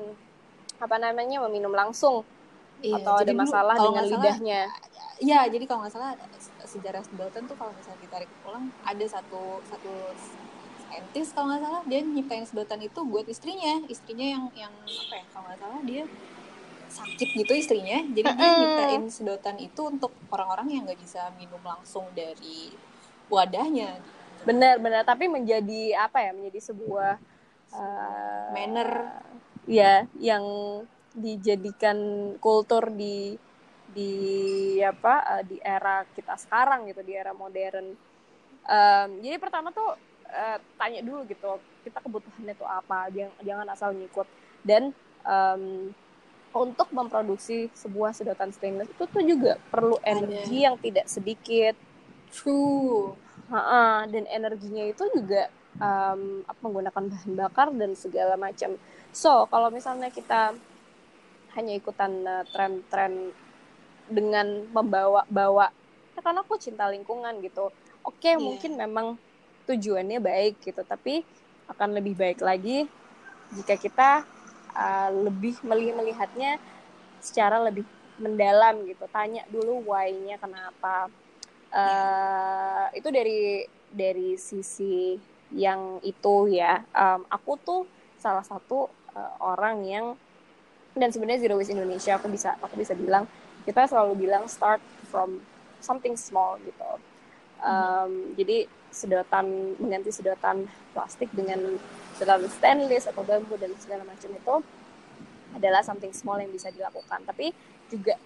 apa 0.77 0.97
namanya 0.99 1.39
meminum 1.47 1.71
langsung 1.71 2.27
Iya, 2.83 2.99
atau 2.99 3.15
jadi 3.23 3.23
ada 3.23 3.33
dulu 3.33 3.43
masalah 3.47 3.75
kalau 3.79 3.87
dengan 3.95 4.05
salah, 4.05 4.19
lidahnya. 4.27 4.63
Iya, 5.23 5.41
jadi 5.47 5.65
kalau 5.65 5.81
nggak 5.87 5.95
salah 5.95 6.11
se- 6.35 6.51
sejarah 6.67 7.03
sedotan 7.07 7.47
tuh 7.47 7.55
kalau 7.55 7.71
misalnya 7.71 8.01
ditarik 8.03 8.31
ulang 8.43 8.67
ada 8.83 9.05
satu 9.07 9.63
satu 9.63 9.93
saintis 10.83 11.31
kalau 11.31 11.47
nggak 11.47 11.63
salah 11.63 11.83
dia 11.87 12.03
nyiptain 12.03 12.43
sedotan 12.43 12.83
itu 12.83 13.01
buat 13.07 13.23
istrinya, 13.25 13.87
istrinya 13.87 14.27
yang 14.27 14.45
yang 14.59 14.75
apa 14.83 15.15
ya 15.15 15.25
kalau 15.31 15.47
nggak 15.47 15.61
salah 15.63 15.81
dia 15.87 16.03
sakit 16.93 17.29
gitu 17.33 17.53
istrinya, 17.57 18.05
jadi 18.13 18.29
dia 18.37 18.51
nyiptain 18.61 19.05
sedotan 19.09 19.57
itu 19.57 19.81
untuk 19.89 20.13
orang-orang 20.29 20.69
yang 20.77 20.83
nggak 20.85 21.01
bisa 21.01 21.33
minum 21.41 21.61
langsung 21.65 22.05
dari 22.13 22.71
wadahnya. 23.33 23.97
Benar-benar 24.45 25.09
tapi 25.09 25.33
menjadi 25.33 25.97
apa 25.97 26.21
ya? 26.21 26.31
Menjadi 26.37 26.61
sebuah 26.73 27.17
uh, 27.73 28.47
Manner. 28.53 28.91
ya 29.63 30.11
yang 30.19 30.43
dijadikan 31.15 31.97
kultur 32.43 32.91
di 32.91 33.39
di 33.93 34.13
apa 34.83 35.39
uh, 35.39 35.43
di 35.47 35.61
era 35.63 36.03
kita 36.17 36.35
sekarang 36.35 36.89
gitu 36.91 37.05
di 37.07 37.15
era 37.15 37.31
modern. 37.31 37.95
Um, 38.63 39.09
jadi 39.23 39.39
pertama 39.39 39.71
tuh 39.71 39.95
uh, 40.33 40.59
tanya 40.79 41.05
dulu 41.05 41.27
gitu 41.29 41.61
kita 41.83 41.99
kebutuhannya 42.01 42.55
tuh 42.57 42.69
apa 42.69 43.11
jangan 43.13 43.35
jangan 43.43 43.67
asal 43.75 43.91
ngikut 43.93 44.27
dan 44.63 44.95
um, 45.27 45.91
untuk 46.53 46.89
memproduksi 46.93 47.73
sebuah 47.73 48.13
sedotan 48.13 48.53
stainless 48.53 48.93
itu 48.93 49.05
tuh 49.09 49.25
juga 49.25 49.57
perlu 49.73 49.97
energi 50.05 50.65
yang 50.65 50.77
tidak 50.77 51.09
sedikit 51.09 51.75
True. 52.33 53.13
Dan 54.09 54.25
energinya 54.33 54.89
itu 54.89 55.05
juga 55.13 55.53
um, 55.77 56.41
menggunakan 56.65 57.05
bahan 57.13 57.33
bakar 57.37 57.69
dan 57.77 57.93
segala 57.93 58.41
macam. 58.41 58.81
So, 59.13 59.45
kalau 59.53 59.69
misalnya 59.69 60.09
kita 60.09 60.57
hanya 61.53 61.73
ikutan 61.77 62.25
uh, 62.25 62.45
tren-tren 62.49 63.37
dengan 64.09 64.65
membawa-bawa, 64.73 65.69
ya 66.17 66.21
karena 66.25 66.41
aku 66.41 66.57
cinta 66.57 66.89
lingkungan 66.89 67.45
gitu. 67.45 67.69
Oke, 68.01 68.33
Iya. 68.33 68.41
mungkin 68.41 68.81
memang 68.81 69.21
tujuannya 69.69 70.17
baik 70.17 70.65
gitu, 70.65 70.81
tapi 70.89 71.21
akan 71.69 72.01
lebih 72.01 72.17
baik 72.17 72.41
lagi 72.41 72.89
jika 73.53 73.77
kita 73.77 74.11
uh, 74.77 75.11
lebih 75.13 75.59
meli- 75.65 75.95
melihatnya 75.95 76.59
secara 77.23 77.63
lebih 77.63 77.87
mendalam 78.21 78.85
gitu. 78.87 79.05
Tanya 79.11 79.47
dulu 79.49 79.93
why-nya 79.93 80.37
kenapa. 80.39 81.09
Eh 81.73 82.87
itu 82.99 83.09
dari 83.09 83.65
dari 83.89 84.37
sisi 84.37 85.17
yang 85.53 86.01
itu 86.05 86.49
ya. 86.53 86.85
Em, 86.93 87.25
aku 87.29 87.57
tuh 87.61 87.83
salah 88.21 88.45
satu 88.45 88.89
eh, 89.17 89.33
orang 89.41 89.77
yang 89.85 90.07
dan 90.93 91.09
sebenarnya 91.09 91.49
Zero 91.49 91.57
Waste 91.57 91.73
Indonesia 91.73 92.21
aku 92.21 92.29
bisa 92.29 92.57
aku 92.61 92.77
bisa 92.77 92.93
bilang 92.93 93.25
kita 93.65 93.89
selalu 93.89 94.29
bilang 94.29 94.45
start 94.45 94.83
from 95.09 95.41
something 95.81 96.15
small 96.19 96.61
gitu 96.61 96.91
Em, 97.63 98.35
jadi 98.35 98.67
sedotan 98.91 99.79
mengganti 99.79 100.11
sedotan 100.11 100.67
plastik 100.91 101.31
dengan 101.31 101.79
sedotan 102.19 102.51
stainless 102.51 103.07
atau 103.07 103.23
bambu 103.23 103.55
dan 103.55 103.71
segala 103.79 104.03
macam 104.03 104.35
itu 104.35 104.55
adalah 105.55 105.81
something 105.87 106.11
small 106.11 106.43
yang 106.43 106.51
bisa 106.51 106.75
dilakukan. 106.75 107.23
Tapi 107.23 107.55
juga 107.87 108.19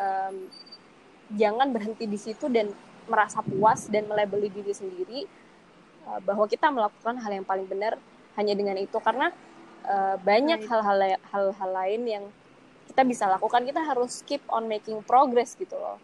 em, 0.00 0.48
jangan 1.36 1.68
berhenti 1.68 2.08
di 2.08 2.16
situ 2.16 2.48
dan 2.48 2.72
merasa 3.08 3.44
puas 3.44 3.92
dan 3.92 4.08
melabeli 4.08 4.52
diri 4.52 4.72
sendiri 4.72 5.24
uh, 6.04 6.20
bahwa 6.20 6.44
kita 6.44 6.68
melakukan 6.68 7.16
hal 7.16 7.32
yang 7.40 7.46
paling 7.48 7.64
benar 7.64 7.96
hanya 8.36 8.52
dengan 8.52 8.76
itu. 8.76 9.00
Karena 9.00 9.32
uh, 9.88 10.20
banyak 10.20 10.60
hal-hal 10.68 11.16
hal-hal 11.32 11.70
lain 11.72 12.02
yang 12.04 12.24
kita 12.92 13.00
bisa 13.08 13.24
lakukan. 13.24 13.64
Kita 13.64 13.80
harus 13.80 14.20
keep 14.28 14.44
on 14.52 14.68
making 14.68 15.00
progress 15.08 15.56
gitu 15.56 15.72
loh 15.76 15.96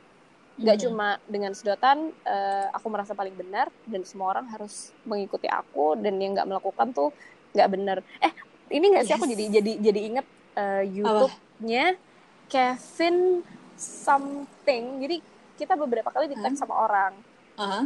nggak 0.54 0.76
Mhm. 0.76 0.82
cuma 0.86 1.08
dengan 1.26 1.50
sedotan 1.50 1.98
eh, 2.22 2.66
aku 2.70 2.86
merasa 2.86 3.10
paling 3.10 3.34
benar 3.34 3.68
dan 3.84 4.06
semua 4.06 4.30
orang 4.30 4.46
harus 4.46 4.94
mengikuti 5.02 5.46
aku 5.46 5.98
dan 5.98 6.14
yang 6.16 6.32
nggak 6.32 6.46
melakukan 6.46 6.94
tuh 6.94 7.10
nggak 7.50 7.68
benar. 7.70 7.98
Eh 8.18 8.30
ini 8.70 8.94
nggak 8.94 9.04
sih 9.04 9.14
aku 9.14 9.26
Yes. 9.26 9.32
jadi 9.34 9.44
jadi 9.58 9.72
jadi 9.82 10.00
inget 10.00 10.26
eh, 10.54 10.82
YouTube-nya 10.88 11.84
Kevin 12.46 13.42
something. 13.74 14.84
Jadi 15.00 15.16
kita 15.54 15.74
beberapa 15.74 16.08
kali 16.08 16.26
di 16.26 16.36
tag 16.36 16.54
sama 16.54 16.74
orang. 16.76 17.12
Aha. 17.54 17.80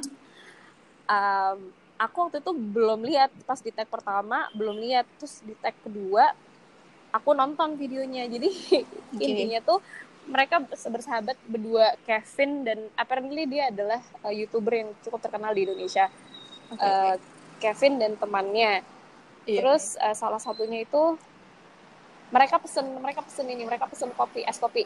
um, 1.08 1.58
aku 1.96 2.16
waktu 2.22 2.38
itu 2.38 2.52
belum 2.52 3.00
lihat 3.02 3.32
pas 3.42 3.58
di 3.58 3.68
tag 3.68 3.88
pertama 3.88 4.48
belum 4.52 4.76
lihat 4.78 5.04
terus 5.16 5.40
di 5.40 5.52
tag 5.56 5.72
kedua 5.80 6.32
aku 7.10 7.32
nonton 7.32 7.74
videonya. 7.74 8.28
Jadi 8.28 8.48
intinya 9.24 9.60
tuh 9.62 9.80
mereka 10.28 10.60
bersahabat 10.62 11.36
berdua 11.48 11.96
Kevin 12.04 12.62
dan 12.62 12.78
apparently 12.94 13.48
dia 13.48 13.72
adalah 13.72 13.98
uh, 14.20 14.30
youtuber 14.30 14.76
yang 14.76 14.90
cukup 15.00 15.20
terkenal 15.20 15.50
di 15.50 15.64
Indonesia 15.64 16.06
Oke, 16.68 16.84
Uh. 16.84 17.16
Kevin 17.58 17.96
dan 17.96 18.12
temannya 18.14 18.84
Iya. 19.48 19.64
terus 19.64 19.96
uh, 19.96 20.12
salah 20.12 20.36
satunya 20.36 20.84
itu 20.84 21.16
mereka 22.28 22.60
pesen 22.60 22.84
mereka 23.00 23.24
pesen 23.24 23.48
ini 23.48 23.64
mereka 23.64 23.88
pesen 23.88 24.12
kopi 24.12 24.44
es 24.44 24.60
kopi 24.60 24.84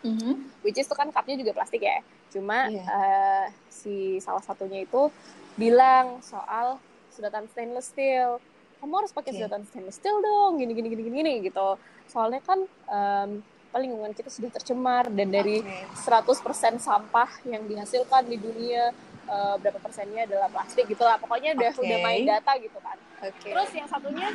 Mhm. 0.00 0.62
which 0.64 0.78
is 0.78 0.86
itu 0.86 0.94
kan 0.94 1.12
cupnya 1.12 1.36
juga 1.36 1.52
plastik 1.52 1.82
ya 1.82 2.00
cuma 2.30 2.70
Iya. 2.70 2.84
eh, 2.86 3.46
si 3.68 3.94
salah 4.16 4.40
satunya 4.40 4.86
itu 4.86 5.10
bilang 5.58 6.22
soal 6.22 6.78
sedotan 7.10 7.50
stainless 7.50 7.90
steel 7.90 8.38
kamu 8.78 8.92
harus 8.96 9.12
pakai 9.12 9.34
Oke. 9.34 9.36
sedotan 9.36 9.66
stainless 9.66 9.98
steel 9.98 10.22
dong 10.22 10.56
gini 10.56 10.72
gini 10.72 10.88
gini 10.88 11.02
gini 11.04 11.32
gitu 11.44 11.76
soalnya 12.06 12.40
kan 12.40 12.62
em, 12.86 13.30
apa, 13.70 13.78
lingkungan 13.78 14.10
kita 14.10 14.26
sudah 14.34 14.50
tercemar 14.50 15.06
dan 15.14 15.30
dari 15.30 15.62
Oke. 15.62 16.42
100% 16.42 16.82
sampah 16.82 17.30
yang 17.46 17.62
dihasilkan 17.70 18.26
di 18.26 18.34
dunia 18.34 18.90
eh, 19.30 19.54
berapa 19.62 19.78
persennya 19.78 20.26
adalah 20.26 20.50
plastik 20.50 20.90
gitu 20.90 21.06
lah 21.06 21.22
pokoknya 21.22 21.54
udah 21.54 21.70
Oke. 21.78 21.86
udah 21.86 21.98
main 22.02 22.26
data 22.26 22.52
gitu 22.58 22.78
kan 22.82 22.98
Oke. 23.20 23.52
Terus 23.52 23.70
yang 23.76 23.84
satunya 23.84 24.32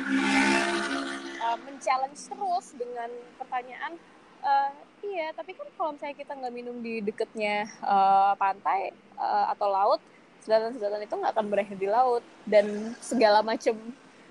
uh, 1.42 1.58
men-challenge 1.66 2.22
terus 2.22 2.66
dengan 2.78 3.10
pertanyaan, 3.34 3.98
uh, 4.46 4.70
iya 5.02 5.34
tapi 5.34 5.58
kan 5.58 5.66
kalau 5.74 5.90
misalnya 5.98 6.14
kita 6.14 6.32
nggak 6.38 6.54
minum 6.54 6.78
di 6.78 7.02
deketnya 7.02 7.66
uh, 7.82 8.38
pantai 8.38 8.94
uh, 9.18 9.50
atau 9.50 9.66
laut, 9.66 10.00
sedotan-sedotan 10.46 11.02
itu 11.02 11.18
nggak 11.18 11.34
akan 11.34 11.46
berakhir 11.50 11.76
di 11.82 11.90
laut 11.90 12.22
dan 12.46 12.94
segala 13.02 13.42
macam 13.42 13.74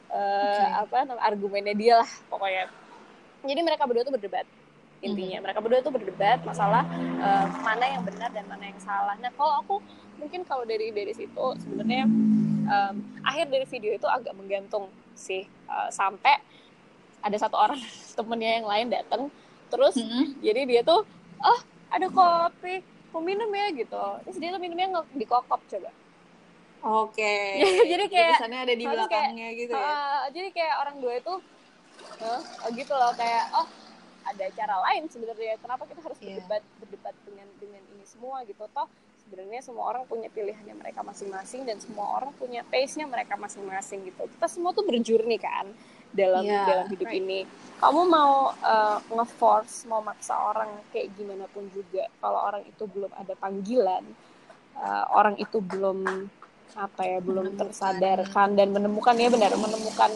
uh, 0.08 0.88
Oke. 0.88 0.88
apa 0.88 1.20
argumennya 1.20 1.76
dia 1.76 1.94
lah 2.00 2.12
pokoknya. 2.32 2.72
Jadi 3.44 3.60
mereka 3.60 3.84
berdua 3.84 4.08
tuh 4.08 4.16
berdebat 4.16 4.48
intinya 5.06 5.38
mereka 5.40 5.60
berdua 5.60 5.80
tuh 5.80 5.90
berdebat 5.90 6.42
masalah 6.42 6.82
uh, 7.18 7.46
mana 7.60 7.86
yang 7.88 8.02
benar 8.02 8.30
dan 8.30 8.44
mana 8.44 8.66
yang 8.66 8.80
salah. 8.80 9.14
Nah 9.16 9.30
kalau 9.32 9.54
aku 9.60 9.76
mungkin 10.16 10.42
kalau 10.42 10.64
dari 10.64 10.90
dari 10.90 11.12
situ 11.12 11.46
sebenarnya 11.60 12.10
um, 12.66 12.96
akhir 13.22 13.46
dari 13.48 13.66
video 13.66 13.94
itu 13.94 14.08
agak 14.08 14.34
menggantung 14.34 14.88
sih 15.14 15.46
Uh, 15.66 15.90
sampai 15.90 16.38
ada 17.20 17.34
satu 17.36 17.58
orang 17.58 17.82
temennya 18.18 18.52
yang 18.56 18.66
lain 18.66 18.88
datang 18.88 19.34
terus 19.66 19.98
Mhm. 19.98 20.38
jadi 20.40 20.62
dia 20.64 20.82
tuh 20.82 21.02
oh 21.36 21.60
ada 21.90 22.06
kopi 22.08 22.80
mau 23.10 23.18
minum 23.20 23.50
ya 23.50 23.74
gitu 23.74 23.98
terus 24.22 24.38
dia 24.38 24.50
tuh 24.50 24.60
minumnya 24.60 24.94
nge- 24.94 25.10
di 25.12 25.26
kokop 25.26 25.58
coba 25.66 25.90
Oke. 26.86 27.34
Jadi 27.92 28.06
kayak- 28.06 28.38
tulisannya 28.38 28.60
ada 28.62 28.74
di 28.74 28.86
harus 28.86 29.10
kayak- 29.10 29.10
belakangnya 29.10 29.48
gitu 29.58 29.74
ya. 29.74 29.90
Uh, 29.90 30.24
jadi 30.30 30.48
kayak 30.54 30.76
orang 30.78 30.96
dua 31.02 31.14
itu 31.18 31.34
uh, 32.22 32.42
oh 32.62 32.70
gitu 32.70 32.94
loh 32.94 33.12
kayak 33.18 33.44
oh 33.52 33.66
ada 34.26 34.46
cara 34.52 34.76
lain 34.90 35.06
sebenarnya 35.08 35.56
kenapa 35.62 35.86
kita 35.86 36.02
harus 36.02 36.18
Iya. 36.20 36.42
berdebat 36.42 36.64
berdebat 36.82 37.16
dengan 37.24 37.48
dengan 37.58 37.84
ini 37.94 38.06
semua 38.06 38.42
gitu 38.44 38.66
toh 38.70 38.88
sebenarnya 39.22 39.62
semua 39.62 39.86
orang 39.90 40.06
punya 40.06 40.30
pilihannya 40.30 40.76
mereka 40.78 41.02
masing-masing 41.02 41.66
dan 41.66 41.78
semua 41.82 42.06
orang 42.18 42.30
punya 42.38 42.62
pace-nya 42.66 43.06
mereka 43.06 43.34
masing-masing 43.36 44.06
gitu 44.06 44.26
kita 44.38 44.46
semua 44.46 44.74
tuh 44.74 44.86
berjourney 44.86 45.38
kan 45.38 45.66
dalam 46.16 46.46
Iya, 46.46 46.64
dalam 46.64 46.86
hidup 46.94 47.10
right. 47.10 47.20
ini 47.20 47.40
kamu 47.78 48.02
mau 48.08 48.54
uh, 48.56 48.98
nge-force 49.10 49.84
mau 49.86 50.00
maksa 50.00 50.32
orang 50.32 50.70
kayak 50.90 51.12
gimana 51.18 51.46
pun 51.52 51.66
juga 51.74 52.06
kalau 52.22 52.40
orang 52.40 52.64
itu 52.64 52.84
belum 52.86 53.12
ada 53.14 53.34
panggilan 53.36 54.04
uh, 54.78 55.06
orang 55.12 55.36
itu 55.38 55.58
belum 55.60 56.30
apa 56.76 57.02
ya 57.04 57.20
belum 57.20 57.52
Menemukan. 57.52 57.62
tersadarkan 57.72 58.50
dan 58.56 58.68
menemukan 58.72 59.16
ya 59.16 59.28
benar 59.28 59.54
menemukan 59.56 60.12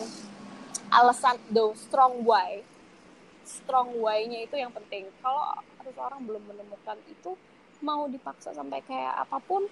alasan 0.89 1.37
the 1.49 1.61
strong 1.77 2.25
why 2.25 2.61
strong 3.49 3.97
why-nya 3.97 4.45
itu 4.45 4.55
yang 4.61 4.69
penting 4.69 5.09
kalau 5.25 5.57
seseorang 5.81 6.21
belum 6.21 6.45
menemukan 6.45 7.01
itu 7.09 7.33
mau 7.81 8.05
dipaksa 8.05 8.53
sampai 8.53 8.85
kayak 8.85 9.25
apa 9.25 9.41
pun 9.41 9.65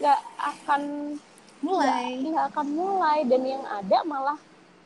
nggak 0.00 0.20
akan 0.40 0.82
Mulai. 1.64 2.20
nggak 2.20 2.46
akan 2.52 2.66
mulai 2.76 3.18
dan 3.24 3.40
yang 3.44 3.64
ada 3.64 4.04
malah 4.04 4.36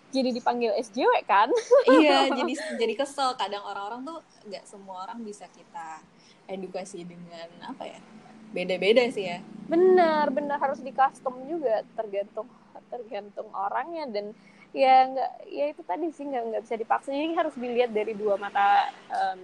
jadi 0.09 0.31
dipanggil 0.33 0.73
SJW 0.79 1.11
kan 1.27 1.51
iya, 2.01 2.29
jadi 2.39 2.53
jadi 2.81 2.95
kesel. 2.97 3.35
Kadang 3.37 3.67
orang-orang 3.67 4.07
tuh 4.07 4.19
nggak 4.49 4.65
semua 4.65 5.05
orang 5.05 5.21
bisa 5.21 5.45
kita 5.53 6.01
edukasi 6.49 7.05
dengan 7.05 7.49
apa 7.67 7.85
ya? 7.85 8.01
Beda-beda 8.55 9.05
sih 9.13 9.29
ya. 9.29 9.45
benar 9.69 10.33
benar 10.33 10.57
harus 10.57 10.81
di 10.81 10.89
custom 10.97 11.45
juga 11.45 11.85
tergantung 11.93 12.49
tergantung 12.89 13.53
orangnya 13.53 14.09
dan 14.09 14.33
ya 14.71 15.07
nggak 15.07 15.31
ya 15.49 15.65
itu 15.69 15.83
tadi 15.83 16.07
sih 16.11 16.25
nggak 16.25 16.43
nggak 16.45 16.63
bisa 16.63 16.77
dipaksa 16.77 17.09
jadi 17.09 17.33
harus 17.35 17.55
dilihat 17.55 17.91
dari 17.91 18.13
dua 18.13 18.37
mata 18.37 18.89
eh, 19.09 19.37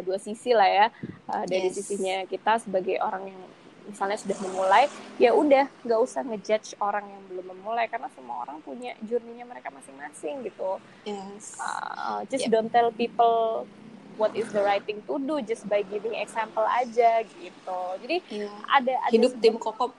dua 0.00 0.16
sisi 0.16 0.50
lah 0.50 0.66
ya 0.66 0.86
Eh, 1.26 1.44
dari 1.46 1.66
Yes. 1.66 1.78
sisinya 1.78 2.22
kita 2.24 2.58
sebagai 2.58 2.98
orang 2.98 3.28
yang 3.28 3.40
misalnya 3.86 4.14
sudah 4.16 4.38
memulai 4.40 4.86
ya 5.16 5.30
udah 5.32 5.66
nggak 5.80 6.00
usah 6.00 6.22
ngejudge 6.22 6.74
orang 6.78 7.02
yang 7.04 7.22
belum 7.28 7.46
memulai 7.52 7.86
karena 7.86 8.06
semua 8.08 8.42
orang 8.44 8.58
punya 8.60 8.94
journey-nya 9.00 9.42
mereka 9.42 9.70
masing-masing 9.70 10.42
gitu 10.42 10.78
Yes. 11.02 11.54
Uh, 11.56 12.22
just 12.26 12.46
Yep. 12.46 12.52
don't 12.52 12.70
tell 12.70 12.90
people 12.92 13.66
what 14.14 14.30
is 14.32 14.46
the 14.48 14.60
right 14.60 14.82
thing 14.84 15.00
to 15.00 15.18
do 15.18 15.38
just 15.40 15.64
by 15.64 15.82
giving 15.82 16.12
example 16.14 16.62
aja 16.62 17.22
gitu 17.24 17.80
jadi 17.98 18.16
Iya. 18.28 18.50
ada 18.68 18.94
ada 19.00 19.10
Hidup 19.10 19.32
sebab- 19.32 19.42
tim 19.44 19.54
kokop. 19.56 19.90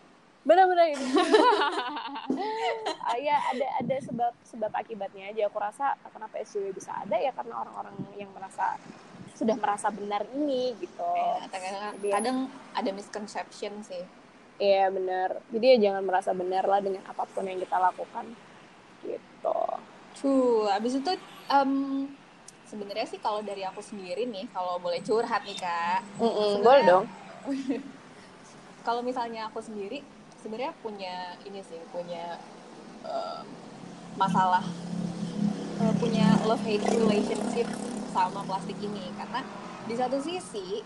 Benar-benar 0.42 0.90
ini 0.90 1.06
Ah, 3.04 3.18
ya 3.18 3.38
ada 3.46 3.68
ada 3.78 3.96
sebab 4.00 4.34
sebab 4.42 4.72
akibatnya 4.72 5.30
aja. 5.30 5.46
Aku 5.46 5.58
rasa 5.58 5.94
kenapa 6.08 6.40
SJW 6.40 6.72
bisa 6.72 6.92
ada 6.96 7.14
ya 7.14 7.30
karena 7.32 7.60
orang-orang 7.60 7.92
yang 8.16 8.32
merasa 8.32 8.80
sudah 9.34 9.54
merasa 9.56 9.90
benar 9.90 10.24
ini 10.32 10.74
gitu. 10.78 11.02
Ya, 11.12 11.46
kadang, 11.48 11.76
Jadi- 11.94 12.12
kadang 12.12 12.38
ada 12.72 12.90
misconception 12.92 13.74
sih. 13.82 14.04
Iya 14.58 14.90
benar. 14.90 15.42
Jadi 15.50 15.66
ya 15.68 15.78
jangan 15.82 16.04
merasa 16.04 16.32
benar 16.32 16.64
lah 16.64 16.80
dengan 16.80 17.02
apa 17.04 17.26
pun 17.26 17.44
yang 17.44 17.58
kita 17.58 17.76
lakukan 17.76 18.26
gitu. 19.02 19.60
Tuh, 20.16 20.70
abis 20.70 20.96
itu 20.96 21.12
em, 21.48 21.72
sebenarnya 22.64 23.08
sih 23.08 23.18
kalau 23.18 23.42
dari 23.42 23.62
aku 23.62 23.82
sendiri 23.82 24.24
nih, 24.24 24.46
kalau 24.50 24.78
boleh 24.78 25.02
curhat 25.02 25.42
nih 25.42 25.58
kak, 25.58 26.06
Mm-mm, 26.16 26.30
Sebenarnya- 26.56 26.62
boleh 26.62 26.82
dong. 26.86 27.06
kalau 28.82 29.02
misalnya 29.02 29.46
aku 29.46 29.60
sendiri 29.60 30.06
sebenarnya 30.42 30.74
punya 30.82 31.38
ini 31.46 31.62
sih, 31.62 31.80
punya 31.94 32.42
em, 33.06 33.46
masalah, 34.18 34.66
eh, 35.80 35.94
punya 36.02 36.36
love 36.44 36.62
hate 36.66 36.84
relationship 36.98 37.70
sama 38.12 38.44
plastik 38.44 38.76
ini, 38.82 39.14
karena 39.16 39.46
di 39.88 39.96
satu 39.96 40.18
sisi 40.20 40.84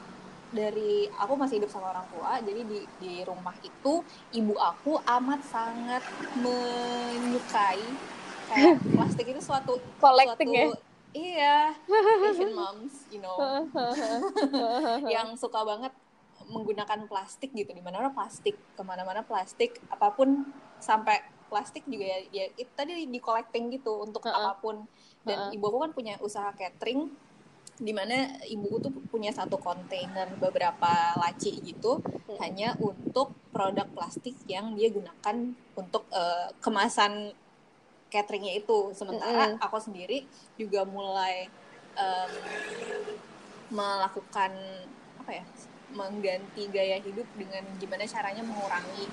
dari 0.54 1.10
aku 1.10 1.34
masih 1.36 1.60
hidup 1.60 1.72
sama 1.74 1.92
orang 1.92 2.06
tua, 2.14 2.40
jadi 2.40 2.62
di 2.64 2.80
di 3.02 3.14
rumah 3.26 3.56
itu 3.66 4.06
ibu 4.32 4.54
aku 4.56 5.02
amat 5.04 5.42
sangat 5.44 6.04
menyukai 6.40 7.82
kayak 8.54 8.78
plastik 8.96 9.26
itu 9.26 9.42
suatu 9.42 9.82
collecting 9.98 10.54
ya? 10.54 10.70
suatu 10.70 10.80
iya 11.16 11.58
Asian 12.30 12.54
moms 12.60 13.10
you 13.10 13.20
know. 13.24 13.36
Yang 15.16 15.42
suka 15.42 15.66
banget 15.66 15.92
menggunakan 16.50 17.10
plastik 17.10 17.52
gitu 17.54 17.72
di 17.74 17.82
mana 17.82 18.10
plastik 18.14 18.56
ke 18.56 18.82
mana-mana 18.86 19.22
plastik 19.26 19.82
apa 19.90 20.14
pun 20.14 20.46
sampai 20.78 21.22
plastik 21.50 21.86
juga 21.86 22.06
ya, 22.06 22.20
ya 22.34 22.46
itu 22.58 22.72
tadi 22.74 23.06
di 23.06 23.20
collecting 23.22 23.70
gitu 23.74 24.02
untuk 24.02 24.26
Heeh. 24.26 24.36
apa 24.36 24.58
pun 24.60 24.86
dan 25.26 25.50
Heeh. 25.50 25.58
ibu 25.58 25.66
aku 25.70 25.78
kan 25.86 25.92
punya 25.94 26.14
usaha 26.22 26.50
catering 26.54 27.10
di 27.76 27.92
mana 27.92 28.40
ibuku 28.48 28.88
tuh 28.88 28.94
punya 29.12 29.36
satu 29.36 29.60
kontainer 29.60 30.32
beberapa 30.40 31.20
laci 31.20 31.60
gitu 31.60 32.00
Mm-mm. 32.00 32.40
hanya 32.40 32.72
untuk 32.80 33.36
produk 33.52 33.84
plastik 33.92 34.32
yang 34.48 34.72
dia 34.80 34.88
gunakan 34.88 35.36
untuk 35.76 36.08
eh, 36.16 36.56
kemasan 36.64 37.36
cateringnya 38.08 38.56
itu 38.64 38.96
sementara 38.96 39.60
Mm-mm. 39.60 39.60
aku 39.60 39.78
sendiri 39.82 40.24
juga 40.56 40.88
mulai 40.88 41.52
em, 42.00 42.32
melakukan 43.74 44.52
apa 45.20 45.32
ya 45.42 45.44
mengganti 45.96 46.68
gaya 46.70 47.00
hidup 47.00 47.26
dengan 47.40 47.64
gimana 47.80 48.04
caranya 48.04 48.44
mengurangi 48.44 49.08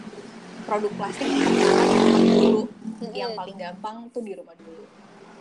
produk 0.66 0.92
plastik 0.98 1.26
dulu. 1.30 2.66
Yang 3.14 3.34
Mm-mm. 3.34 3.40
paling 3.40 3.56
gampang 3.58 3.96
tuh 4.10 4.22
di 4.22 4.32
rumah 4.34 4.54
dulu. 4.58 4.84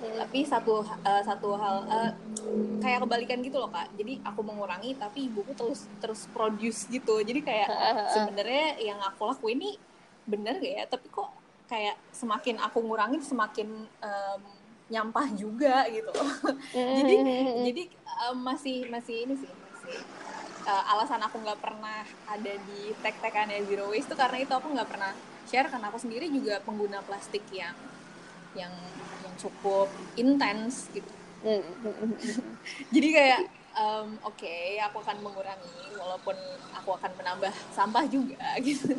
Hmm. 0.01 0.17
tapi 0.17 0.41
satu 0.41 0.81
uh, 0.81 1.21
satu 1.21 1.53
hal 1.61 1.85
uh, 1.85 2.11
kayak 2.81 3.05
kebalikan 3.05 3.37
gitu 3.45 3.61
loh 3.61 3.69
kak. 3.69 3.85
Jadi 3.93 4.17
aku 4.25 4.41
mengurangi 4.41 4.97
tapi 4.97 5.29
ibuku 5.29 5.53
terus 5.53 5.85
terus 6.01 6.25
produce 6.33 6.89
gitu. 6.89 7.21
Jadi 7.21 7.45
kayak 7.45 7.69
sebenarnya 8.17 8.81
yang 8.81 8.97
aku 8.97 9.29
lakuin 9.29 9.61
ini 9.61 9.71
bener 10.25 10.57
gak 10.57 10.73
ya? 10.73 10.83
Tapi 10.89 11.05
kok 11.05 11.29
kayak 11.69 12.01
semakin 12.09 12.57
aku 12.65 12.81
ngurangin 12.81 13.21
semakin 13.21 13.69
um, 14.01 14.41
nyampah 14.89 15.29
juga 15.37 15.85
gitu. 15.87 16.11
Jadi 16.99 17.15
jadi 17.69 17.83
um, 18.27 18.43
masih 18.43 18.89
masih 18.91 19.23
ini 19.23 19.33
sih 19.39 19.47
masih 19.47 19.95
uh, 20.65 20.91
alasan 20.95 21.21
aku 21.21 21.41
nggak 21.41 21.59
pernah 21.61 22.05
ada 22.29 22.53
di 22.55 22.93
tag-tagannya 23.01 23.65
zero 23.65 23.89
waste 23.89 24.11
itu 24.11 24.15
karena 24.17 24.37
itu 24.41 24.53
aku 24.53 24.67
nggak 24.73 24.89
pernah 24.89 25.11
share 25.49 25.67
karena 25.67 25.89
aku 25.89 25.99
sendiri 25.99 26.29
juga 26.29 26.61
pengguna 26.61 27.01
plastik 27.03 27.43
yang 27.51 27.75
yang 28.55 28.73
yang 29.23 29.33
cukup 29.39 29.87
intens 30.19 30.91
gitu. 30.91 31.09
Jadi 32.93 33.07
kayak 33.09 33.41
um, 33.73 34.19
oke 34.21 34.37
okay, 34.37 34.77
aku 34.83 35.01
akan 35.01 35.17
mengurangi 35.23 35.95
walaupun 35.97 36.35
aku 36.75 36.89
akan 36.99 37.11
menambah 37.17 37.53
sampah 37.73 38.05
juga 38.05 38.45
gitu. 38.67 38.93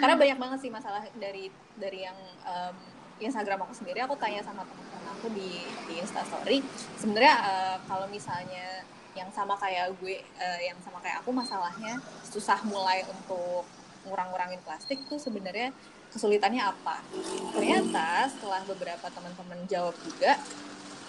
Karena 0.00 0.14
banyak 0.18 0.38
banget 0.38 0.58
sih 0.62 0.70
masalah 0.72 1.06
dari 1.16 1.48
dari 1.78 2.04
yang 2.04 2.18
um, 2.44 2.76
Instagram 3.20 3.64
aku 3.64 3.72
sendiri. 3.76 4.04
Aku 4.04 4.16
tanya 4.20 4.44
sama 4.44 4.66
teman-teman 4.66 5.06
aku 5.16 5.26
di 5.36 5.64
di 5.88 5.94
Instastory 6.00 6.64
sebenarnya 6.96 7.34
uh, 7.44 7.76
kalau 7.84 8.08
misalnya 8.08 8.84
yang 9.20 9.30
sama 9.36 9.52
kayak 9.60 9.92
gue 10.00 10.24
uh, 10.40 10.60
yang 10.64 10.80
sama 10.80 10.96
kayak 11.04 11.20
aku 11.20 11.30
masalahnya 11.36 12.00
susah 12.24 12.56
mulai 12.64 13.04
untuk 13.04 13.68
ngurang-ngurangin 14.08 14.64
plastik 14.64 14.96
tuh 15.12 15.20
sebenarnya 15.20 15.76
kesulitannya 16.08 16.64
apa 16.64 17.04
ternyata 17.52 18.32
setelah 18.32 18.64
beberapa 18.64 19.06
teman-teman 19.12 19.60
jawab 19.68 19.92
juga 20.00 20.40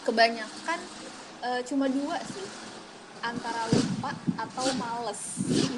kebanyakan 0.03 0.80
uh, 1.39 1.62
cuma 1.64 1.88
dua 1.88 2.20
sih 2.28 2.72
antara 3.22 3.70
lupa 3.70 4.12
atau 4.34 4.66
males 4.82 5.22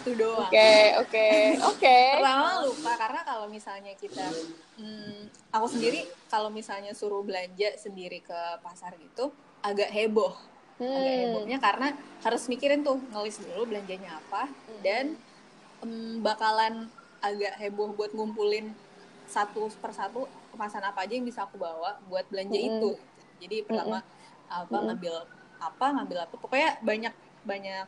itu 0.04 0.12
doang. 0.16 0.48
Oke 0.48 0.56
okay, 0.56 0.84
oke 0.96 1.12
okay, 1.12 1.40
oke. 1.60 1.76
Okay. 1.80 2.08
Pertama 2.24 2.52
lupa 2.64 2.92
karena 2.96 3.22
kalau 3.28 3.46
misalnya 3.52 3.94
kita, 4.00 4.26
hmm, 4.80 5.28
aku 5.52 5.68
sendiri 5.68 6.08
kalau 6.32 6.48
misalnya 6.48 6.96
suruh 6.96 7.20
belanja 7.20 7.76
sendiri 7.76 8.24
ke 8.24 8.40
pasar 8.64 8.96
gitu 8.96 9.36
agak 9.60 9.92
heboh, 9.92 10.32
hmm. 10.80 10.98
agak 10.98 11.16
hebohnya 11.20 11.58
karena 11.62 11.88
harus 12.24 12.44
mikirin 12.48 12.82
tuh 12.82 12.98
ngelis 13.12 13.38
dulu 13.44 13.70
belanjanya 13.70 14.18
apa 14.18 14.50
hmm. 14.50 14.82
dan 14.82 15.06
um, 15.84 16.24
bakalan 16.24 16.88
agak 17.24 17.56
heboh 17.60 17.96
buat 17.96 18.12
ngumpulin 18.12 18.76
satu 19.28 19.72
persatu 19.80 20.28
kemasan 20.52 20.84
apa 20.84 21.08
aja 21.08 21.14
yang 21.16 21.26
bisa 21.26 21.48
aku 21.48 21.58
bawa 21.58 21.98
buat 22.12 22.28
belanja 22.28 22.54
mm 22.54 22.64
-hmm. 22.64 22.72
itu 22.78 22.92
jadi 23.42 23.58
pertama 23.66 24.04
mm 24.04 24.06
-hmm. 24.06 24.60
apa 24.62 24.78
ngambil 24.92 25.16
apa 25.64 25.86
ngambil 25.98 26.18
apa 26.28 26.36
pokoknya 26.38 26.70
banyak 26.84 27.14
banyak 27.48 27.86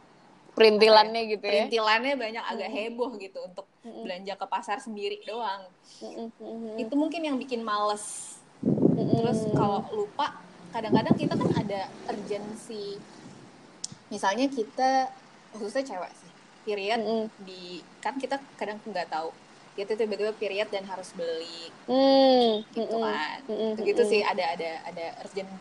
perintilannya 0.56 1.22
ya, 1.28 1.32
gitu 1.36 1.46
ya 1.46 1.52
perintilannya 1.68 2.14
banyak 2.16 2.44
agak 2.48 2.70
heboh 2.72 3.12
gitu 3.20 3.40
untuk 3.44 3.68
mm 3.84 3.92
-hmm. 3.92 4.04
belanja 4.08 4.34
ke 4.40 4.46
pasar 4.48 4.78
sendiri 4.80 5.20
doang 5.28 5.68
mm 6.02 6.32
-hmm. 6.40 6.82
itu 6.82 6.94
mungkin 6.96 7.22
yang 7.28 7.38
bikin 7.38 7.62
males 7.62 8.40
mm 8.64 8.72
-hmm. 8.72 9.16
terus 9.20 9.40
kalau 9.52 9.84
lupa 9.92 10.40
kadang-kadang 10.76 11.16
kita 11.16 11.34
kan 11.40 11.52
ada 11.56 11.82
urgensi 12.12 13.00
misalnya 14.12 14.52
kita 14.52 15.08
khususnya 15.56 15.96
cewek 15.96 16.12
sih 16.12 16.32
period 16.68 17.00
mm 17.00 17.08
-hmm. 17.08 17.26
di 17.48 17.80
kan 18.04 18.20
kita 18.20 18.36
kadang 18.60 18.84
nggak 18.84 19.08
tahu 19.08 19.32
itu 19.76 19.92
tiba-tiba 19.96 20.36
period 20.36 20.68
dan 20.72 20.84
harus 20.84 21.16
beli 21.16 21.72
mm, 21.88 22.68
gitu 22.76 22.96
kan 23.00 23.40
mm, 23.48 23.56
mm, 23.56 23.72
gitu 23.88 24.04
sih 24.04 24.20
ada 24.24 24.56
ada 24.56 24.84
ada 24.88 25.06
urgent 25.24 25.52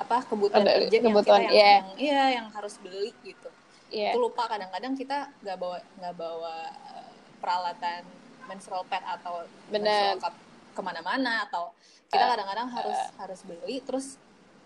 apa 0.00 0.24
kebutuhan 0.28 0.64
ada, 0.64 0.80
urgent 0.80 1.02
kebutuhan, 1.08 1.40
yang 1.44 1.52
kita 1.52 1.60
yang, 1.60 1.84
yeah. 1.84 2.00
iya 2.00 2.24
yang 2.40 2.46
harus 2.52 2.74
beli 2.80 3.12
gitu 3.24 3.48
yeah. 3.92 4.12
itu 4.12 4.20
lupa 4.20 4.48
kadang-kadang 4.48 4.92
kita 4.96 5.28
nggak 5.44 5.56
bawa 5.60 5.78
nggak 6.00 6.14
bawa 6.16 6.56
uh, 6.88 7.12
peralatan 7.40 8.00
menstrual 8.48 8.84
pad 8.88 9.04
atau 9.04 9.44
Bener. 9.68 9.84
menstrual 9.84 10.16
cup 10.20 10.34
ke 10.72 10.80
mana-mana 10.80 11.44
atau 11.48 11.72
kita 12.08 12.24
eh, 12.24 12.30
kadang-kadang 12.32 12.68
uh, 12.68 12.74
harus 12.80 13.00
uh, 13.00 13.08
harus 13.20 13.40
beli 13.44 13.76
terus 13.84 14.16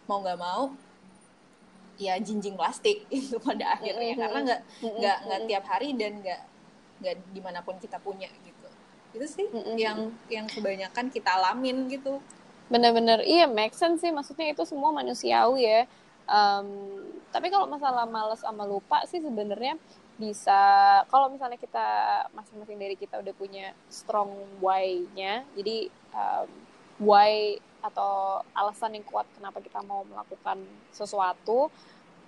mau 0.06 0.20
nggak 0.20 0.40
mau 0.40 0.72
ya 1.94 2.18
jinjing 2.18 2.58
plastik 2.58 3.06
itu 3.14 3.38
pada 3.38 3.78
akhirnya. 3.78 4.02
Mm 4.02 4.10
-hmm. 4.10 4.22
karena 4.22 4.38
nggak 4.42 4.60
nggak 4.82 5.18
nggak 5.26 5.40
tiap 5.50 5.64
hari 5.70 5.88
dan 5.94 6.12
nggak 6.20 6.40
nggak 7.02 7.14
di 7.34 7.40
mana 7.42 7.60
pun 7.62 7.76
kita 7.78 7.98
punya 8.02 8.28
gitu. 8.42 8.68
Itu 9.14 9.26
sih 9.26 9.46
mm 9.50 9.62
-hmm. 9.62 9.76
yang 9.78 9.98
yang 10.30 10.46
kebanyakan 10.50 11.10
kita 11.10 11.30
alamin 11.38 11.86
gitu. 11.90 12.18
Bener-bener. 12.68 13.22
Iya 13.22 13.46
make 13.46 13.76
sense 13.76 14.02
sih. 14.02 14.10
Maksudnya 14.10 14.52
itu 14.52 14.62
semua 14.66 14.90
manusiawi 14.90 15.62
ya. 15.64 15.80
Um, 16.24 17.04
tapi 17.28 17.52
kalau 17.52 17.68
masalah 17.68 18.08
males 18.08 18.40
sama 18.40 18.64
lupa 18.64 19.04
sih 19.04 19.20
sebenarnya 19.20 19.76
bisa 20.14 20.60
kalau 21.10 21.26
misalnya 21.26 21.58
kita 21.58 21.86
masing-masing 22.30 22.78
dari 22.78 22.94
kita 22.94 23.18
udah 23.18 23.34
punya 23.34 23.74
strong 23.90 24.30
why-nya 24.62 25.42
jadi 25.58 25.90
um, 26.14 26.48
why 27.00 27.58
atau 27.84 28.40
alasan 28.56 28.96
yang 28.96 29.04
kuat 29.04 29.28
kenapa 29.36 29.60
kita 29.60 29.84
mau 29.84 30.08
melakukan 30.08 30.64
sesuatu 30.88 31.68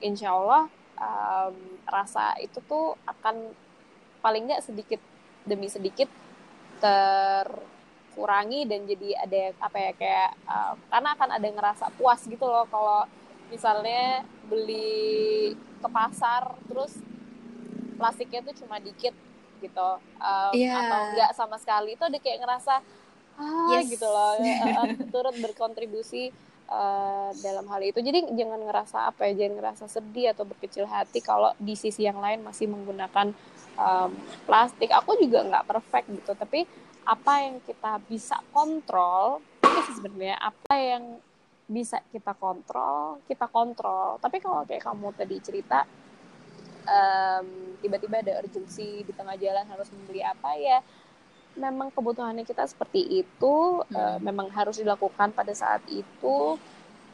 insya 0.04 0.36
Allah 0.36 0.68
um, 1.00 1.54
rasa 1.88 2.36
itu 2.44 2.60
tuh 2.68 2.92
akan 3.08 3.56
paling 4.20 4.44
nggak 4.50 4.64
sedikit 4.64 5.00
demi 5.48 5.72
sedikit 5.72 6.10
terkurangi 6.76 8.68
dan 8.68 8.84
jadi 8.84 9.08
ada 9.24 9.42
apa 9.64 9.78
ya 9.80 9.92
kayak 9.96 10.30
uh, 10.44 10.74
karena 10.92 11.08
akan 11.16 11.30
ada 11.40 11.48
ngerasa 11.48 11.84
puas 11.96 12.20
gitu 12.28 12.44
loh 12.44 12.68
kalau 12.68 13.08
misalnya 13.48 14.26
beli 14.50 15.54
ke 15.54 15.88
pasar 15.88 16.52
terus 16.68 16.98
plastiknya 17.96 18.44
tuh 18.44 18.54
cuma 18.60 18.76
dikit 18.82 19.14
gitu 19.64 19.90
um, 20.20 20.52
yeah. 20.52 20.84
atau 20.84 21.00
enggak 21.14 21.30
sama 21.32 21.56
sekali 21.56 21.96
itu 21.96 22.04
ada 22.04 22.18
kayak 22.20 22.44
ngerasa 22.44 22.84
ah 23.36 23.76
yes. 23.76 23.92
gitu 23.92 24.06
loh. 24.06 24.36
Uh, 24.76 24.92
turut 25.08 25.36
berkontribusi 25.40 26.34
uh, 26.68 27.30
dalam 27.40 27.66
hal 27.70 27.80
itu. 27.82 27.98
Jadi 28.02 28.34
jangan 28.34 28.60
ngerasa 28.60 29.10
apa 29.10 29.30
ya 29.30 29.46
jangan 29.46 29.54
ngerasa 29.62 29.84
sedih 29.88 30.34
atau 30.34 30.44
berkecil 30.44 30.84
hati 30.88 31.22
kalau 31.22 31.54
di 31.56 31.74
sisi 31.78 32.04
yang 32.04 32.18
lain 32.18 32.42
masih 32.42 32.66
menggunakan 32.68 33.32
um, 33.78 34.10
plastik. 34.44 34.90
Aku 34.92 35.16
juga 35.20 35.46
nggak 35.46 35.66
perfect 35.66 36.06
gitu 36.12 36.32
tapi 36.36 36.66
apa 37.06 37.32
yang 37.46 37.62
kita 37.62 38.02
bisa 38.10 38.42
kontrol 38.50 39.38
itu 39.62 40.02
sebenarnya 40.02 40.42
apa 40.42 40.74
yang 40.74 41.22
bisa 41.66 42.02
kita 42.10 42.34
kontrol 42.34 43.22
kita 43.30 43.46
kontrol. 43.46 44.18
Tapi 44.18 44.36
kalau 44.42 44.66
kayak 44.66 44.82
kamu 44.82 45.14
tadi 45.14 45.36
cerita 45.38 45.86
um, 46.86 47.46
tiba-tiba 47.82 48.22
ada 48.22 48.32
urgensi 48.42 49.02
di 49.02 49.12
tengah 49.12 49.36
jalan 49.38 49.66
harus 49.66 49.88
membeli 49.92 50.22
apa 50.22 50.50
ya 50.56 50.78
memang 51.56 51.88
kebutuhannya 51.90 52.44
kita 52.44 52.68
seperti 52.68 53.24
itu 53.24 53.56
hmm. 53.82 53.96
uh, 53.96 54.18
memang 54.20 54.52
harus 54.52 54.76
dilakukan 54.76 55.32
pada 55.32 55.52
saat 55.56 55.82
itu 55.88 56.60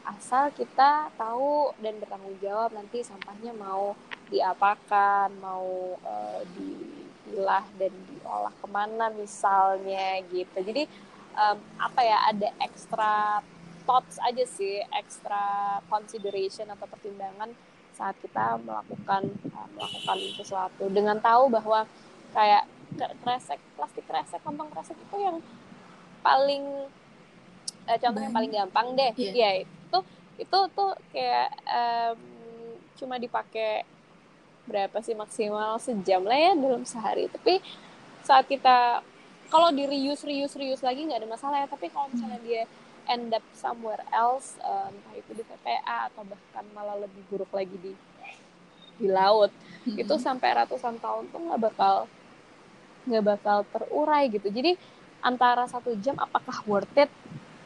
asal 0.02 0.50
kita 0.50 1.14
tahu 1.14 1.70
dan 1.78 1.94
bertanggung 2.02 2.34
jawab 2.42 2.74
nanti 2.74 3.06
sampahnya 3.06 3.54
mau 3.54 3.94
diapakan 4.34 5.30
mau 5.38 5.94
uh, 6.02 6.42
dipilah 6.58 7.62
dan 7.78 7.94
diolah 8.10 8.54
ke 8.58 8.66
mana 8.66 9.14
misalnya 9.14 10.18
gitu 10.26 10.58
jadi 10.58 10.90
um, 11.38 11.58
apa 11.78 12.00
ya 12.02 12.18
ada 12.34 12.48
ekstra 12.58 13.40
thoughts 13.86 14.18
aja 14.26 14.42
sih 14.42 14.82
ekstra 14.90 15.78
consideration 15.86 16.66
atau 16.66 16.86
pertimbangan 16.90 17.54
saat 17.94 18.18
kita 18.18 18.58
melakukan 18.58 19.30
uh, 19.54 19.68
melakukan 19.78 20.18
sesuatu 20.34 20.90
dengan 20.90 21.22
tahu 21.22 21.46
bahwa 21.46 21.86
kayak 22.34 22.66
kresek 22.96 23.60
plastik 23.74 24.04
kresek 24.06 24.40
kantong 24.44 24.68
kresek 24.70 24.96
itu 24.96 25.16
yang 25.18 25.36
paling 26.22 26.86
uh, 27.88 27.98
contoh 27.98 28.20
yang 28.22 28.34
paling 28.34 28.52
gampang 28.52 28.86
deh 28.94 29.12
yeah. 29.18 29.32
ya 29.34 29.50
itu 29.66 29.98
itu 30.40 30.58
tuh 30.74 30.92
kayak 31.12 31.50
um, 31.68 32.18
cuma 32.96 33.18
dipakai 33.18 33.84
berapa 34.66 35.02
sih 35.02 35.18
maksimal 35.18 35.76
sejam 35.82 36.22
lah 36.22 36.38
ya 36.38 36.52
dalam 36.54 36.86
sehari 36.86 37.26
tapi 37.28 37.58
saat 38.22 38.46
kita 38.46 39.02
kalau 39.50 39.68
di 39.74 39.84
reuse 39.84 40.22
reuse 40.22 40.54
reuse 40.54 40.80
lagi 40.86 41.02
nggak 41.04 41.26
ada 41.26 41.28
masalah 41.28 41.56
ya 41.66 41.68
tapi 41.68 41.90
kalau 41.90 42.08
misalnya 42.14 42.38
hmm. 42.38 42.46
dia 42.46 42.62
end 43.10 43.34
up 43.34 43.42
somewhere 43.52 44.00
else 44.14 44.54
um, 44.62 44.94
entah 44.94 45.14
itu 45.18 45.30
di 45.34 45.42
TPA 45.42 46.08
atau 46.08 46.22
bahkan 46.22 46.64
malah 46.70 46.96
lebih 47.02 47.22
buruk 47.26 47.50
lagi 47.50 47.74
di 47.82 47.92
di 49.02 49.08
laut 49.10 49.50
hmm. 49.82 49.98
itu 49.98 50.14
sampai 50.22 50.54
ratusan 50.62 51.02
tahun 51.02 51.26
tuh 51.34 51.42
nggak 51.42 51.60
bakal 51.60 52.06
nggak 53.06 53.24
bakal 53.24 53.58
terurai 53.70 54.30
gitu 54.30 54.46
jadi 54.48 54.78
antara 55.22 55.66
satu 55.70 55.94
jam 56.02 56.18
apakah 56.18 56.62
worth 56.66 56.90
it 56.98 57.10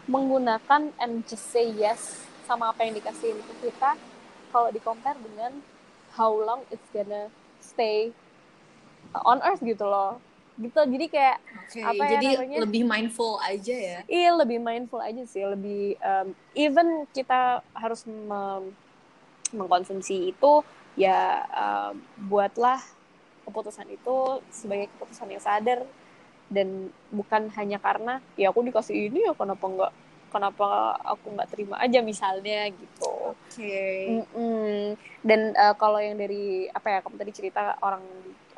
menggunakan 0.07 0.93
and 1.03 1.25
just 1.27 1.51
say 1.51 1.67
yes 1.73 2.25
sama 2.47 2.71
apa 2.71 2.87
yang 2.87 2.95
dikasih 2.95 3.35
ke 3.35 3.55
kita 3.69 3.99
kalau 4.55 4.71
di 4.71 4.79
compare 4.79 5.19
dengan 5.19 5.53
how 6.15 6.31
long 6.31 6.63
it's 6.71 6.89
gonna 6.95 7.29
stay 7.59 8.15
on 9.27 9.43
earth 9.43 9.61
gitu 9.65 9.83
loh 9.83 10.21
gitu 10.57 10.81
jadi 10.89 11.07
kayak 11.13 11.37
Oke, 11.69 11.81
apa 11.85 12.03
ya 12.07 12.11
jadi 12.17 12.29
namanya? 12.41 12.59
lebih 12.65 12.83
mindful 12.89 13.37
aja 13.45 13.77
ya. 13.77 13.99
iya 14.09 14.31
lebih 14.33 14.59
mindful 14.63 15.01
aja 15.05 15.21
sih 15.29 15.45
lebih 15.45 16.01
um, 16.01 16.33
even 16.57 17.05
kita 17.13 17.61
harus 17.77 18.09
mem- 18.09 18.73
mengkonsumsi 19.53 20.33
itu 20.33 20.53
ya 20.97 21.45
um, 21.53 22.01
buatlah 22.33 22.81
keputusan 23.47 23.87
itu 23.89 24.43
sebagai 24.51 24.91
keputusan 24.97 25.31
yang 25.31 25.43
sadar 25.43 25.87
dan 26.47 26.91
bukan 27.11 27.51
hanya 27.55 27.79
karena 27.79 28.19
ya 28.35 28.51
aku 28.51 28.63
dikasih 28.63 29.11
ini 29.11 29.27
ya 29.27 29.33
kenapa 29.35 29.65
enggak 29.67 29.93
kenapa 30.31 30.99
aku 31.03 31.33
nggak 31.33 31.51
terima 31.55 31.79
aja 31.79 32.03
misalnya 32.03 32.69
gitu 32.71 33.33
Oke. 33.33 33.87
Mm-mm. 34.23 34.95
dan 35.23 35.55
uh, 35.55 35.75
kalau 35.79 36.03
yang 36.03 36.19
dari 36.19 36.67
apa 36.71 36.87
ya 36.87 36.99
kamu 37.03 37.17
tadi 37.19 37.33
cerita 37.33 37.79
orang 37.83 38.03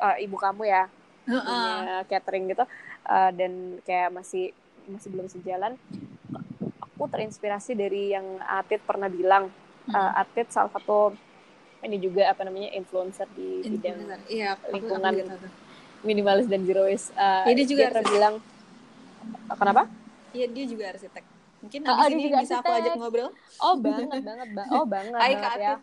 uh, 0.01 0.17
ibu 0.17 0.35
kamu 0.37 0.65
ya 0.65 0.83
Heeh. 1.29 1.45
punya 1.45 1.97
catering 2.09 2.45
gitu 2.49 2.65
uh, 3.05 3.31
dan 3.33 3.77
kayak 3.85 4.09
masih 4.13 4.51
masih 4.89 5.09
belum 5.13 5.29
sejalan 5.29 5.77
aku 6.81 7.05
terinspirasi 7.07 7.77
dari 7.77 8.11
yang 8.17 8.25
Atit 8.43 8.81
pernah 8.83 9.07
bilang 9.07 9.49
Hmm. 9.89 9.95
uh, 9.97 10.21
Atit 10.21 10.53
salah 10.53 10.69
satu 10.69 11.17
ini 11.79 11.97
juga 11.97 12.27
apa 12.27 12.41
namanya 12.43 12.69
influencer 12.71 13.27
di 13.33 13.63
bidang. 13.63 14.03
Iya, 14.27 14.53
aku- 14.53 14.67
aku 14.67 14.73
lingkungan. 14.75 15.13
minimalis 15.99 16.47
dan 16.47 16.63
zero 16.63 16.87
waste 16.87 17.11
uh, 17.13 17.43
Ya, 17.43 17.51
dia 17.51 17.67
juga 17.67 17.83
arsitek. 17.91 18.07
bilang 18.09 18.35
kenapa 19.51 19.83
Iya, 20.29 20.45
dia 20.47 20.65
juga 20.67 20.83
arsitek. 20.93 21.25
Mungkin 21.59 21.79
Ah, 21.83 21.91
abis 21.97 22.05
dia 22.05 22.15
ini 22.15 22.23
juga 22.23 22.37
bisa 22.39 22.53
aku 22.55 22.69
arsitek. 22.69 22.79
ajak 22.79 22.93
ngobrol. 22.95 23.29
oh 23.59 23.75
banget 23.75 24.19
banget 24.23 24.49
ba- 24.55 24.69
oh 24.71 24.85
banget 24.85 25.19
Hai, 25.19 25.33
banget 25.35 25.59
ya. 25.59 25.75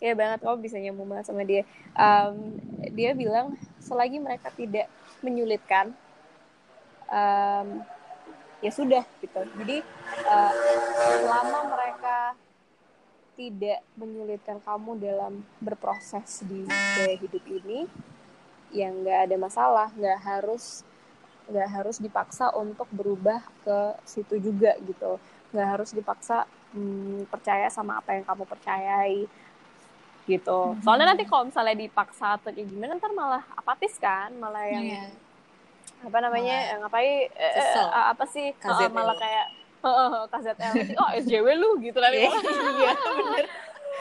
Iya 0.00 0.12
banget 0.16 0.38
kamu 0.40 0.56
bisa 0.60 0.76
nyambung 0.76 1.08
banget 1.08 1.26
sama 1.28 1.44
dia. 1.44 1.62
Um, 1.92 2.56
dia 2.90 3.12
bilang 3.12 3.52
selagi 3.78 4.16
mereka 4.16 4.48
tidak 4.50 4.88
menyulitkan, 5.20 5.92
um, 7.06 7.84
ya 8.60 8.70
sudah 8.70 9.04
gitu. 9.20 9.40
Jadi 9.56 9.84
uh, 10.24 10.52
selama 11.20 11.58
mereka 11.70 12.16
tidak 13.40 13.80
menyulitkan 13.96 14.60
kamu 14.60 15.00
dalam 15.00 15.40
berproses 15.64 16.44
di 16.44 16.68
gaya 16.68 17.16
hidup 17.16 17.40
ini, 17.48 17.88
yang 18.68 19.00
nggak 19.00 19.32
ada 19.32 19.36
masalah, 19.40 19.88
nggak 19.96 20.20
harus 20.20 20.84
nggak 21.48 21.68
harus 21.72 21.96
dipaksa 21.96 22.52
untuk 22.52 22.84
berubah 22.92 23.40
ke 23.64 23.78
situ 24.04 24.36
juga 24.38 24.76
gitu, 24.84 25.16
nggak 25.56 25.68
harus 25.72 25.90
dipaksa 25.90 26.44
hmm, 26.76 27.32
percaya 27.32 27.72
sama 27.72 27.96
apa 27.96 28.12
yang 28.12 28.28
kamu 28.28 28.44
percayai 28.44 29.24
gitu. 30.28 30.76
Mhm. 30.76 30.84
Soalnya 30.84 31.16
nanti 31.16 31.24
kalau 31.24 31.48
misalnya 31.48 31.74
dipaksa 31.74 32.36
atau 32.36 32.52
kayak 32.52 32.68
gimana 32.68 33.00
ntar 33.00 33.10
malah 33.16 33.42
apatis 33.56 33.96
kan, 33.96 34.30
malah 34.36 34.68
yang 34.68 34.84
Iya. 34.84 35.04
apa 36.00 36.18
namanya 36.20 36.56
Malah 36.60 36.70
yang 36.70 36.78
ngapain 36.84 37.08
eh, 37.34 37.52
eh, 37.56 37.72
eh, 37.88 38.04
apa 38.12 38.24
sih 38.28 38.46
KZL. 38.56 38.84
eh, 38.84 38.90
malah 38.92 39.16
kayak 39.16 39.46
oh, 39.48 39.59
KZL 39.80 40.74
oh 41.00 41.08
SJW 41.16 41.46
lu 41.56 41.70
gitu 41.80 41.96
lah 41.96 42.12
Iya, 42.12 42.28
iya, 42.76 42.92
bener. 42.92 43.46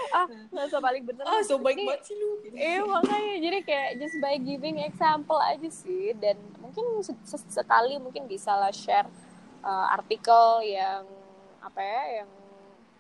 ah 0.10 0.26
nggak 0.26 0.82
paling 0.82 1.04
bener. 1.06 1.24
Ah, 1.24 1.40
so 1.46 1.62
baik 1.62 1.78
banget 1.80 2.02
sih 2.04 2.16
lu. 2.18 2.42
Iya 2.50 2.82
makanya. 2.82 3.36
Jadi 3.40 3.58
kayak 3.62 3.90
just 4.02 4.18
by 4.18 4.36
giving 4.42 4.82
example 4.82 5.38
aja 5.38 5.70
sih. 5.70 6.18
Dan 6.18 6.36
mungkin 6.58 6.84
se- 7.00 7.24
se- 7.24 7.52
sekali 7.52 7.96
mungkin 8.02 8.26
bisa 8.26 8.58
lah 8.58 8.74
share 8.74 9.06
uh, 9.62 9.88
artikel 9.94 10.66
yang 10.66 11.06
apa 11.62 11.80
ya 11.80 12.02
yang 12.24 12.30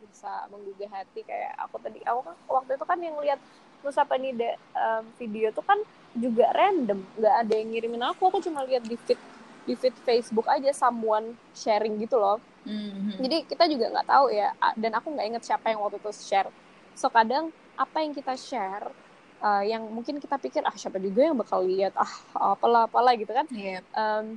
bisa 0.06 0.48
menggugah 0.48 0.92
hati. 0.92 1.26
Kayak 1.26 1.58
aku 1.60 1.82
tadi 1.82 2.00
aku 2.06 2.20
kan 2.24 2.36
waktu 2.48 2.72
itu 2.78 2.86
kan 2.86 3.00
yang 3.02 3.18
lihat 3.20 3.40
Nusa 3.82 4.04
Penida 4.06 4.54
um, 4.76 5.04
video 5.18 5.50
tuh 5.50 5.66
kan 5.66 5.80
juga 6.14 6.52
random. 6.54 7.00
Nggak 7.18 7.36
ada 7.42 7.54
yang 7.58 7.70
ngirimin 7.74 8.04
aku. 8.06 8.30
Aku 8.30 8.40
cuma 8.40 8.62
lihat 8.64 8.86
di 8.86 8.96
feed 8.96 9.20
di 9.66 9.74
feed 9.74 9.94
Facebook 10.06 10.46
aja 10.46 10.70
someone 10.74 11.34
sharing 11.54 11.98
gitu 12.02 12.18
loh 12.18 12.38
Mhm. 12.68 13.20
jadi 13.20 13.38
kita 13.48 13.64
juga 13.68 13.86
nggak 13.94 14.08
tahu 14.08 14.26
ya 14.30 14.50
dan 14.76 14.92
aku 14.94 15.08
nggak 15.12 15.28
inget 15.28 15.44
siapa 15.44 15.72
yang 15.72 15.80
waktu 15.80 15.98
itu 15.98 16.12
share 16.12 16.52
so 16.94 17.08
kadang 17.08 17.50
apa 17.76 17.98
yang 18.04 18.12
kita 18.12 18.36
share 18.36 18.92
uh, 19.40 19.64
yang 19.64 19.88
mungkin 19.88 20.20
kita 20.20 20.36
pikir 20.36 20.60
ah 20.64 20.76
siapa 20.76 21.00
juga 21.00 21.24
yang 21.24 21.38
bakal 21.40 21.64
lihat 21.64 21.96
ah 21.96 22.12
apalah 22.36 22.86
apalah 22.86 23.16
gitu 23.16 23.32
kan 23.32 23.48
Iya. 23.50 23.80
um, 23.96 24.36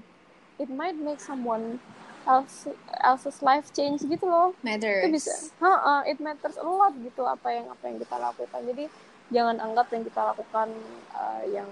it 0.57 0.71
might 0.71 0.95
make 0.95 1.19
someone 1.19 1.83
else 2.23 2.71
else's 3.03 3.43
life 3.43 3.75
change 3.75 4.07
gitu 4.07 4.23
loh 4.23 4.55
matters. 4.63 5.03
itu 5.03 5.09
bisa 5.11 5.35
ha 5.59 6.07
it 6.07 6.23
matters 6.23 6.55
a 6.55 6.63
lot 6.63 6.95
gitu 7.03 7.27
apa 7.27 7.51
yang 7.51 7.67
apa 7.67 7.83
yang 7.91 7.99
kita 7.99 8.15
lakukan 8.15 8.61
jadi 8.71 8.85
jangan 9.35 9.57
anggap 9.59 9.91
yang 9.91 10.07
kita 10.07 10.21
lakukan 10.31 10.69
uh, 11.19 11.43
yang 11.51 11.67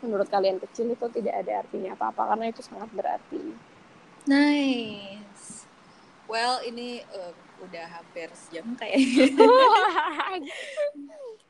menurut 0.00 0.28
kalian 0.28 0.60
kecil 0.60 0.92
itu 0.92 1.06
tidak 1.10 1.40
ada 1.40 1.64
artinya 1.64 1.96
apa 1.96 2.12
apa 2.12 2.22
karena 2.28 2.44
itu 2.48 2.60
sangat 2.60 2.92
berarti 2.92 3.40
Nice. 4.28 5.09
Well, 6.30 6.62
ini 6.62 7.02
eh, 7.02 7.32
udah 7.58 7.86
hampir 7.90 8.30
sejam 8.38 8.70
kayaknya. 8.78 9.34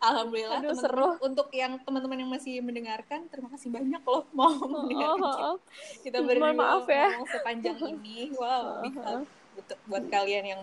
Alhamdulillah 0.01 0.65
Aduh, 0.65 0.73
teman-teman 0.73 1.21
untuk 1.21 1.49
yang 1.53 1.77
teman-teman 1.85 2.17
yang 2.25 2.31
masih 2.33 2.65
mendengarkan 2.65 3.29
terima 3.29 3.53
kasih 3.53 3.69
banyak 3.69 4.01
loh 4.01 4.25
mau 4.33 4.49
mendengarkan 4.49 5.21
kita. 5.21 5.45
oh, 5.45 5.57
kita 6.01 6.17
Mohon 6.25 6.29
berdua 6.33 6.53
maaf 6.57 6.85
ya. 6.89 7.09
sepanjang 7.29 7.77
ini. 7.93 8.33
Wow, 8.33 8.81
help 8.89 9.29
buat, 9.53 9.69
buat 9.85 10.05
kalian 10.09 10.45
yang 10.57 10.63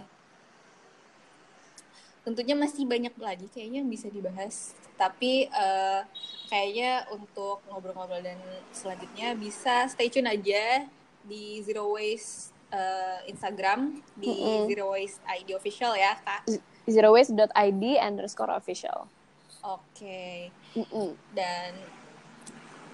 tentunya 2.26 2.58
masih 2.58 2.84
banyak 2.90 3.14
lagi 3.22 3.46
kayaknya 3.54 3.86
yang 3.86 3.92
bisa 3.94 4.10
dibahas. 4.10 4.74
Tapi 4.98 5.46
eh, 5.46 6.02
kayaknya 6.50 7.06
untuk 7.14 7.62
ngobrol-ngobrol 7.70 8.26
dan 8.26 8.42
selanjutnya 8.74 9.38
bisa 9.38 9.86
stay 9.86 10.10
tune 10.10 10.26
aja 10.26 10.90
di 11.22 11.62
Zero 11.62 11.94
Waste 11.94 12.57
eh, 12.70 13.20
Instagram 13.26 13.80
di 14.14 14.28
Mm-mm. 14.28 14.68
Zero 14.68 14.92
Waste 14.92 15.20
ID 15.24 15.54
official 15.54 15.94
ya 15.94 16.16
kak. 16.18 16.44
zerowaste.id 16.86 17.84
underscore 17.98 18.54
official 18.54 19.12
Oke. 19.60 20.48
Mm-mm. 20.72 21.20
dan 21.32 21.76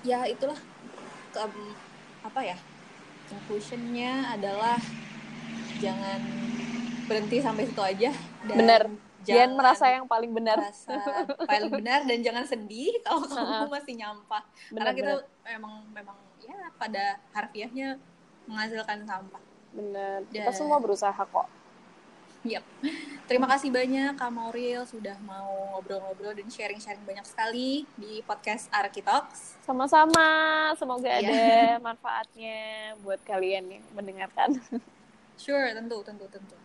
ya 0.02 0.26
itulah 0.26 0.58
ke- 1.30 1.76
apa 2.22 2.42
ya 2.42 2.58
conclusionnya 3.28 4.32
adalah 4.32 4.78
jangan 5.78 6.22
berhenti 7.06 7.38
sampai 7.38 7.64
situ 7.66 7.82
aja 7.82 8.12
dan 8.44 8.58
Bener. 8.58 8.84
jangan 8.88 9.00
Jangan 9.24 9.50
merasa 9.56 9.86
yang 9.88 10.04
paling 10.04 10.32
benar. 10.32 10.58
merasa 10.60 11.00
paling 11.44 11.72
benar 11.72 12.04
dan 12.04 12.20
jangan 12.20 12.44
sedih 12.44 12.92
kalau 13.00 13.24
kamu 13.30 13.68
masih 13.70 13.94
nyampah 13.96 14.44
karena 14.68 14.92
kita 14.92 15.14
memang 15.46 15.74
memang 15.90 16.18
ya 16.40 16.58
pada 16.76 17.04
harfiahnya 17.32 17.96
menghasilkan 18.44 19.06
sampah. 19.06 19.40
Bener. 19.74 20.24
Kita 20.30 20.50
Dan- 20.50 20.58
semua 20.58 20.78
berusaha 20.78 21.18
kok. 21.18 21.50
Yap. 22.44 22.60
Terima 23.24 23.48
kasih 23.48 23.72
banyak 23.72 24.20
Kak 24.20 24.28
Mauril 24.28 24.84
sudah 24.84 25.16
mau 25.24 25.48
ngobrol-ngobrol 25.72 26.36
dan 26.36 26.52
sharing-sharing 26.52 27.00
banyak 27.02 27.24
sekali 27.24 27.88
di 27.96 28.20
podcast 28.22 28.68
Arki 28.68 29.00
Talks. 29.00 29.56
Sama-sama. 29.64 30.28
Semoga 30.76 31.08
Iya. 31.08 31.24
ada 31.24 31.44
manfaatnya 31.80 32.60
buat 33.00 33.24
kalian 33.24 33.80
yang 33.80 33.84
mendengarkan. 33.96 34.60
Sure, 35.34 35.72
tentu, 35.72 36.04
tentu, 36.04 36.28
tentu. 36.28 36.56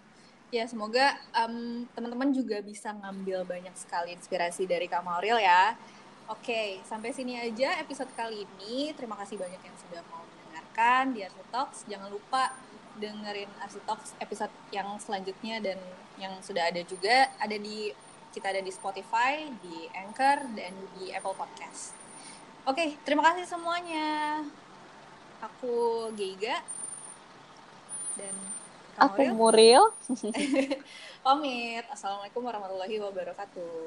Ya, 0.50 0.66
semoga 0.66 1.14
em, 1.30 1.86
teman-teman 1.94 2.34
juga 2.34 2.58
bisa 2.58 2.90
ngambil 2.90 3.46
banyak 3.46 3.74
sekali 3.78 4.12
inspirasi 4.12 4.66
dari 4.66 4.90
Kak 4.90 5.06
Mauril 5.06 5.38
ya. 5.38 5.78
Oke, 6.26 6.82
sampai 6.84 7.14
sini 7.14 7.38
aja 7.38 7.78
episode 7.78 8.10
kali 8.12 8.42
ini. 8.44 8.90
Terima 8.98 9.14
kasih 9.14 9.38
banyak 9.38 9.62
yang 9.62 9.76
sudah 9.78 10.02
mau 10.10 10.26
mendengarkan 10.26 11.14
di 11.14 11.22
Talks. 11.48 11.86
Jangan 11.86 12.10
lupa 12.10 12.50
dengerin 12.98 13.50
Arsi 13.62 13.80
Talks 13.86 14.12
episode 14.18 14.52
yang 14.74 14.98
selanjutnya 14.98 15.62
dan 15.62 15.78
yang 16.18 16.34
sudah 16.42 16.68
ada 16.68 16.82
juga 16.82 17.30
ada 17.38 17.54
di 17.54 17.94
kita 18.34 18.52
ada 18.52 18.60
di 18.60 18.72
Spotify, 18.74 19.48
di 19.64 19.88
Anchor, 19.94 20.52
dan 20.52 20.74
di 20.98 21.10
Apple 21.14 21.32
Podcast. 21.32 21.96
Oke, 22.68 23.00
terima 23.06 23.24
kasih 23.24 23.48
semuanya. 23.48 24.44
Aku 25.40 26.10
Geiga 26.12 26.60
dan 28.18 28.34
Aku. 28.98 29.22
Muril. 29.30 29.94
Pamit. 31.24 31.86
Assalamualaikum 31.86 32.42
warahmatullahi 32.42 32.98
wabarakatuh. 32.98 33.86